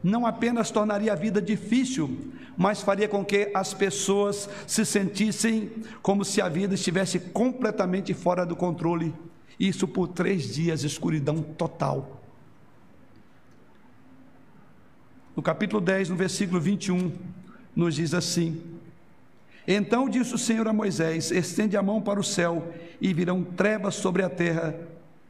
não 0.03 0.25
apenas 0.25 0.71
tornaria 0.71 1.13
a 1.13 1.15
vida 1.15 1.43
difícil, 1.43 2.33
mas 2.57 2.81
faria 2.81 3.07
com 3.11 3.23
que 3.23 3.51
as 3.53 3.75
pessoas 3.75 4.49
se 4.67 4.87
sentissem 4.87 5.71
como 6.01 6.25
se 6.25 6.41
a 6.41 6.49
vida 6.49 6.77
estivesse 6.77 7.21
completamente 7.21 8.15
fora 8.15 8.47
do 8.47 8.57
controle 8.57 9.13
isso 9.61 9.87
por 9.87 10.09
três 10.09 10.55
dias, 10.55 10.83
escuridão 10.83 11.43
total. 11.43 12.23
No 15.37 15.43
capítulo 15.43 15.83
10, 15.83 16.09
no 16.09 16.17
versículo 16.17 16.59
21, 16.59 17.13
nos 17.77 17.97
diz 17.97 18.15
assim: 18.15 18.72
Então 19.67 20.09
disse 20.09 20.35
o 20.35 20.39
Senhor 20.39 20.67
a 20.67 20.73
Moisés: 20.73 21.31
Estende 21.31 21.77
a 21.77 21.83
mão 21.83 22.01
para 22.01 22.21
o 22.21 22.25
céu, 22.25 22.73
e 23.01 23.13
virão 23.13 23.43
trevas 23.43 23.95
sobre 23.95 24.23
a 24.23 24.29
terra 24.29 24.75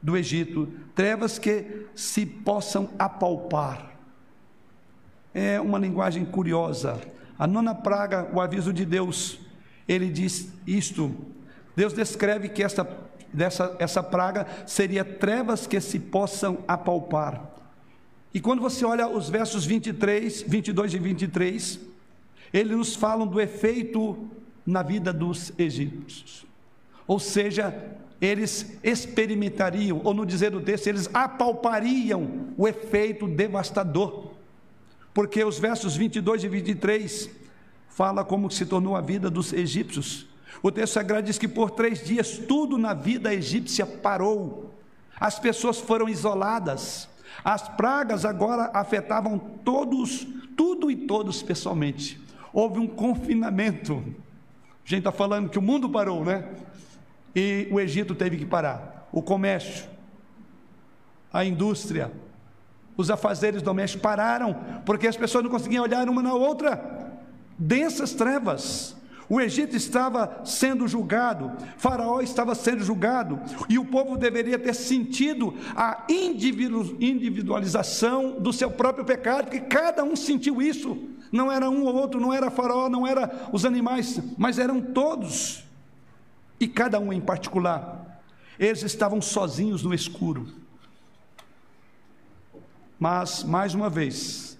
do 0.02 0.16
Egito, 0.16 0.68
trevas 0.94 1.38
que 1.38 1.86
se 1.94 2.26
possam 2.26 2.90
apalpar. 2.98 3.92
É 5.34 5.60
uma 5.60 5.78
linguagem 5.78 6.24
curiosa. 6.24 7.00
A 7.38 7.46
nona 7.46 7.74
praga, 7.74 8.28
o 8.32 8.40
aviso 8.40 8.72
de 8.72 8.84
Deus, 8.84 9.38
ele 9.88 10.10
diz 10.10 10.52
isto. 10.66 11.14
Deus 11.74 11.92
descreve 11.92 12.48
que 12.48 12.62
esta 12.62 12.86
dessa 13.32 13.74
essa 13.78 14.02
praga 14.02 14.46
seria 14.66 15.04
trevas 15.04 15.66
que 15.66 15.80
se 15.80 15.98
possam 15.98 16.58
apalpar. 16.68 17.50
E 18.34 18.40
quando 18.40 18.60
você 18.60 18.84
olha 18.84 19.08
os 19.08 19.28
versos 19.28 19.64
23, 19.64 20.42
22 20.42 20.94
e 20.94 20.98
23, 20.98 21.80
eles 22.52 22.76
nos 22.76 22.94
falam 22.94 23.26
do 23.26 23.40
efeito 23.40 24.28
na 24.64 24.82
vida 24.82 25.12
dos 25.12 25.52
egípcios. 25.58 26.44
Ou 27.06 27.18
seja, 27.18 27.96
eles 28.20 28.78
experimentariam, 28.82 30.00
ou 30.04 30.14
no 30.14 30.24
dizer 30.24 30.50
do 30.50 30.60
texto, 30.60 30.86
eles 30.86 31.08
apalpariam 31.12 32.48
o 32.56 32.68
efeito 32.68 33.26
devastador. 33.26 34.32
Porque 35.12 35.42
os 35.44 35.58
versos 35.58 35.96
22 35.96 36.44
e 36.44 36.48
23 36.48 37.30
fala 37.88 38.24
como 38.24 38.50
se 38.50 38.64
tornou 38.64 38.96
a 38.96 39.00
vida 39.00 39.28
dos 39.28 39.52
egípcios 39.52 40.26
o 40.62 40.70
texto 40.70 40.94
sagrado 40.94 41.26
diz 41.26 41.38
que 41.38 41.48
por 41.48 41.72
três 41.72 42.04
dias 42.04 42.38
tudo 42.38 42.78
na 42.78 42.94
vida 42.94 43.34
egípcia 43.34 43.84
parou, 43.84 44.72
as 45.18 45.38
pessoas 45.38 45.78
foram 45.78 46.08
isoladas, 46.08 47.08
as 47.44 47.68
pragas 47.68 48.24
agora 48.24 48.70
afetavam 48.72 49.38
todos, 49.38 50.26
tudo 50.56 50.90
e 50.90 50.96
todos 50.96 51.42
pessoalmente. 51.42 52.20
Houve 52.52 52.78
um 52.78 52.86
confinamento. 52.86 54.04
A 54.84 54.88
gente 54.88 54.98
está 54.98 55.12
falando 55.12 55.48
que 55.48 55.58
o 55.58 55.62
mundo 55.62 55.88
parou, 55.88 56.24
né? 56.24 56.48
E 57.34 57.66
o 57.70 57.80
Egito 57.80 58.14
teve 58.14 58.36
que 58.36 58.44
parar. 58.44 59.08
O 59.10 59.22
comércio, 59.22 59.88
a 61.32 61.44
indústria, 61.44 62.12
os 62.96 63.10
afazeres 63.10 63.62
domésticos 63.62 64.02
pararam, 64.02 64.54
porque 64.84 65.06
as 65.06 65.16
pessoas 65.16 65.44
não 65.44 65.50
conseguiam 65.50 65.84
olhar 65.84 66.08
uma 66.08 66.22
na 66.22 66.34
outra. 66.34 67.10
Densas 67.58 68.12
trevas. 68.12 68.96
O 69.28 69.40
Egito 69.40 69.74
estava 69.74 70.42
sendo 70.44 70.86
julgado, 70.86 71.52
Faraó 71.78 72.20
estava 72.20 72.54
sendo 72.54 72.84
julgado, 72.84 73.40
e 73.66 73.78
o 73.78 73.84
povo 73.84 74.18
deveria 74.18 74.58
ter 74.58 74.74
sentido 74.74 75.54
a 75.74 76.04
individualização 76.06 78.38
do 78.38 78.52
seu 78.52 78.70
próprio 78.70 79.06
pecado, 79.06 79.44
porque 79.44 79.60
cada 79.60 80.04
um 80.04 80.14
sentiu 80.14 80.60
isso. 80.60 81.11
Não 81.32 81.50
era 81.50 81.70
um 81.70 81.84
ou 81.84 81.94
outro, 81.94 82.20
não 82.20 82.30
era 82.30 82.50
Faraó, 82.50 82.90
não 82.90 83.06
era 83.06 83.48
os 83.50 83.64
animais, 83.64 84.20
mas 84.36 84.58
eram 84.58 84.82
todos, 84.82 85.64
e 86.60 86.68
cada 86.68 87.00
um 87.00 87.10
em 87.10 87.22
particular. 87.22 88.22
Eles 88.58 88.82
estavam 88.82 89.22
sozinhos 89.22 89.82
no 89.82 89.94
escuro. 89.94 90.46
Mas, 93.00 93.42
mais 93.42 93.74
uma 93.74 93.88
vez, 93.88 94.58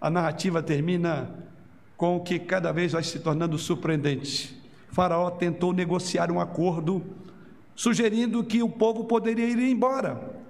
a 0.00 0.08
narrativa 0.08 0.62
termina 0.62 1.30
com 1.98 2.16
o 2.16 2.20
que 2.20 2.38
cada 2.38 2.72
vez 2.72 2.92
vai 2.92 3.02
se 3.02 3.18
tornando 3.20 3.58
surpreendente. 3.58 4.58
faraó 4.88 5.30
tentou 5.30 5.72
negociar 5.72 6.32
um 6.32 6.40
acordo, 6.40 7.04
sugerindo 7.76 8.42
que 8.42 8.62
o 8.62 8.70
povo 8.70 9.04
poderia 9.04 9.46
ir 9.46 9.60
embora, 9.70 10.40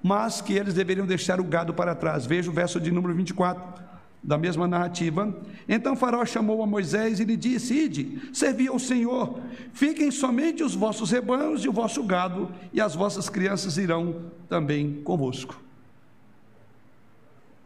mas 0.00 0.40
que 0.40 0.54
eles 0.54 0.74
deveriam 0.74 1.06
deixar 1.06 1.40
o 1.40 1.44
gado 1.44 1.74
para 1.74 1.94
trás. 1.94 2.24
Veja 2.24 2.48
o 2.48 2.54
verso 2.54 2.80
de 2.80 2.92
número 2.92 3.14
24 3.14 3.91
da 4.22 4.38
mesma 4.38 4.68
narrativa. 4.68 5.34
Então 5.68 5.96
Faraó 5.96 6.24
chamou 6.24 6.62
a 6.62 6.66
Moisés 6.66 7.20
e 7.20 7.24
lhe 7.24 7.36
disse: 7.36 7.74
Ide, 7.74 8.30
servi 8.32 8.68
ao 8.68 8.78
Senhor, 8.78 9.40
fiquem 9.72 10.10
somente 10.10 10.62
os 10.62 10.74
vossos 10.74 11.10
rebanhos 11.10 11.64
e 11.64 11.68
o 11.68 11.72
vosso 11.72 12.02
gado, 12.04 12.50
e 12.72 12.80
as 12.80 12.94
vossas 12.94 13.28
crianças 13.28 13.76
irão 13.76 14.30
também 14.48 15.02
convosco. 15.02 15.60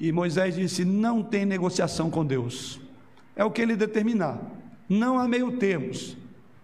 E 0.00 0.10
Moisés 0.12 0.54
disse: 0.54 0.84
Não 0.84 1.22
tem 1.22 1.44
negociação 1.44 2.10
com 2.10 2.24
Deus 2.24 2.80
é 3.36 3.44
o 3.44 3.50
que 3.50 3.60
ele 3.60 3.76
determinar. 3.76 4.40
Não 4.88 5.18
há 5.18 5.28
meio 5.28 5.58
termos, 5.58 6.16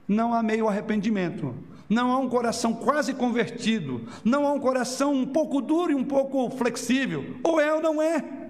não 0.09 0.33
há 0.33 0.43
meio 0.43 0.67
arrependimento. 0.69 1.55
não 1.89 2.11
há 2.11 2.17
um 2.17 2.29
coração 2.29 2.73
quase 2.73 3.13
convertido, 3.13 4.09
não 4.25 4.47
há 4.47 4.53
um 4.53 4.59
coração 4.59 5.13
um 5.13 5.27
pouco 5.27 5.61
duro 5.61 5.93
e 5.93 5.95
um 5.95 6.05
pouco 6.05 6.49
flexível. 6.49 7.37
Ou 7.45 7.61
é 7.61 7.71
ou 7.71 7.83
não 7.83 8.01
é. 8.01 8.42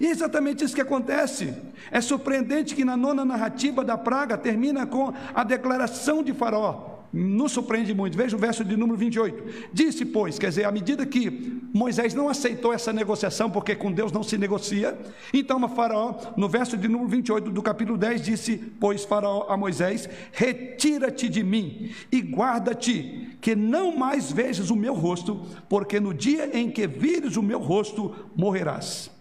E 0.00 0.06
é 0.06 0.10
exatamente 0.10 0.64
isso 0.64 0.74
que 0.74 0.80
acontece. 0.80 1.54
É 1.90 2.00
surpreendente 2.00 2.74
que 2.74 2.84
na 2.84 2.96
nona 2.96 3.24
narrativa 3.24 3.84
da 3.84 3.96
praga 3.96 4.36
termina 4.36 4.86
com 4.86 5.12
a 5.34 5.44
declaração 5.44 6.22
de 6.22 6.32
Faraó 6.32 6.98
nos 7.12 7.52
surpreende 7.52 7.94
muito. 7.94 8.16
Veja 8.16 8.36
o 8.36 8.38
verso 8.38 8.64
de 8.64 8.76
número 8.76 8.98
28. 8.98 9.70
Disse, 9.72 10.04
pois, 10.04 10.38
quer 10.38 10.48
dizer, 10.48 10.64
à 10.64 10.72
medida 10.72 11.06
que 11.06 11.60
Moisés 11.72 12.14
não 12.14 12.28
aceitou 12.28 12.72
essa 12.72 12.92
negociação, 12.92 13.50
porque 13.50 13.74
com 13.74 13.90
Deus 13.90 14.12
não 14.12 14.22
se 14.22 14.36
negocia, 14.36 14.98
então 15.32 15.62
a 15.64 15.68
Faraó, 15.68 16.14
no 16.36 16.48
verso 16.48 16.76
de 16.76 16.88
número 16.88 17.08
28 17.08 17.50
do 17.50 17.62
capítulo 17.62 17.98
10, 17.98 18.22
disse, 18.22 18.56
pois 18.78 19.04
Faraó 19.04 19.46
a 19.48 19.56
Moisés: 19.56 20.08
Retira-te 20.32 21.28
de 21.28 21.42
mim 21.42 21.90
e 22.12 22.20
guarda-te, 22.20 23.36
que 23.40 23.54
não 23.54 23.96
mais 23.96 24.30
vejas 24.30 24.70
o 24.70 24.76
meu 24.76 24.94
rosto, 24.94 25.46
porque 25.68 26.00
no 26.00 26.12
dia 26.12 26.56
em 26.58 26.70
que 26.70 26.86
vires 26.86 27.36
o 27.36 27.42
meu 27.42 27.58
rosto, 27.58 28.14
morrerás. 28.36 29.17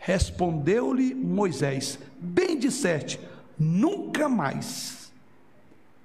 Respondeu-lhe 0.00 1.14
Moisés: 1.14 1.98
Bem 2.18 2.58
disseste, 2.58 3.20
nunca 3.58 4.28
mais 4.28 5.12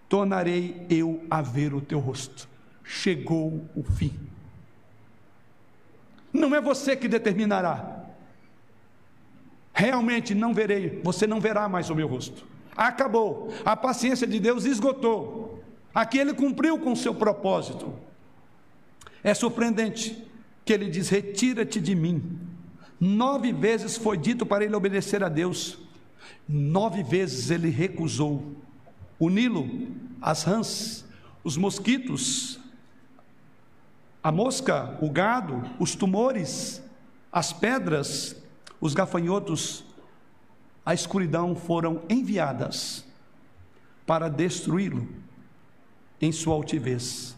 tornarei 0.08 0.86
eu 0.90 1.26
a 1.30 1.42
ver 1.42 1.74
o 1.74 1.82
teu 1.82 2.00
rosto. 2.00 2.48
Chegou 2.84 3.66
o 3.76 3.82
fim. 3.84 4.14
Não 6.32 6.54
é 6.54 6.62
você 6.62 6.96
que 6.96 7.08
determinará. 7.08 8.04
Realmente 9.74 10.36
não 10.36 10.54
verei, 10.54 11.02
você 11.04 11.26
não 11.26 11.40
verá 11.40 11.68
mais 11.68 11.90
o 11.90 11.96
meu 11.96 12.08
rosto. 12.08 12.46
Acabou. 12.76 13.54
A 13.66 13.76
paciência 13.76 14.28
de 14.28 14.40
Deus 14.40 14.66
esgotou. 14.66 15.64
Aqui 15.94 16.18
ele 16.18 16.34
cumpriu 16.34 16.78
com 16.78 16.92
o 16.92 16.98
seu 16.98 17.16
propósito. 17.16 17.94
É 19.24 19.34
surpreendente 19.34 20.28
que 20.66 20.74
ele 20.74 20.90
diz: 20.90 21.08
Retira-te 21.08 21.80
de 21.80 21.96
mim. 21.96 22.55
Nove 23.06 23.54
vezes 23.54 23.98
foi 23.98 24.18
dito 24.18 24.48
para 24.48 24.66
ele 24.66 24.76
obedecer 24.76 25.24
a 25.24 25.30
Deus, 25.30 25.78
nove 26.50 27.04
vezes 27.04 27.52
ele 27.52 27.70
recusou 27.70 28.56
o 29.20 29.30
Nilo, 29.30 29.70
as 30.20 30.42
rãs, 30.42 31.06
os 31.44 31.56
mosquitos, 31.56 32.60
a 34.24 34.32
mosca, 34.32 34.98
o 35.00 35.08
gado, 35.12 35.70
os 35.80 35.94
tumores, 35.94 36.82
as 37.32 37.54
pedras, 37.54 38.42
os 38.82 38.96
gafanhotos, 38.96 39.86
a 40.84 40.92
escuridão 40.92 41.56
foram 41.56 42.02
enviadas 42.10 43.06
para 44.04 44.30
destruí-lo 44.30 45.08
em 46.20 46.32
sua 46.32 46.56
altivez. 46.56 47.38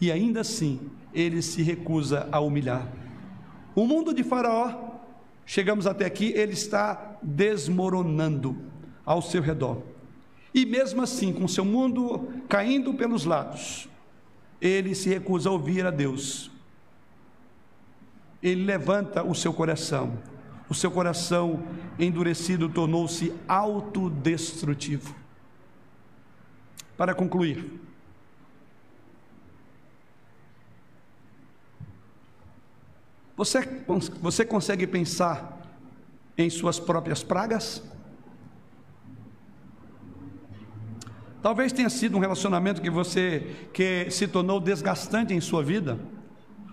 E 0.00 0.10
ainda 0.10 0.40
assim, 0.40 0.90
ele 1.12 1.40
se 1.40 1.62
recusa 1.62 2.28
a 2.32 2.40
humilhar. 2.40 2.88
O 3.76 3.86
mundo 3.86 4.12
de 4.12 4.24
Faraó, 4.24 4.93
chegamos 5.46 5.86
até 5.86 6.04
aqui, 6.04 6.32
ele 6.34 6.52
está 6.52 7.18
desmoronando 7.22 8.56
ao 9.04 9.20
seu 9.20 9.42
redor. 9.42 9.82
E 10.54 10.64
mesmo 10.64 11.02
assim, 11.02 11.32
com 11.32 11.48
seu 11.48 11.64
mundo 11.64 12.28
caindo 12.48 12.94
pelos 12.94 13.24
lados, 13.24 13.88
ele 14.60 14.94
se 14.94 15.08
recusa 15.08 15.48
a 15.48 15.52
ouvir 15.52 15.84
a 15.84 15.90
Deus. 15.90 16.50
Ele 18.42 18.64
levanta 18.64 19.22
o 19.22 19.34
seu 19.34 19.52
coração. 19.52 20.18
O 20.68 20.74
seu 20.74 20.90
coração 20.90 21.62
endurecido 21.98 22.68
tornou-se 22.68 23.32
autodestrutivo. 23.46 25.14
Para 26.96 27.14
concluir, 27.14 27.80
você, 33.36 33.68
você 34.20 34.44
consegue 34.44 34.86
pensar 34.86 35.60
em 36.38 36.48
suas 36.48 36.78
próprias 36.78 37.22
pragas? 37.22 37.82
Talvez 41.42 41.72
tenha 41.72 41.90
sido 41.90 42.16
um 42.16 42.20
relacionamento 42.20 42.80
que 42.80 42.88
você 42.88 43.68
que 43.72 44.10
se 44.10 44.26
tornou 44.26 44.60
desgastante 44.60 45.34
em 45.34 45.40
sua 45.40 45.62
vida, 45.62 45.98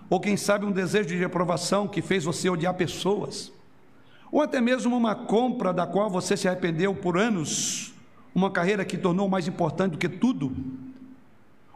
ou 0.08 0.20
quem 0.20 0.36
sabe 0.36 0.64
um 0.64 0.72
desejo 0.72 1.08
de 1.08 1.16
reprovação 1.16 1.88
que 1.88 2.00
fez 2.00 2.24
você 2.24 2.48
odiar 2.48 2.74
pessoas, 2.74 3.52
ou 4.30 4.40
até 4.40 4.60
mesmo 4.60 4.96
uma 4.96 5.14
compra 5.14 5.74
da 5.74 5.86
qual 5.86 6.08
você 6.08 6.36
se 6.36 6.48
arrependeu 6.48 6.94
por 6.94 7.18
anos, 7.18 7.92
uma 8.34 8.50
carreira 8.50 8.84
que 8.84 8.96
tornou 8.96 9.28
mais 9.28 9.46
importante 9.46 9.92
do 9.92 9.98
que 9.98 10.08
tudo, 10.08 10.56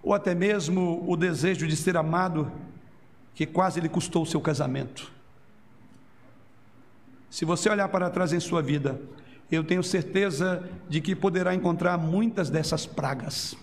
ou 0.03 0.15
até 0.15 0.35
mesmo 0.35 1.05
o 1.07 1.17
desejo 1.17 1.67
de 1.67 1.77
ser 1.77 1.97
amado 1.97 2.51
que 3.37 3.45
quase 3.45 3.81
lhe 3.81 3.89
custou 3.89 4.23
o 4.23 4.27
seu 4.27 4.41
casamento. 4.41 5.13
Se 7.29 7.45
você 7.45 7.69
olhar 7.69 7.87
para 7.91 8.09
trás 8.09 8.33
em 8.33 8.41
sua 8.41 8.63
vida, 8.63 8.99
eu 9.53 9.63
tenho 9.63 9.83
certeza 9.83 10.67
de 10.89 11.03
que 11.03 11.15
poderá 11.15 11.55
encontrar 11.55 11.99
muitas 11.99 12.49
dessas 12.49 12.87
pragas. 12.87 13.55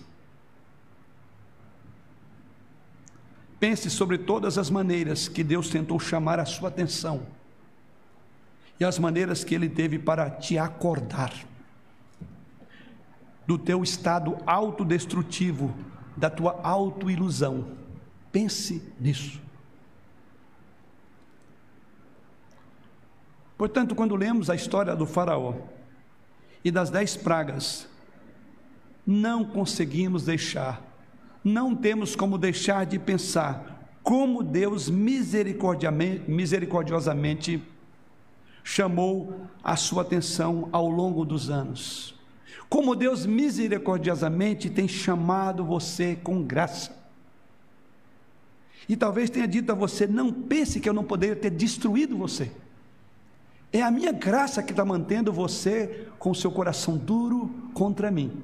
Pense 3.58 3.90
sobre 3.90 4.16
todas 4.16 4.58
as 4.58 4.70
maneiras 4.70 5.26
que 5.26 5.42
Deus 5.42 5.68
tentou 5.68 5.98
chamar 5.98 6.38
a 6.38 6.44
sua 6.44 6.68
atenção 6.68 7.26
e 8.78 8.84
as 8.84 8.96
maneiras 8.96 9.42
que 9.42 9.56
Ele 9.56 9.68
teve 9.68 9.98
para 9.98 10.30
te 10.30 10.56
acordar 10.56 11.32
do 13.44 13.58
teu 13.58 13.82
estado 13.82 14.38
autodestrutivo, 14.46 15.74
da 16.16 16.30
tua 16.30 16.60
autoilusão. 16.62 17.72
Pense 18.30 18.80
nisso. 19.00 19.43
Portanto, 23.56 23.94
quando 23.94 24.16
lemos 24.16 24.50
a 24.50 24.54
história 24.54 24.94
do 24.96 25.06
Faraó 25.06 25.54
e 26.64 26.70
das 26.70 26.90
dez 26.90 27.16
pragas, 27.16 27.88
não 29.06 29.44
conseguimos 29.44 30.24
deixar, 30.24 30.82
não 31.42 31.74
temos 31.74 32.14
como 32.16 32.38
deixar 32.38 32.86
de 32.86 32.98
pensar 32.98 33.72
como 34.02 34.42
Deus 34.42 34.90
misericordiosamente 34.90 37.62
chamou 38.62 39.46
a 39.62 39.76
sua 39.76 40.02
atenção 40.02 40.68
ao 40.72 40.88
longo 40.88 41.24
dos 41.24 41.48
anos. 41.50 42.14
Como 42.68 42.96
Deus 42.96 43.24
misericordiosamente 43.24 44.68
tem 44.68 44.88
chamado 44.88 45.64
você 45.64 46.16
com 46.16 46.42
graça. 46.42 47.04
E 48.88 48.96
talvez 48.96 49.30
tenha 49.30 49.46
dito 49.46 49.70
a 49.70 49.74
você: 49.74 50.06
não 50.06 50.32
pense 50.32 50.80
que 50.80 50.88
eu 50.88 50.94
não 50.94 51.04
poderia 51.04 51.36
ter 51.36 51.50
destruído 51.50 52.16
você. 52.16 52.50
É 53.74 53.82
a 53.82 53.90
minha 53.90 54.12
graça 54.12 54.62
que 54.62 54.70
está 54.70 54.84
mantendo 54.84 55.32
você 55.32 56.06
com 56.16 56.32
seu 56.32 56.52
coração 56.52 56.96
duro 56.96 57.52
contra 57.74 58.08
mim. 58.08 58.40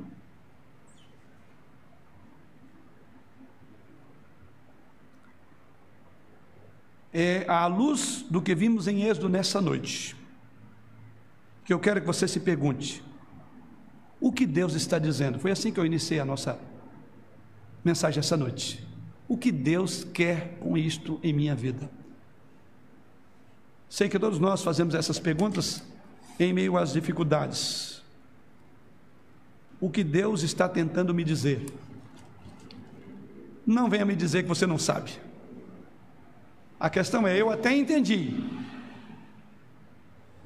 É 7.15 7.49
à 7.49 7.65
luz 7.69 8.27
do 8.29 8.43
que 8.43 8.57
vimos 8.57 8.89
em 8.89 9.05
Êxodo 9.05 9.29
nessa 9.29 9.61
noite, 9.61 10.17
que 11.65 11.73
eu 11.73 11.79
quero 11.79 12.01
que 12.01 12.07
você 12.09 12.27
se 12.27 12.41
pergunte: 12.41 13.01
o 14.21 14.33
que 14.33 14.45
Deus 14.45 14.75
está 14.75 14.99
dizendo? 14.99 15.39
Foi 15.39 15.53
assim 15.53 15.73
que 15.73 15.79
eu 15.79 15.87
iniciei 15.87 16.19
a 16.19 16.25
nossa 16.25 16.59
mensagem 17.85 18.19
essa 18.19 18.37
noite. 18.37 18.85
O 19.29 19.39
que 19.39 19.53
Deus 19.53 20.03
quer 20.03 20.59
com 20.59 20.77
isto 20.77 21.21
em 21.23 21.33
minha 21.33 21.55
vida? 21.55 22.00
Sei 23.91 24.09
que 24.09 24.21
todos 24.21 24.39
nós 24.39 24.63
fazemos 24.63 24.95
essas 24.95 25.19
perguntas 25.19 25.83
em 26.39 26.53
meio 26.53 26.79
às 26.79 26.93
dificuldades. 26.93 28.01
O 29.81 29.91
que 29.91 30.05
Deus 30.05 30.45
está 30.45 30.69
tentando 30.69 31.13
me 31.13 31.25
dizer? 31.25 31.67
Não 33.67 33.91
venha 33.91 34.05
me 34.05 34.15
dizer 34.15 34.45
que 34.45 34.49
você 34.49 34.65
não 34.65 34.79
sabe. 34.79 35.11
A 36.79 36.89
questão 36.89 37.27
é: 37.27 37.37
eu 37.37 37.51
até 37.51 37.77
entendi. 37.77 38.45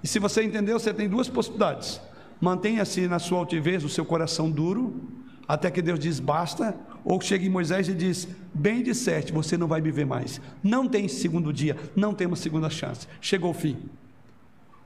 E 0.03 0.09
se 0.09 0.18
você 0.18 0.42
entendeu, 0.42 0.78
você 0.78 0.95
tem 0.95 1.09
duas 1.09 1.28
possibilidades. 1.28 2.01
Mantenha-se 2.40 3.07
na 3.07 3.18
sua 3.18 3.38
altivez, 3.38 3.84
o 3.84 3.90
seu 3.90 4.07
coração 4.07 4.51
duro, 4.51 5.03
até 5.47 5.70
que 5.70 5.82
Deus 5.82 5.99
diz 5.99 6.18
basta, 6.18 6.74
ou 7.05 7.21
chega 7.21 7.45
em 7.45 7.51
Moisés 7.51 7.89
e 7.89 7.95
diz: 7.95 8.27
Bem 8.55 8.83
disseste, 8.83 9.33
você 9.33 9.57
não 9.59 9.69
vai 9.69 9.81
me 9.81 9.91
ver 9.91 10.07
mais. 10.07 10.41
Não 10.63 10.89
tem 10.89 11.07
segundo 11.07 11.53
dia, 11.53 11.77
não 11.95 12.15
tem 12.15 12.27
uma 12.27 12.37
segunda 12.37 12.71
chance. 12.71 13.07
Chegou 13.21 13.51
o 13.51 13.55
fim. 13.55 13.77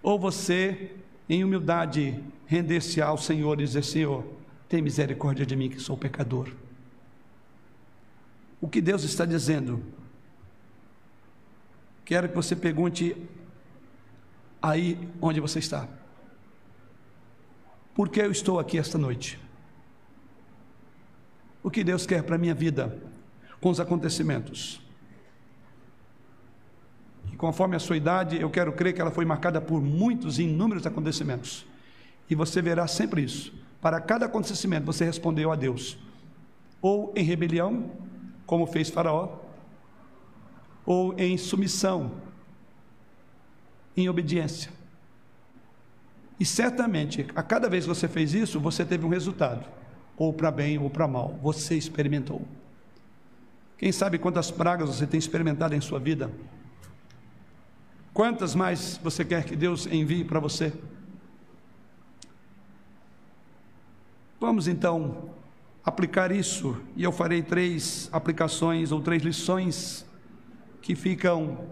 Ou 0.03 0.19
você, 0.19 0.93
em 1.29 1.45
humildade, 1.45 2.19
render-se 2.47 3.01
ao 3.01 3.16
Senhor 3.16 3.61
e 3.61 3.64
dizer: 3.64 3.85
Senhor, 3.85 4.25
tem 4.69 4.83
misericórdia 4.83 5.47
de 5.47 5.55
mim 5.55 5.69
que 5.69 5.79
sou 5.79 5.97
pecador. 5.97 6.49
O 8.61 8.69
que 8.69 8.81
Deus 8.81 9.05
está 9.05 9.25
dizendo? 9.25 9.81
Quero 12.05 12.29
que 12.29 12.35
você 12.35 12.57
pergunte 12.57 13.16
aí 14.61 14.99
onde 15.21 15.39
você 15.39 15.61
está. 15.61 15.87
Por 17.95 18.09
que 18.09 18.21
eu 18.21 18.33
estou 18.33 18.59
aqui 18.59 18.79
esta 18.79 18.99
noite? 18.99 19.39
O 21.62 21.70
que 21.70 21.84
Deus 21.84 22.06
quer 22.06 22.22
para 22.22 22.36
a 22.36 22.38
minha 22.38 22.54
vida 22.54 22.98
com 23.61 23.70
os 23.70 23.80
acontecimentos. 23.80 24.80
E 27.32 27.36
conforme 27.36 27.76
a 27.76 27.80
sua 27.80 27.96
idade, 27.96 28.40
eu 28.40 28.50
quero 28.50 28.72
crer 28.72 28.94
que 28.94 29.00
ela 29.00 29.11
foi 29.11 29.24
marcada 29.24 29.61
por 29.61 29.82
muitos 29.82 30.38
e 30.38 30.44
inúmeros 30.44 30.86
acontecimentos. 30.86 31.66
E 32.28 32.34
você 32.34 32.62
verá 32.62 32.86
sempre 32.86 33.22
isso. 33.22 33.52
Para 33.80 34.00
cada 34.00 34.26
acontecimento, 34.26 34.84
você 34.84 35.04
respondeu 35.04 35.52
a 35.52 35.56
Deus, 35.56 35.98
ou 36.82 37.12
em 37.16 37.22
rebelião, 37.22 37.90
como 38.44 38.66
fez 38.66 38.90
Faraó, 38.90 39.38
ou 40.84 41.14
em 41.18 41.36
submissão, 41.36 42.12
em 43.96 44.09
obediência. 44.09 44.72
E 46.40 46.44
certamente, 46.44 47.26
a 47.34 47.42
cada 47.42 47.68
vez 47.68 47.84
que 47.84 47.88
você 47.88 48.09
fez 48.09 48.32
isso, 48.32 48.61
você 48.61 48.84
teve 48.84 49.04
um 49.04 49.09
resultado, 49.09 49.64
ou 50.19 50.33
para 50.33 50.51
bem 50.51 50.79
ou 50.79 50.91
para 50.91 51.07
mal, 51.07 51.39
você 51.41 51.77
experimentou. 51.77 52.43
Quem 53.79 53.93
sabe 53.93 54.19
quantas 54.19 54.51
pragas 54.51 54.89
você 54.89 55.07
tem 55.07 55.19
experimentado 55.19 55.75
em 55.75 55.81
sua 55.81 56.01
vida? 56.01 56.31
Quantas 58.12 58.55
mais 58.55 58.99
você 59.03 59.25
quer 59.25 59.45
que 59.45 59.55
Deus 59.55 59.87
envie 59.87 60.25
para 60.25 60.41
você? 60.41 60.73
Vamos 64.41 64.66
então 64.66 65.31
aplicar 65.85 66.33
isso, 66.33 66.81
e 66.97 67.05
eu 67.05 67.12
farei 67.12 67.43
três 67.43 68.09
aplicações 68.12 68.93
ou 68.93 69.01
três 69.01 69.23
lições 69.23 70.05
que 70.83 70.95
ficam 70.95 71.66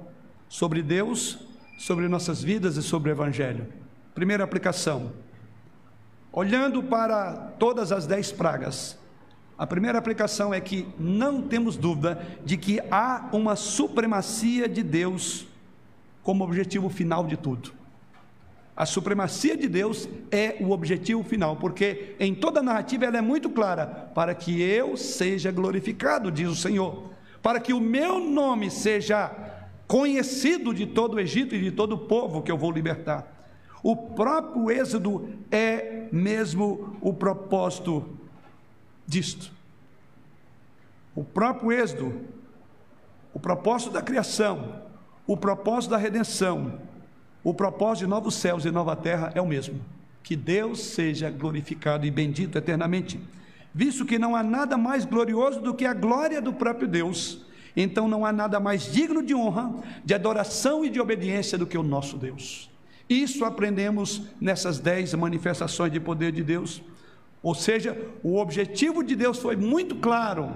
sobre 0.48 0.82
Deus, 0.82 1.38
sobre 1.78 2.08
nossas 2.08 2.42
vidas 2.42 2.76
e 2.76 2.82
sobre 2.82 3.10
o 3.10 3.12
Evangelho. 3.12 3.66
Primeira 4.14 4.44
aplicação: 4.44 5.12
olhando 6.36 6.82
para 6.82 7.32
todas 7.58 7.90
as 7.90 8.06
dez 8.06 8.30
pragas, 8.30 8.98
a 9.56 9.66
primeira 9.66 9.96
aplicação 9.96 10.52
é 10.52 10.60
que 10.60 10.86
não 10.98 11.40
temos 11.40 11.78
dúvida 11.78 12.20
de 12.44 12.58
que 12.58 12.78
há 12.90 13.30
uma 13.32 13.56
supremacia 13.56 14.68
de 14.68 14.82
Deus 14.82 15.46
como 16.22 16.44
objetivo 16.44 16.90
final 16.90 17.26
de 17.26 17.38
tudo. 17.38 17.72
A 18.76 18.84
supremacia 18.84 19.56
de 19.56 19.66
Deus 19.66 20.06
é 20.30 20.58
o 20.60 20.72
objetivo 20.72 21.24
final, 21.24 21.56
porque 21.56 22.14
em 22.20 22.34
toda 22.34 22.60
a 22.60 22.62
narrativa 22.62 23.06
ela 23.06 23.16
é 23.16 23.22
muito 23.22 23.48
clara: 23.48 23.86
para 23.86 24.34
que 24.34 24.60
eu 24.60 24.94
seja 24.94 25.50
glorificado, 25.50 26.30
diz 26.30 26.50
o 26.50 26.54
Senhor, 26.54 27.04
para 27.42 27.58
que 27.58 27.72
o 27.72 27.80
meu 27.80 28.20
nome 28.20 28.70
seja 28.70 29.34
conhecido 29.86 30.74
de 30.74 30.84
todo 30.84 31.14
o 31.14 31.20
Egito 31.20 31.54
e 31.54 31.62
de 31.62 31.70
todo 31.70 31.94
o 31.94 31.98
povo 31.98 32.42
que 32.42 32.52
eu 32.52 32.58
vou 32.58 32.70
libertar. 32.70 33.35
O 33.82 33.96
próprio 33.96 34.70
Êxodo 34.70 35.28
é 35.50 36.08
mesmo 36.10 36.96
o 37.00 37.12
propósito 37.12 38.04
disto. 39.06 39.52
O 41.14 41.24
próprio 41.24 41.72
Êxodo, 41.72 42.20
o 43.32 43.38
propósito 43.38 43.90
da 43.90 44.02
criação, 44.02 44.82
o 45.26 45.36
propósito 45.36 45.90
da 45.90 45.96
redenção, 45.96 46.80
o 47.42 47.54
propósito 47.54 48.04
de 48.04 48.10
novos 48.10 48.34
céus 48.34 48.64
e 48.64 48.70
nova 48.70 48.96
terra 48.96 49.32
é 49.34 49.40
o 49.40 49.46
mesmo. 49.46 49.80
Que 50.22 50.34
Deus 50.34 50.80
seja 50.80 51.30
glorificado 51.30 52.04
e 52.04 52.10
bendito 52.10 52.58
eternamente. 52.58 53.20
Visto 53.72 54.04
que 54.04 54.18
não 54.18 54.34
há 54.34 54.42
nada 54.42 54.76
mais 54.76 55.04
glorioso 55.04 55.60
do 55.60 55.74
que 55.74 55.84
a 55.84 55.94
glória 55.94 56.40
do 56.42 56.52
próprio 56.52 56.88
Deus, 56.88 57.44
então 57.76 58.08
não 58.08 58.24
há 58.24 58.32
nada 58.32 58.58
mais 58.58 58.90
digno 58.90 59.22
de 59.22 59.34
honra, 59.34 59.72
de 60.04 60.14
adoração 60.14 60.84
e 60.84 60.90
de 60.90 61.00
obediência 61.00 61.56
do 61.56 61.66
que 61.66 61.78
o 61.78 61.82
nosso 61.82 62.16
Deus. 62.16 62.70
Isso 63.08 63.44
aprendemos 63.44 64.22
nessas 64.40 64.78
dez 64.78 65.14
manifestações 65.14 65.92
de 65.92 66.00
poder 66.00 66.32
de 66.32 66.42
Deus. 66.42 66.82
Ou 67.42 67.54
seja, 67.54 67.96
o 68.22 68.38
objetivo 68.38 69.04
de 69.04 69.14
Deus 69.14 69.38
foi 69.38 69.54
muito 69.54 69.94
claro. 69.96 70.52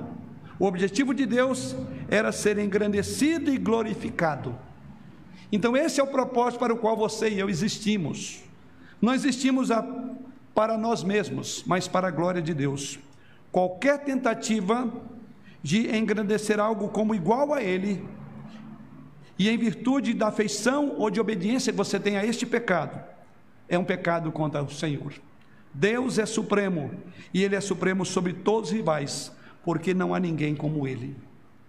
O 0.58 0.66
objetivo 0.66 1.14
de 1.14 1.24
Deus 1.24 1.76
era 2.08 2.32
ser 2.32 2.58
engrandecido 2.58 3.52
e 3.52 3.56
glorificado. 3.56 4.58
Então, 5.52 5.76
esse 5.76 6.00
é 6.00 6.02
o 6.02 6.08
propósito 6.08 6.60
para 6.60 6.74
o 6.74 6.76
qual 6.76 6.96
você 6.96 7.28
e 7.28 7.38
eu 7.38 7.48
existimos. 7.48 8.42
Não 9.00 9.14
existimos 9.14 9.70
a, 9.70 9.82
para 10.54 10.76
nós 10.76 11.02
mesmos, 11.02 11.64
mas 11.66 11.88
para 11.88 12.08
a 12.08 12.10
glória 12.10 12.42
de 12.42 12.52
Deus. 12.52 12.98
Qualquer 13.50 14.04
tentativa 14.04 14.92
de 15.62 15.94
engrandecer 15.96 16.60
algo 16.60 16.88
como 16.88 17.14
igual 17.14 17.54
a 17.54 17.62
Ele, 17.62 18.06
e 19.40 19.48
em 19.48 19.56
virtude 19.56 20.12
da 20.12 20.28
afeição 20.28 20.96
ou 20.98 21.08
de 21.08 21.18
obediência 21.18 21.72
que 21.72 21.78
você 21.78 21.98
tem 21.98 22.18
a 22.18 22.26
este 22.26 22.44
pecado, 22.44 23.02
é 23.70 23.78
um 23.78 23.84
pecado 23.84 24.30
contra 24.30 24.62
o 24.62 24.70
Senhor. 24.70 25.14
Deus 25.72 26.18
é 26.18 26.26
supremo 26.26 26.90
e 27.32 27.42
Ele 27.42 27.56
é 27.56 27.60
supremo 27.62 28.04
sobre 28.04 28.34
todos 28.34 28.68
os 28.68 28.76
rivais, 28.76 29.32
porque 29.64 29.94
não 29.94 30.14
há 30.14 30.20
ninguém 30.20 30.54
como 30.54 30.86
Ele. 30.86 31.16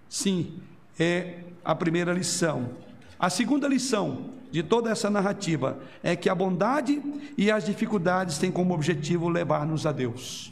Sim, 0.10 0.60
é 1.00 1.44
a 1.64 1.74
primeira 1.74 2.12
lição. 2.12 2.72
A 3.18 3.30
segunda 3.30 3.70
lição 3.70 4.32
de 4.52 4.62
toda 4.62 4.90
essa 4.90 5.10
narrativa 5.10 5.80
é 6.04 6.14
que 6.14 6.28
a 6.28 6.36
bondade 6.36 7.02
e 7.38 7.50
as 7.50 7.64
dificuldades 7.64 8.38
têm 8.38 8.52
como 8.52 8.74
objetivo 8.74 9.30
levar-nos 9.30 9.86
a 9.86 9.94
Deus. 9.94 10.52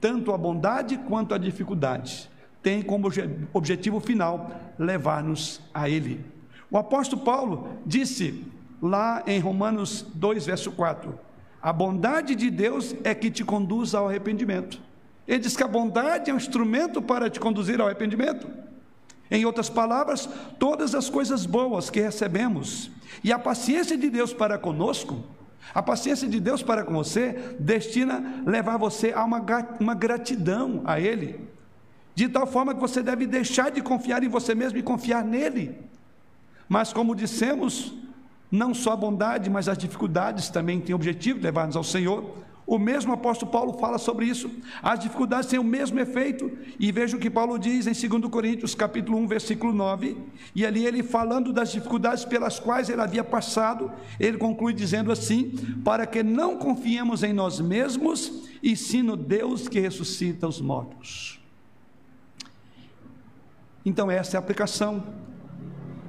Tanto 0.00 0.32
a 0.32 0.36
bondade 0.36 0.98
quanto 1.06 1.32
a 1.34 1.38
dificuldade 1.38 2.28
têm 2.64 2.82
como 2.82 3.08
objetivo 3.52 4.00
final 4.00 4.50
levar-nos 4.76 5.60
a 5.72 5.88
Ele. 5.88 6.24
O 6.70 6.76
apóstolo 6.76 7.22
Paulo 7.22 7.78
disse 7.86 8.44
lá 8.82 9.22
em 9.26 9.38
Romanos 9.38 10.04
2, 10.14 10.46
verso 10.46 10.72
4: 10.72 11.16
a 11.64 11.72
bondade 11.72 12.34
de 12.34 12.50
Deus 12.50 12.94
é 13.04 13.14
que 13.14 13.30
te 13.30 13.42
conduz 13.42 13.94
ao 13.94 14.08
arrependimento. 14.08 14.78
Ele 15.26 15.38
diz 15.38 15.56
que 15.56 15.62
a 15.62 15.68
bondade 15.68 16.30
é 16.30 16.34
um 16.34 16.36
instrumento 16.36 17.00
para 17.00 17.30
te 17.30 17.40
conduzir 17.40 17.80
ao 17.80 17.86
arrependimento. 17.86 18.46
Em 19.30 19.46
outras 19.46 19.70
palavras, 19.70 20.28
todas 20.58 20.94
as 20.94 21.08
coisas 21.08 21.46
boas 21.46 21.88
que 21.88 22.00
recebemos 22.00 22.90
e 23.22 23.32
a 23.32 23.38
paciência 23.38 23.96
de 23.96 24.10
Deus 24.10 24.34
para 24.34 24.58
conosco, 24.58 25.24
a 25.74 25.82
paciência 25.82 26.28
de 26.28 26.38
Deus 26.38 26.62
para 26.62 26.84
com 26.84 26.92
você, 26.92 27.56
destina 27.58 28.42
levar 28.44 28.76
você 28.76 29.12
a 29.12 29.24
uma, 29.24 29.42
uma 29.80 29.94
gratidão 29.94 30.82
a 30.84 31.00
Ele, 31.00 31.40
de 32.14 32.28
tal 32.28 32.46
forma 32.46 32.74
que 32.74 32.80
você 32.80 33.02
deve 33.02 33.26
deixar 33.26 33.70
de 33.70 33.82
confiar 33.82 34.22
em 34.22 34.28
você 34.28 34.54
mesmo 34.54 34.78
e 34.78 34.82
confiar 34.82 35.24
nele. 35.24 35.76
Mas, 36.68 36.92
como 36.92 37.14
dissemos, 37.14 37.92
não 38.50 38.72
só 38.72 38.92
a 38.92 38.96
bondade, 38.96 39.50
mas 39.50 39.68
as 39.68 39.76
dificuldades 39.76 40.48
também 40.48 40.80
têm 40.80 40.94
o 40.94 40.96
objetivo 40.96 41.38
de 41.38 41.44
levar-nos 41.44 41.76
ao 41.76 41.84
Senhor. 41.84 42.44
O 42.66 42.78
mesmo 42.78 43.12
apóstolo 43.12 43.52
Paulo 43.52 43.74
fala 43.74 43.98
sobre 43.98 44.24
isso. 44.24 44.50
As 44.82 44.98
dificuldades 44.98 45.50
têm 45.50 45.58
o 45.58 45.64
mesmo 45.64 46.00
efeito. 46.00 46.50
E 46.80 46.90
veja 46.90 47.16
o 47.16 47.20
que 47.20 47.28
Paulo 47.28 47.58
diz 47.58 47.86
em 47.86 48.08
2 48.08 48.30
Coríntios, 48.30 48.74
capítulo 48.74 49.18
1, 49.18 49.26
versículo 49.26 49.72
9. 49.72 50.16
E 50.54 50.64
ali 50.64 50.86
ele 50.86 51.02
falando 51.02 51.52
das 51.52 51.72
dificuldades 51.72 52.24
pelas 52.24 52.58
quais 52.58 52.88
ele 52.88 53.02
havia 53.02 53.22
passado, 53.22 53.92
ele 54.18 54.38
conclui 54.38 54.72
dizendo 54.72 55.12
assim: 55.12 55.52
"Para 55.84 56.06
que 56.06 56.22
não 56.22 56.56
confiemos 56.56 57.22
em 57.22 57.34
nós 57.34 57.60
mesmos, 57.60 58.48
e 58.62 58.74
sim 58.74 59.02
no 59.02 59.16
Deus 59.16 59.68
que 59.68 59.80
ressuscita 59.80 60.48
os 60.48 60.60
mortos." 60.60 61.43
Então 63.84 64.10
essa 64.10 64.36
é 64.36 64.38
a 64.38 64.40
aplicação. 64.40 65.04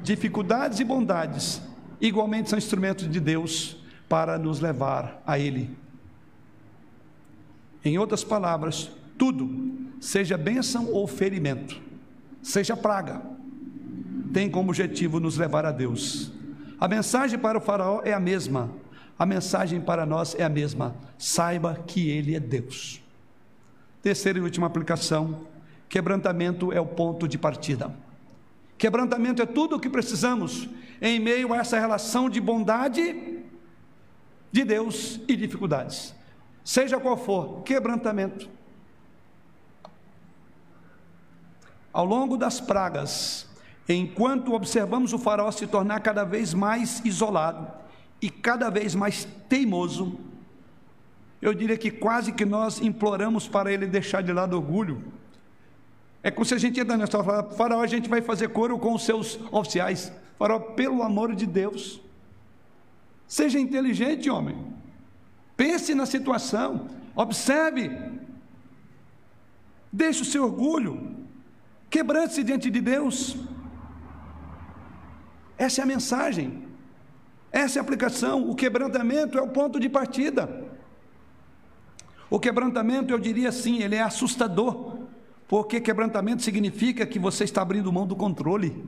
Dificuldades 0.03 0.79
e 0.79 0.83
bondades 0.83 1.61
igualmente 1.99 2.49
são 2.49 2.57
instrumentos 2.57 3.09
de 3.09 3.19
Deus 3.19 3.77
para 4.07 4.37
nos 4.37 4.59
levar 4.59 5.21
a 5.25 5.39
Ele. 5.39 5.75
Em 7.83 7.97
outras 7.97 8.23
palavras, 8.23 8.91
tudo, 9.17 9.49
seja 9.99 10.37
bênção 10.37 10.91
ou 10.91 11.07
ferimento, 11.07 11.81
seja 12.41 12.75
praga, 12.75 13.21
tem 14.33 14.49
como 14.49 14.69
objetivo 14.69 15.19
nos 15.19 15.37
levar 15.37 15.65
a 15.65 15.71
Deus. 15.71 16.31
A 16.79 16.87
mensagem 16.87 17.39
para 17.39 17.57
o 17.57 17.61
Faraó 17.61 18.01
é 18.03 18.13
a 18.13 18.19
mesma, 18.19 18.71
a 19.17 19.25
mensagem 19.25 19.79
para 19.79 20.05
nós 20.05 20.35
é 20.37 20.43
a 20.43 20.49
mesma: 20.49 20.95
saiba 21.17 21.75
que 21.87 22.09
Ele 22.09 22.35
é 22.35 22.39
Deus. 22.39 23.01
Terceira 24.01 24.39
e 24.39 24.41
última 24.41 24.67
aplicação: 24.67 25.47
quebrantamento 25.89 26.71
é 26.71 26.79
o 26.79 26.85
ponto 26.85 27.27
de 27.27 27.37
partida. 27.37 27.95
Quebrantamento 28.77 29.41
é 29.41 29.45
tudo 29.45 29.75
o 29.75 29.79
que 29.79 29.89
precisamos 29.89 30.67
em 31.01 31.19
meio 31.19 31.53
a 31.53 31.57
essa 31.57 31.79
relação 31.79 32.29
de 32.29 32.41
bondade 32.41 33.43
de 34.51 34.63
Deus 34.63 35.19
e 35.27 35.35
dificuldades. 35.35 36.13
Seja 36.63 36.99
qual 36.99 37.17
for, 37.17 37.61
quebrantamento. 37.63 38.49
Ao 41.93 42.03
longo 42.03 42.37
das 42.37 42.59
pragas, 42.59 43.47
enquanto 43.87 44.53
observamos 44.53 45.13
o 45.13 45.19
faraó 45.19 45.51
se 45.51 45.67
tornar 45.67 46.01
cada 46.01 46.25
vez 46.25 46.53
mais 46.53 47.01
isolado 47.05 47.71
e 48.21 48.29
cada 48.29 48.69
vez 48.69 48.95
mais 48.95 49.25
teimoso, 49.47 50.19
eu 51.41 51.53
diria 51.53 51.77
que 51.77 51.91
quase 51.91 52.31
que 52.31 52.43
nós 52.43 52.81
imploramos 52.81 53.47
para 53.47 53.71
ele 53.71 53.85
deixar 53.85 54.21
de 54.21 54.33
lado 54.33 54.55
orgulho 54.55 55.03
é 56.25 56.31
como 56.31 56.43
se 56.43 56.55
a 56.55 56.57
gente 56.57 56.79
entra 56.79 56.97
nessa 56.97 57.23
fala, 57.23 57.43
faraó, 57.51 57.81
a 57.81 57.85
gente 57.85 58.09
vai 58.09 58.19
fazer 58.19 58.47
coro 58.47 58.79
com 58.79 58.95
os 58.95 59.05
seus 59.05 59.39
oficiais. 59.51 60.11
Faraó, 60.39 60.57
pelo 60.57 61.03
amor 61.03 61.35
de 61.35 61.45
Deus, 61.45 62.01
seja 63.27 63.59
inteligente, 63.59 64.27
homem. 64.27 64.57
Pense 65.55 65.93
na 65.93 66.07
situação, 66.07 66.87
observe. 67.15 67.91
Deixe 69.93 70.23
o 70.23 70.25
seu 70.25 70.45
orgulho, 70.45 71.15
quebrante-se 71.91 72.43
diante 72.43 72.71
de 72.71 72.81
Deus. 72.81 73.37
Essa 75.59 75.81
é 75.81 75.83
a 75.83 75.85
mensagem, 75.85 76.67
essa 77.51 77.77
é 77.77 77.79
a 77.79 77.83
aplicação. 77.83 78.49
O 78.49 78.55
quebrantamento 78.55 79.37
é 79.37 79.41
o 79.43 79.49
ponto 79.49 79.79
de 79.79 79.89
partida. 79.89 80.65
O 82.31 82.39
quebrantamento, 82.39 83.13
eu 83.13 83.19
diria 83.19 83.49
assim, 83.49 83.83
ele 83.83 83.93
é 83.93 84.01
assustador, 84.01 85.04
porque 85.47 85.79
quebrantamento 85.79 86.41
significa 86.41 87.05
que 87.05 87.19
você 87.19 87.43
está 87.43 87.61
abrindo 87.61 87.91
mão 87.91 88.07
do 88.07 88.15
controle. 88.15 88.83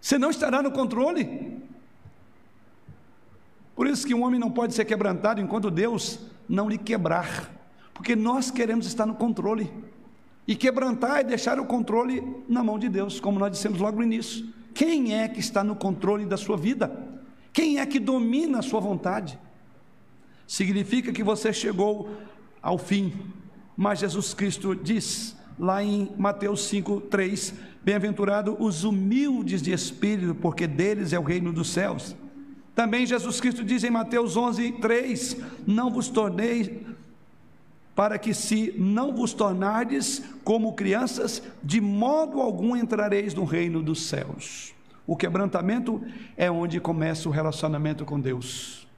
Você 0.00 0.18
não 0.18 0.30
estará 0.30 0.62
no 0.62 0.70
controle. 0.70 1.58
Por 3.74 3.86
isso 3.86 4.06
que 4.06 4.14
um 4.14 4.22
homem 4.24 4.38
não 4.38 4.50
pode 4.50 4.74
ser 4.74 4.84
quebrantado 4.84 5.40
enquanto 5.40 5.70
Deus 5.70 6.20
não 6.48 6.68
lhe 6.68 6.78
quebrar, 6.78 7.50
porque 7.94 8.14
nós 8.14 8.50
queremos 8.50 8.86
estar 8.86 9.06
no 9.06 9.14
controle. 9.14 9.72
E 10.46 10.54
quebrantar 10.56 11.20
é 11.20 11.24
deixar 11.24 11.60
o 11.60 11.66
controle 11.66 12.22
na 12.48 12.62
mão 12.62 12.78
de 12.78 12.88
Deus, 12.88 13.20
como 13.20 13.38
nós 13.38 13.52
dissemos 13.52 13.78
logo 13.78 13.98
no 13.98 14.02
início. 14.02 14.52
Quem 14.74 15.14
é 15.14 15.28
que 15.28 15.40
está 15.40 15.62
no 15.62 15.76
controle 15.76 16.24
da 16.24 16.36
sua 16.36 16.56
vida? 16.56 16.90
Quem 17.52 17.78
é 17.78 17.86
que 17.86 17.98
domina 17.98 18.58
a 18.58 18.62
sua 18.62 18.80
vontade? 18.80 19.38
Significa 20.46 21.12
que 21.12 21.22
você 21.22 21.52
chegou 21.52 22.10
ao 22.60 22.78
fim, 22.78 23.12
mas 23.76 24.00
Jesus 24.00 24.34
Cristo 24.34 24.74
diz 24.74 25.36
lá 25.60 25.84
em 25.84 26.10
Mateus 26.16 26.64
5, 26.64 27.02
3: 27.02 27.54
Bem-aventurado 27.84 28.56
os 28.58 28.82
humildes 28.82 29.62
de 29.62 29.72
espírito, 29.72 30.34
porque 30.34 30.66
deles 30.66 31.12
é 31.12 31.18
o 31.18 31.22
reino 31.22 31.52
dos 31.52 31.70
céus. 31.70 32.16
Também 32.74 33.06
Jesus 33.06 33.40
Cristo 33.40 33.62
diz 33.62 33.84
em 33.84 33.90
Mateus 33.90 34.36
11, 34.36 34.72
3: 34.72 35.36
Não 35.66 35.90
vos 35.90 36.08
tornei 36.08 36.86
para 37.94 38.18
que 38.18 38.32
se 38.32 38.74
não 38.78 39.14
vos 39.14 39.34
tornardes 39.34 40.24
como 40.42 40.72
crianças, 40.72 41.42
de 41.62 41.80
modo 41.80 42.40
algum 42.40 42.74
entrareis 42.74 43.34
no 43.34 43.44
reino 43.44 43.82
dos 43.82 44.06
céus. 44.06 44.72
O 45.06 45.14
quebrantamento 45.14 46.00
é 46.36 46.50
onde 46.50 46.80
começa 46.80 47.28
o 47.28 47.32
relacionamento 47.32 48.06
com 48.06 48.18
Deus. 48.18 48.88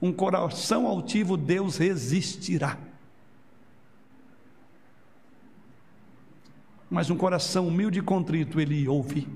Um 0.00 0.12
coração 0.12 0.86
altivo 0.86 1.36
Deus 1.36 1.76
resistirá. 1.76 2.78
Mas 6.90 7.10
um 7.10 7.16
coração 7.16 7.68
humilde 7.68 7.98
e 7.98 8.02
contrito 8.02 8.60
ele 8.60 8.88
ouve. 8.88 9.28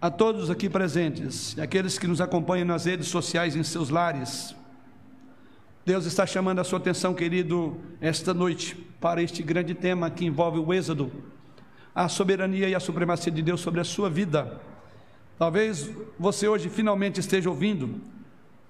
A 0.00 0.10
todos 0.10 0.50
aqui 0.50 0.68
presentes, 0.68 1.56
aqueles 1.58 1.98
que 1.98 2.08
nos 2.08 2.20
acompanham 2.20 2.66
nas 2.66 2.86
redes 2.86 3.06
sociais 3.06 3.54
em 3.54 3.62
seus 3.62 3.88
lares, 3.88 4.54
Deus 5.84 6.06
está 6.06 6.26
chamando 6.26 6.60
a 6.60 6.64
sua 6.64 6.78
atenção, 6.78 7.12
querido, 7.12 7.76
esta 8.00 8.32
noite, 8.32 8.76
para 9.00 9.22
este 9.22 9.42
grande 9.42 9.74
tema 9.74 10.10
que 10.10 10.24
envolve 10.24 10.58
o 10.58 10.72
Êxodo, 10.72 11.10
a 11.94 12.08
soberania 12.08 12.68
e 12.68 12.74
a 12.74 12.80
supremacia 12.80 13.32
de 13.32 13.42
Deus 13.42 13.60
sobre 13.60 13.80
a 13.80 13.84
sua 13.84 14.08
vida. 14.08 14.60
Talvez 15.38 15.90
você 16.18 16.46
hoje 16.46 16.68
finalmente 16.68 17.18
esteja 17.18 17.50
ouvindo, 17.50 18.00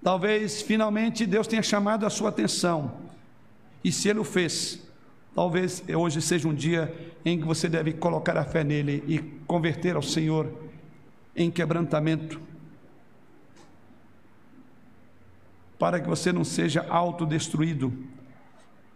talvez 0.02 0.62
finalmente 0.62 1.26
Deus 1.26 1.46
tenha 1.46 1.62
chamado 1.62 2.06
a 2.06 2.10
sua 2.10 2.30
atenção, 2.30 2.92
e 3.84 3.92
se 3.92 4.08
Ele 4.08 4.20
o 4.20 4.24
fez, 4.24 4.82
talvez 5.34 5.82
hoje 5.96 6.20
seja 6.20 6.48
um 6.48 6.54
dia 6.54 6.94
em 7.24 7.38
que 7.38 7.44
você 7.44 7.68
deve 7.68 7.92
colocar 7.92 8.36
a 8.36 8.44
fé 8.44 8.62
nele 8.62 9.02
e 9.06 9.18
converter 9.46 9.96
ao 9.96 10.02
Senhor 10.02 10.52
em 11.34 11.50
quebrantamento 11.50 12.40
para 15.78 15.98
que 15.98 16.08
você 16.08 16.32
não 16.32 16.44
seja 16.44 16.86
autodestruído 16.88 17.92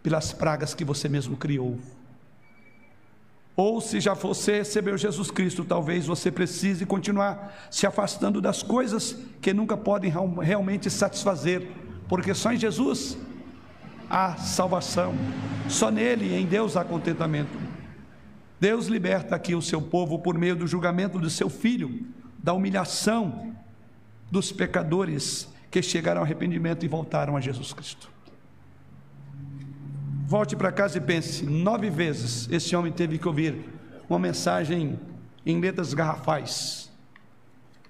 pelas 0.01 0.31
pragas 0.31 0.73
que 0.73 0.85
você 0.85 1.09
mesmo 1.09 1.35
criou. 1.35 1.77
Ou 3.57 3.81
se 3.81 3.99
já 3.99 4.13
você 4.13 4.59
recebeu 4.59 4.97
Jesus 4.97 5.29
Cristo, 5.29 5.65
talvez 5.65 6.05
você 6.05 6.31
precise 6.31 6.85
continuar 6.85 7.67
se 7.71 7.87
afastando 7.87 8.39
das 8.39 8.63
coisas 8.63 9.17
que 9.41 9.51
nunca 9.51 9.75
podem 9.75 10.13
realmente 10.41 10.89
satisfazer, 10.89 11.67
porque 12.07 12.33
só 12.33 12.53
em 12.53 12.57
Jesus 12.57 13.17
há 14.09 14.35
salvação, 14.35 15.13
só 15.69 15.91
nele, 15.91 16.33
em 16.33 16.45
Deus, 16.45 16.77
há 16.77 16.83
contentamento. 16.83 17.57
Deus 18.59 18.87
liberta 18.87 19.35
aqui 19.35 19.53
o 19.53 19.61
seu 19.61 19.81
povo 19.81 20.19
por 20.19 20.37
meio 20.37 20.55
do 20.55 20.65
julgamento 20.65 21.19
do 21.19 21.29
seu 21.29 21.49
filho, 21.49 22.07
da 22.37 22.53
humilhação 22.53 23.53
dos 24.31 24.51
pecadores 24.51 25.47
que 25.69 25.81
chegaram 25.81 26.21
ao 26.21 26.25
arrependimento 26.25 26.83
e 26.83 26.87
voltaram 26.87 27.35
a 27.37 27.41
Jesus 27.41 27.73
Cristo. 27.73 28.09
Volte 30.25 30.55
para 30.55 30.71
casa 30.71 30.97
e 30.97 31.01
pense: 31.01 31.45
nove 31.45 31.89
vezes 31.89 32.49
esse 32.51 32.75
homem 32.75 32.91
teve 32.91 33.17
que 33.17 33.27
ouvir 33.27 33.63
uma 34.09 34.19
mensagem 34.19 34.99
em 35.45 35.59
letras 35.59 35.93
garrafais, 35.93 36.91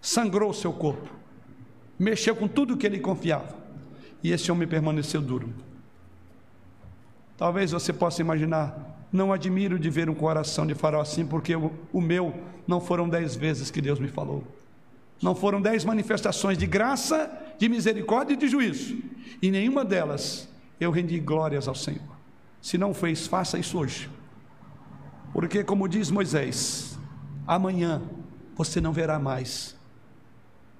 sangrou 0.01 0.51
o 0.51 0.53
seu 0.53 0.73
corpo, 0.73 1.09
mexeu 1.97 2.35
com 2.35 2.47
tudo 2.47 2.77
que 2.77 2.85
ele 2.85 2.99
confiava, 2.99 3.55
e 4.23 4.31
esse 4.31 4.51
homem 4.51 4.67
permaneceu 4.67 5.21
duro. 5.21 5.66
Talvez 7.37 7.71
você 7.71 7.93
possa 7.93 8.19
imaginar, 8.19 9.07
não 9.11 9.31
admiro 9.31 9.77
de 9.77 9.89
ver 9.89 10.09
um 10.09 10.15
coração 10.15 10.65
de 10.65 10.73
farol 10.73 11.01
assim, 11.01 11.25
porque 11.25 11.55
o, 11.55 11.71
o 11.93 12.01
meu 12.01 12.33
não 12.67 12.81
foram 12.81 13.07
dez 13.07 13.35
vezes 13.35 13.69
que 13.69 13.79
Deus 13.79 13.99
me 13.99 14.07
falou. 14.07 14.43
Não 15.21 15.35
foram 15.35 15.61
dez 15.61 15.85
manifestações 15.85 16.57
de 16.57 16.65
graça, 16.65 17.31
de 17.57 17.69
misericórdia 17.69 18.33
e 18.33 18.37
de 18.37 18.47
juízo. 18.47 18.97
E 19.41 19.51
nenhuma 19.51 19.85
delas 19.85 20.49
eu 20.79 20.91
rendi 20.91 21.19
glórias 21.19 21.67
ao 21.67 21.75
Senhor. 21.75 22.17
Se 22.61 22.77
não 22.77 22.93
fez, 22.93 23.27
faça 23.27 23.57
isso 23.57 23.77
hoje. 23.77 24.09
Porque, 25.31 25.63
como 25.63 25.87
diz 25.87 26.09
Moisés, 26.09 26.97
amanhã 27.45 28.01
você 28.55 28.81
não 28.81 28.91
verá 28.91 29.19
mais. 29.19 29.75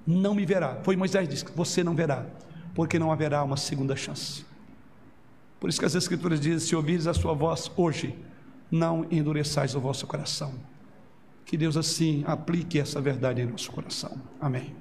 Não 0.06 0.34
me 0.34 0.46
verá. 0.46 0.80
Foi 0.84 0.96
Moisés 0.96 1.28
que 1.28 1.34
disse: 1.34 1.46
Você 1.56 1.84
não 1.84 1.96
verá, 1.96 2.26
porque 2.74 2.98
não 2.98 3.12
haverá 3.12 3.44
uma 3.44 3.58
segunda 3.58 3.96
chance. 3.96 4.47
Por 5.60 5.70
isso 5.70 5.80
que 5.80 5.86
as 5.86 5.96
Escrituras 5.96 6.40
dizem: 6.40 6.60
Se 6.60 6.76
ouvires 6.76 7.08
a 7.08 7.14
sua 7.14 7.34
voz 7.34 7.72
hoje, 7.76 8.16
não 8.72 9.06
endureçais 9.10 9.76
o 9.76 9.80
vosso 9.80 10.06
coração. 10.06 10.54
Que 11.46 11.58
Deus 11.58 11.78
assim 11.78 12.24
aplique 12.28 12.80
essa 12.80 13.00
verdade 13.00 13.42
em 13.42 13.46
nosso 13.46 13.72
coração. 13.72 14.22
Amém. 14.40 14.76